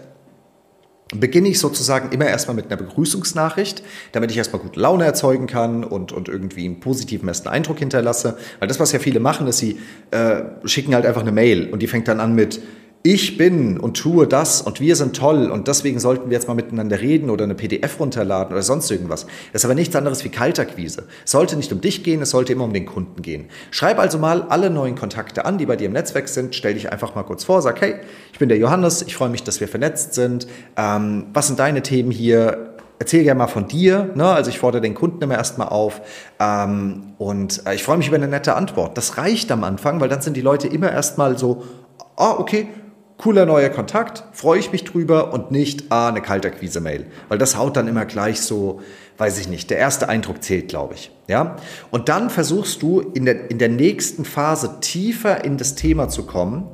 beginne 1.12 1.48
ich 1.48 1.58
sozusagen 1.58 2.12
immer 2.12 2.26
erstmal 2.26 2.54
mit 2.54 2.66
einer 2.66 2.76
Begrüßungsnachricht, 2.76 3.82
damit 4.12 4.30
ich 4.30 4.36
erstmal 4.36 4.62
gute 4.62 4.78
Laune 4.78 5.04
erzeugen 5.04 5.48
kann 5.48 5.82
und, 5.82 6.12
und 6.12 6.28
irgendwie 6.28 6.66
einen 6.66 6.78
positiven 6.78 7.26
ersten 7.26 7.48
Eindruck 7.48 7.80
hinterlasse. 7.80 8.38
Weil 8.60 8.68
das, 8.68 8.78
was 8.78 8.92
ja 8.92 9.00
viele 9.00 9.18
machen, 9.18 9.48
ist, 9.48 9.58
sie 9.58 9.80
äh, 10.12 10.42
schicken 10.64 10.94
halt 10.94 11.04
einfach 11.04 11.22
eine 11.22 11.32
Mail 11.32 11.68
und 11.70 11.82
die 11.82 11.88
fängt 11.88 12.06
dann 12.06 12.20
an 12.20 12.34
mit 12.34 12.62
ich 13.04 13.36
bin 13.36 13.80
und 13.80 13.96
tue 13.96 14.28
das 14.28 14.62
und 14.62 14.80
wir 14.80 14.94
sind 14.94 15.16
toll 15.16 15.50
und 15.50 15.66
deswegen 15.66 15.98
sollten 15.98 16.30
wir 16.30 16.36
jetzt 16.36 16.46
mal 16.46 16.54
miteinander 16.54 17.00
reden 17.00 17.30
oder 17.30 17.44
eine 17.44 17.56
PDF 17.56 17.98
runterladen 17.98 18.52
oder 18.52 18.62
sonst 18.62 18.90
irgendwas. 18.90 19.26
Das 19.52 19.62
ist 19.62 19.64
aber 19.64 19.74
nichts 19.74 19.96
anderes 19.96 20.22
wie 20.22 20.28
Kalterquise. 20.28 21.04
Es 21.24 21.32
sollte 21.32 21.56
nicht 21.56 21.72
um 21.72 21.80
dich 21.80 22.04
gehen, 22.04 22.22
es 22.22 22.30
sollte 22.30 22.52
immer 22.52 22.64
um 22.64 22.72
den 22.72 22.86
Kunden 22.86 23.20
gehen. 23.20 23.46
Schreib 23.72 23.98
also 23.98 24.18
mal 24.18 24.42
alle 24.42 24.70
neuen 24.70 24.94
Kontakte 24.94 25.44
an, 25.44 25.58
die 25.58 25.66
bei 25.66 25.74
dir 25.74 25.86
im 25.86 25.92
Netzwerk 25.92 26.28
sind. 26.28 26.54
Stell 26.54 26.74
dich 26.74 26.92
einfach 26.92 27.16
mal 27.16 27.24
kurz 27.24 27.42
vor, 27.42 27.60
sag, 27.60 27.80
hey, 27.80 27.96
ich 28.32 28.38
bin 28.38 28.48
der 28.48 28.58
Johannes, 28.58 29.02
ich 29.02 29.16
freue 29.16 29.30
mich, 29.30 29.42
dass 29.42 29.60
wir 29.60 29.66
vernetzt 29.66 30.14
sind. 30.14 30.46
Ähm, 30.76 31.26
was 31.32 31.48
sind 31.48 31.58
deine 31.58 31.82
Themen 31.82 32.10
hier? 32.10 32.68
erzähl 32.98 33.24
gerne 33.24 33.38
mal 33.38 33.48
von 33.48 33.66
dir. 33.66 34.10
Ne? 34.14 34.24
Also 34.24 34.48
ich 34.48 34.60
fordere 34.60 34.80
den 34.80 34.94
Kunden 34.94 35.20
immer 35.24 35.34
erstmal 35.34 35.70
auf 35.70 36.02
ähm, 36.38 37.14
und 37.18 37.66
äh, 37.66 37.74
ich 37.74 37.82
freue 37.82 37.96
mich 37.96 38.06
über 38.06 38.16
eine 38.16 38.28
nette 38.28 38.54
Antwort. 38.54 38.96
Das 38.96 39.18
reicht 39.18 39.50
am 39.50 39.64
Anfang, 39.64 40.00
weil 40.00 40.08
dann 40.08 40.20
sind 40.20 40.36
die 40.36 40.40
Leute 40.40 40.68
immer 40.68 40.92
erstmal 40.92 41.36
so, 41.36 41.64
ah, 42.14 42.36
okay, 42.38 42.68
cooler 43.22 43.46
neuer 43.46 43.68
Kontakt, 43.68 44.24
freue 44.32 44.58
ich 44.58 44.72
mich 44.72 44.82
drüber 44.82 45.32
und 45.32 45.52
nicht, 45.52 45.84
ah, 45.90 46.08
eine 46.08 46.20
Kalterquise-Mail. 46.20 47.06
Weil 47.28 47.38
das 47.38 47.56
haut 47.56 47.76
dann 47.76 47.86
immer 47.86 48.04
gleich 48.04 48.40
so, 48.40 48.80
weiß 49.16 49.38
ich 49.38 49.46
nicht, 49.46 49.70
der 49.70 49.78
erste 49.78 50.08
Eindruck 50.08 50.42
zählt, 50.42 50.66
glaube 50.66 50.94
ich. 50.94 51.12
Ja? 51.28 51.54
Und 51.92 52.08
dann 52.08 52.30
versuchst 52.30 52.82
du 52.82 52.98
in 52.98 53.24
der, 53.24 53.48
in 53.48 53.58
der 53.58 53.68
nächsten 53.68 54.24
Phase 54.24 54.80
tiefer 54.80 55.44
in 55.44 55.56
das 55.56 55.76
Thema 55.76 56.08
zu 56.08 56.26
kommen, 56.26 56.66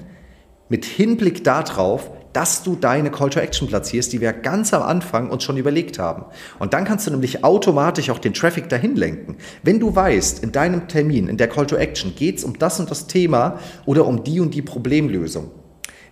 mit 0.71 0.87
Hinblick 0.87 1.45
darauf, 1.45 2.11
dass 2.33 2.63
du 2.63 2.77
deine 2.77 3.11
Call 3.11 3.29
to 3.29 3.41
Action 3.41 3.69
platzierst, 3.69 4.11
die 4.15 4.23
wir 4.23 4.33
ganz 4.33 4.73
am 4.73 4.83
Anfang 4.83 5.29
uns 5.29 5.45
schon 5.45 5.59
überlegt 5.59 5.99
haben. 5.99 6.25
Und 6.59 6.73
dann 6.73 6.85
kannst 6.85 7.07
du 7.07 7.11
nämlich 7.11 7.45
automatisch 7.45 8.09
auch 8.09 8.19
den 8.19 8.33
Traffic 8.33 8.71
dahin 8.71 8.97
lenken. 8.97 9.37
Wenn 9.63 9.81
du 9.81 9.95
weißt, 9.95 10.43
in 10.43 10.53
deinem 10.53 10.89
Termin, 10.89 11.29
in 11.29 11.37
der 11.37 11.49
Call 11.49 11.67
to 11.67 11.77
Action 11.77 12.15
geht 12.15 12.39
es 12.39 12.45
um 12.45 12.59
das 12.59 12.81
und 12.81 12.91
das 12.91 13.07
Thema 13.07 13.59
oder 13.85 14.07
um 14.07 14.25
die 14.25 14.41
und 14.41 14.55
die 14.55 14.63
Problemlösung, 14.63 15.51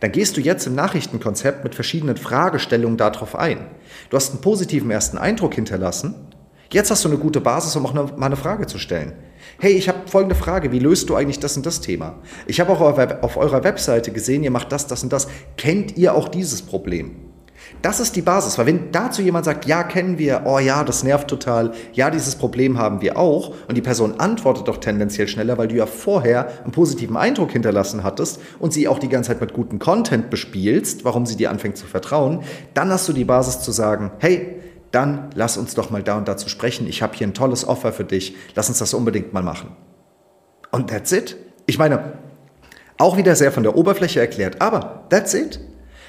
dann 0.00 0.12
gehst 0.12 0.37
du 0.37 0.40
jetzt 0.40 0.66
im 0.66 0.74
Nachrichtenkonzept 0.74 1.64
mit 1.64 1.74
verschiedenen 1.74 2.16
Fragestellungen 2.16 2.96
darauf 2.96 3.37
ein. 3.37 3.66
Du 4.11 4.16
hast 4.16 4.30
einen 4.30 4.40
positiven 4.40 4.90
ersten 4.90 5.18
Eindruck 5.18 5.54
hinterlassen. 5.54 6.14
Jetzt 6.72 6.90
hast 6.90 7.04
du 7.04 7.09
eine 7.09 7.18
gute 7.18 7.40
Basis, 7.40 7.76
um 7.76 7.87
auch 7.87 7.94
eine, 7.94 8.04
mal 8.16 8.26
eine 8.26 8.37
Frage 8.37 8.66
zu 8.66 8.78
stellen. 8.78 9.12
Hey, 9.59 9.72
ich 9.72 9.88
habe 9.88 10.06
folgende 10.06 10.35
Frage, 10.35 10.72
wie 10.72 10.80
löst 10.80 11.09
du 11.09 11.14
eigentlich 11.14 11.38
das 11.38 11.56
und 11.56 11.64
das 11.64 11.80
Thema? 11.80 12.18
Ich 12.46 12.61
habe 12.61 12.72
auch 12.72 12.80
auf 12.80 13.37
eurer 13.37 13.64
Webseite 13.64 14.11
gesehen, 14.11 14.42
ihr 14.42 14.50
macht 14.50 14.72
das, 14.72 14.87
das 14.87 15.02
und 15.02 15.12
das. 15.12 15.28
Kennt 15.56 15.96
ihr 15.96 16.14
auch 16.14 16.28
dieses 16.28 16.62
Problem? 16.62 17.16
Das 17.83 18.00
ist 18.00 18.16
die 18.16 18.22
Basis, 18.22 18.59
weil 18.59 18.66
wenn 18.66 18.92
dazu 18.92 19.22
jemand 19.22 19.44
sagt, 19.44 19.66
ja, 19.66 19.83
kennen 19.83 20.18
wir, 20.18 20.42
oh 20.44 20.59
ja, 20.59 20.83
das 20.85 21.05
nervt 21.05 21.29
total, 21.29 21.72
ja, 21.93 22.11
dieses 22.11 22.34
Problem 22.34 22.78
haben 22.78 23.01
wir 23.01 23.18
auch, 23.18 23.55
und 23.68 23.76
die 23.76 23.82
Person 23.82 24.18
antwortet 24.18 24.68
doch 24.68 24.78
tendenziell 24.78 25.28
schneller, 25.28 25.59
weil 25.59 25.68
du 25.68 25.76
ja 25.76 25.86
vorher 25.86 26.49
einen 26.62 26.72
positiven 26.72 27.16
Eindruck 27.16 27.53
hinterlassen 27.53 28.03
hattest 28.03 28.41
und 28.59 28.72
sie 28.72 28.88
auch 28.88 28.99
die 28.99 29.09
ganze 29.09 29.28
Zeit 29.28 29.41
mit 29.41 29.53
gutem 29.53 29.78
Content 29.78 30.30
bespielst, 30.30 31.05
warum 31.05 31.26
sie 31.26 31.36
dir 31.36 31.51
anfängt 31.51 31.76
zu 31.76 31.86
vertrauen, 31.86 32.43
dann 32.74 32.91
hast 32.91 33.09
du 33.09 33.12
die 33.12 33.24
Basis 33.24 33.61
zu 33.61 33.72
sagen, 33.72 34.11
hey, 34.18 34.57
dann 34.93 35.30
lass 35.34 35.57
uns 35.57 35.74
doch 35.74 35.91
mal 35.91 36.03
da 36.03 36.16
und 36.16 36.26
dazu 36.26 36.49
sprechen. 36.49 36.86
Ich 36.86 37.03
habe 37.03 37.14
hier 37.14 37.26
ein 37.26 37.34
tolles 37.34 37.66
Offer 37.66 37.93
für 37.93 38.05
dich. 38.05 38.34
Lass 38.55 38.68
uns 38.68 38.78
das 38.78 38.95
unbedingt 38.95 39.32
mal 39.32 39.43
machen. 39.43 39.76
Und 40.70 40.91
that's 40.91 41.12
it. 41.12 41.36
Ich 41.66 41.78
meine, 41.78 42.14
auch 42.99 43.16
wieder 43.16 43.34
sehr 43.36 43.53
von 43.53 43.62
der 43.62 43.76
Oberfläche 43.76 44.20
erklärt, 44.20 44.62
aber 44.62 45.05
that's 45.11 45.34
it. 45.34 45.61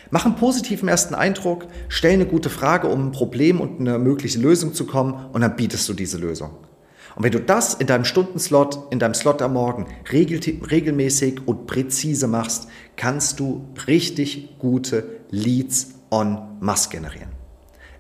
Mach 0.09 0.25
einen 0.25 0.35
positiven 0.35 0.87
ersten 0.87 1.15
Eindruck, 1.15 1.67
stell 1.89 2.13
eine 2.13 2.25
gute 2.25 2.49
Frage, 2.49 2.87
um 2.87 3.07
ein 3.07 3.11
Problem 3.11 3.59
und 3.59 3.79
eine 3.79 3.99
mögliche 3.99 4.39
Lösung 4.39 4.73
zu 4.73 4.85
kommen 4.85 5.27
und 5.33 5.41
dann 5.41 5.55
bietest 5.55 5.87
du 5.89 5.93
diese 5.93 6.17
Lösung. 6.17 6.51
Und 7.15 7.23
wenn 7.23 7.31
du 7.31 7.39
das 7.39 7.73
in 7.73 7.87
deinem 7.87 8.05
Stundenslot, 8.05 8.91
in 8.91 8.99
deinem 8.99 9.15
Slot 9.15 9.41
am 9.41 9.53
Morgen 9.53 9.87
regel, 10.11 10.39
regelmäßig 10.69 11.47
und 11.47 11.65
präzise 11.65 12.27
machst, 12.27 12.67
kannst 12.95 13.39
du 13.39 13.65
richtig 13.87 14.59
gute 14.59 15.03
Leads 15.31 15.95
on 16.11 16.39
masse 16.59 16.89
generieren. 16.89 17.31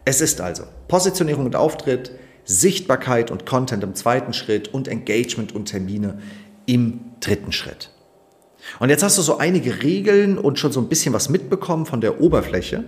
Es 0.05 0.21
ist 0.21 0.39
also 0.39 0.63
Positionierung 0.87 1.45
und 1.45 1.55
Auftritt, 1.55 2.11
Sichtbarkeit 2.45 3.31
und 3.31 3.45
Content 3.45 3.83
im 3.83 3.95
zweiten 3.95 4.33
Schritt 4.33 4.73
und 4.73 4.87
Engagement 4.87 5.53
und 5.53 5.65
Termine 5.65 6.19
im 6.65 6.99
dritten 7.19 7.51
Schritt. 7.51 7.91
Und 8.79 8.89
jetzt 8.89 9.03
hast 9.03 9.17
du 9.17 9.21
so 9.21 9.37
einige 9.37 9.83
Regeln 9.83 10.37
und 10.37 10.59
schon 10.59 10.71
so 10.71 10.81
ein 10.81 10.89
bisschen 10.89 11.13
was 11.13 11.29
mitbekommen 11.29 11.85
von 11.85 12.01
der 12.01 12.21
Oberfläche. 12.21 12.83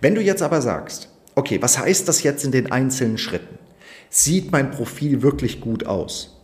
Wenn 0.00 0.14
du 0.14 0.20
jetzt 0.20 0.42
aber 0.42 0.60
sagst, 0.60 1.08
okay, 1.34 1.60
was 1.60 1.78
heißt 1.78 2.08
das 2.08 2.22
jetzt 2.22 2.44
in 2.44 2.52
den 2.52 2.70
einzelnen 2.72 3.18
Schritten? 3.18 3.58
Sieht 4.10 4.52
mein 4.52 4.70
Profil 4.70 5.22
wirklich 5.22 5.60
gut 5.60 5.86
aus? 5.86 6.36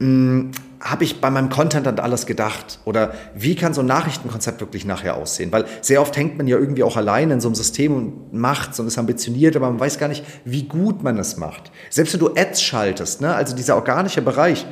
Hm, 0.00 0.52
Habe 0.80 1.04
ich 1.04 1.20
bei 1.20 1.30
meinem 1.30 1.50
Content 1.50 1.86
an 1.86 1.98
alles 1.98 2.24
gedacht? 2.24 2.78
Oder 2.86 3.12
wie 3.34 3.54
kann 3.54 3.74
so 3.74 3.82
ein 3.82 3.86
Nachrichtenkonzept 3.86 4.60
wirklich 4.60 4.86
nachher 4.86 5.16
aussehen? 5.16 5.52
Weil 5.52 5.66
sehr 5.82 6.00
oft 6.00 6.16
hängt 6.16 6.38
man 6.38 6.46
ja 6.46 6.56
irgendwie 6.56 6.82
auch 6.82 6.96
allein 6.96 7.30
in 7.30 7.40
so 7.40 7.48
einem 7.48 7.54
System 7.54 7.94
und 7.94 8.32
macht 8.32 8.78
und 8.80 8.86
ist 8.86 8.96
ambitioniert, 8.96 9.56
aber 9.56 9.68
man 9.68 9.78
weiß 9.78 9.98
gar 9.98 10.08
nicht, 10.08 10.24
wie 10.46 10.62
gut 10.62 11.02
man 11.02 11.18
es 11.18 11.36
macht. 11.36 11.70
Selbst 11.90 12.14
wenn 12.14 12.20
du 12.20 12.34
Ads 12.34 12.62
schaltest, 12.62 13.20
ne, 13.20 13.34
also 13.34 13.54
dieser 13.54 13.76
organische 13.76 14.22
Bereich, 14.22 14.64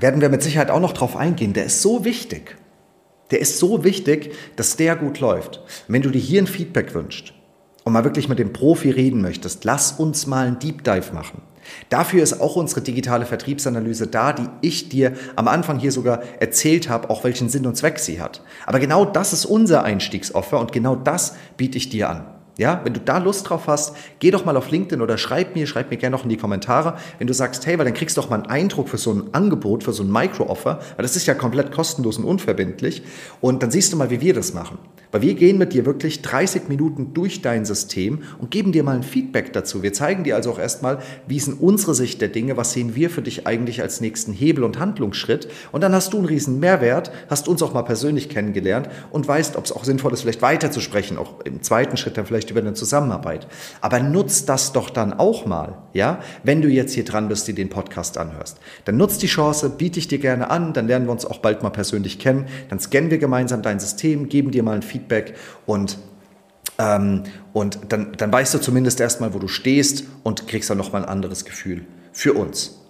werden 0.00 0.20
wir 0.20 0.28
mit 0.28 0.42
Sicherheit 0.42 0.70
auch 0.70 0.80
noch 0.80 0.92
drauf 0.92 1.16
eingehen. 1.16 1.52
Der 1.52 1.64
ist 1.64 1.82
so 1.82 2.04
wichtig. 2.04 2.56
Der 3.30 3.40
ist 3.40 3.58
so 3.58 3.82
wichtig, 3.84 4.32
dass 4.56 4.76
der 4.76 4.96
gut 4.96 5.20
läuft. 5.20 5.60
wenn 5.88 6.02
du 6.02 6.10
dir 6.10 6.20
hier 6.20 6.42
ein 6.42 6.46
Feedback 6.46 6.94
wünschst 6.94 7.32
und 7.84 7.92
mal 7.92 8.04
wirklich 8.04 8.28
mit 8.28 8.38
dem 8.38 8.52
Profi 8.52 8.90
reden 8.90 9.20
möchtest, 9.20 9.64
lass 9.64 9.92
uns 9.92 10.26
mal 10.26 10.46
einen 10.46 10.58
Deep 10.58 10.84
Dive 10.84 11.12
machen. 11.12 11.42
Dafür 11.88 12.22
ist 12.22 12.40
auch 12.40 12.54
unsere 12.54 12.80
digitale 12.80 13.26
Vertriebsanalyse 13.26 14.06
da, 14.06 14.32
die 14.32 14.48
ich 14.60 14.88
dir 14.88 15.14
am 15.34 15.48
Anfang 15.48 15.80
hier 15.80 15.90
sogar 15.90 16.22
erzählt 16.38 16.88
habe, 16.88 17.10
auch 17.10 17.24
welchen 17.24 17.48
Sinn 17.48 17.66
und 17.66 17.76
Zweck 17.76 17.98
sie 17.98 18.20
hat. 18.20 18.42
Aber 18.66 18.78
genau 18.78 19.04
das 19.04 19.32
ist 19.32 19.44
unser 19.44 19.82
Einstiegsoffer 19.82 20.60
und 20.60 20.70
genau 20.70 20.94
das 20.94 21.34
biete 21.56 21.78
ich 21.78 21.88
dir 21.88 22.08
an. 22.08 22.35
Ja, 22.58 22.80
wenn 22.84 22.94
du 22.94 23.00
da 23.00 23.18
Lust 23.18 23.50
drauf 23.50 23.66
hast, 23.66 23.94
geh 24.18 24.30
doch 24.30 24.46
mal 24.46 24.56
auf 24.56 24.70
LinkedIn 24.70 25.02
oder 25.02 25.18
schreib 25.18 25.54
mir, 25.54 25.66
schreib 25.66 25.90
mir 25.90 25.98
gerne 25.98 26.16
noch 26.16 26.22
in 26.22 26.30
die 26.30 26.38
Kommentare, 26.38 26.96
wenn 27.18 27.26
du 27.26 27.34
sagst, 27.34 27.66
hey, 27.66 27.76
weil 27.78 27.84
dann 27.84 27.92
kriegst 27.92 28.16
du 28.16 28.22
doch 28.22 28.30
mal 28.30 28.36
einen 28.36 28.46
Eindruck 28.46 28.88
für 28.88 28.96
so 28.96 29.12
ein 29.12 29.24
Angebot, 29.32 29.84
für 29.84 29.92
so 29.92 30.02
ein 30.02 30.10
Micro-Offer, 30.10 30.80
weil 30.96 31.02
das 31.02 31.16
ist 31.16 31.26
ja 31.26 31.34
komplett 31.34 31.70
kostenlos 31.70 32.16
und 32.16 32.24
unverbindlich 32.24 33.02
und 33.42 33.62
dann 33.62 33.70
siehst 33.70 33.92
du 33.92 33.96
mal, 33.98 34.08
wie 34.08 34.22
wir 34.22 34.32
das 34.32 34.54
machen. 34.54 34.78
Weil 35.16 35.22
wir 35.22 35.34
gehen 35.34 35.56
mit 35.56 35.72
dir 35.72 35.86
wirklich 35.86 36.20
30 36.20 36.68
Minuten 36.68 37.14
durch 37.14 37.40
dein 37.40 37.64
System 37.64 38.18
und 38.38 38.50
geben 38.50 38.72
dir 38.72 38.82
mal 38.82 38.96
ein 38.96 39.02
Feedback 39.02 39.50
dazu. 39.54 39.82
Wir 39.82 39.94
zeigen 39.94 40.24
dir 40.24 40.36
also 40.36 40.50
auch 40.50 40.58
erstmal, 40.58 40.98
wie 41.26 41.38
ist 41.38 41.48
in 41.48 41.54
unsere 41.54 41.94
Sicht 41.94 42.20
der 42.20 42.28
Dinge, 42.28 42.58
was 42.58 42.74
sehen 42.74 42.94
wir 42.94 43.08
für 43.08 43.22
dich 43.22 43.46
eigentlich 43.46 43.80
als 43.80 44.02
nächsten 44.02 44.34
Hebel 44.34 44.62
und 44.62 44.78
Handlungsschritt. 44.78 45.48
Und 45.72 45.80
dann 45.80 45.94
hast 45.94 46.12
du 46.12 46.18
einen 46.18 46.26
riesen 46.26 46.60
Mehrwert, 46.60 47.12
hast 47.30 47.48
uns 47.48 47.62
auch 47.62 47.72
mal 47.72 47.80
persönlich 47.80 48.28
kennengelernt 48.28 48.90
und 49.10 49.26
weißt, 49.26 49.56
ob 49.56 49.64
es 49.64 49.72
auch 49.72 49.84
sinnvoll 49.84 50.12
ist, 50.12 50.20
vielleicht 50.20 50.42
weiterzusprechen, 50.42 51.16
auch 51.16 51.40
im 51.46 51.62
zweiten 51.62 51.96
Schritt 51.96 52.18
dann 52.18 52.26
vielleicht 52.26 52.50
über 52.50 52.60
eine 52.60 52.74
Zusammenarbeit. 52.74 53.46
Aber 53.80 54.00
nutzt 54.00 54.50
das 54.50 54.74
doch 54.74 54.90
dann 54.90 55.14
auch 55.14 55.46
mal, 55.46 55.78
ja, 55.94 56.20
wenn 56.42 56.60
du 56.60 56.68
jetzt 56.68 56.92
hier 56.92 57.06
dran 57.06 57.28
bist, 57.28 57.48
dir 57.48 57.54
den 57.54 57.70
Podcast 57.70 58.18
anhörst. 58.18 58.58
Dann 58.84 58.98
nutzt 58.98 59.22
die 59.22 59.28
Chance, 59.28 59.70
biete 59.70 59.98
ich 59.98 60.08
dir 60.08 60.18
gerne 60.18 60.50
an, 60.50 60.74
dann 60.74 60.86
lernen 60.86 61.06
wir 61.06 61.12
uns 61.12 61.24
auch 61.24 61.38
bald 61.38 61.62
mal 61.62 61.70
persönlich 61.70 62.18
kennen, 62.18 62.44
dann 62.68 62.80
scannen 62.80 63.10
wir 63.10 63.16
gemeinsam 63.16 63.62
dein 63.62 63.80
System, 63.80 64.28
geben 64.28 64.50
dir 64.50 64.62
mal 64.62 64.74
ein 64.74 64.82
Feedback 64.82 65.05
Feedback 65.06 65.34
und 65.66 65.98
ähm, 66.78 67.22
und 67.52 67.78
dann, 67.88 68.12
dann 68.18 68.32
weißt 68.32 68.52
du 68.52 68.58
zumindest 68.58 69.00
erstmal, 69.00 69.32
wo 69.32 69.38
du 69.38 69.48
stehst 69.48 70.04
und 70.24 70.46
kriegst 70.46 70.68
dann 70.68 70.76
nochmal 70.76 71.04
ein 71.04 71.08
anderes 71.08 71.44
Gefühl 71.44 71.86
für 72.12 72.34
uns. 72.34 72.82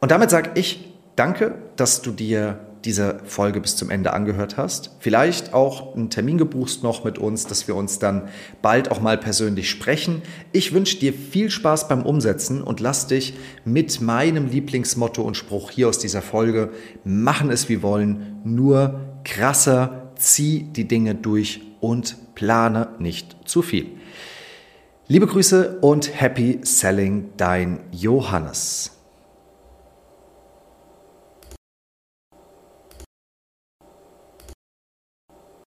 Und 0.00 0.10
damit 0.10 0.30
sage 0.30 0.52
ich 0.54 0.94
danke, 1.16 1.56
dass 1.76 2.00
du 2.00 2.12
dir 2.12 2.60
diese 2.84 3.20
Folge 3.24 3.60
bis 3.60 3.76
zum 3.76 3.90
Ende 3.90 4.12
angehört 4.12 4.56
hast. 4.56 4.90
Vielleicht 4.98 5.54
auch 5.54 5.94
einen 5.94 6.10
Termin 6.10 6.38
gebuchst 6.38 6.82
noch 6.82 7.04
mit 7.04 7.18
uns, 7.18 7.46
dass 7.46 7.68
wir 7.68 7.76
uns 7.76 8.00
dann 8.00 8.28
bald 8.60 8.90
auch 8.90 9.00
mal 9.00 9.18
persönlich 9.18 9.70
sprechen. 9.70 10.22
Ich 10.50 10.72
wünsche 10.72 10.98
dir 10.98 11.12
viel 11.12 11.50
Spaß 11.50 11.86
beim 11.86 12.02
Umsetzen 12.02 12.62
und 12.62 12.80
lass 12.80 13.06
dich 13.06 13.34
mit 13.64 14.00
meinem 14.00 14.48
Lieblingsmotto 14.48 15.22
und 15.22 15.36
Spruch 15.36 15.70
hier 15.70 15.88
aus 15.88 15.98
dieser 15.98 16.22
Folge 16.22 16.70
machen 17.04 17.50
es 17.50 17.68
wie 17.68 17.82
wollen, 17.82 18.40
nur 18.44 19.00
krasser 19.24 20.01
zieh 20.22 20.62
die 20.62 20.88
Dinge 20.88 21.14
durch 21.14 21.60
und 21.80 22.34
plane 22.34 22.88
nicht 22.98 23.36
zu 23.44 23.62
viel. 23.62 23.90
Liebe 25.08 25.26
Grüße 25.26 25.78
und 25.80 26.20
happy 26.20 26.60
selling, 26.62 27.30
dein 27.36 27.80
Johannes. 27.90 29.01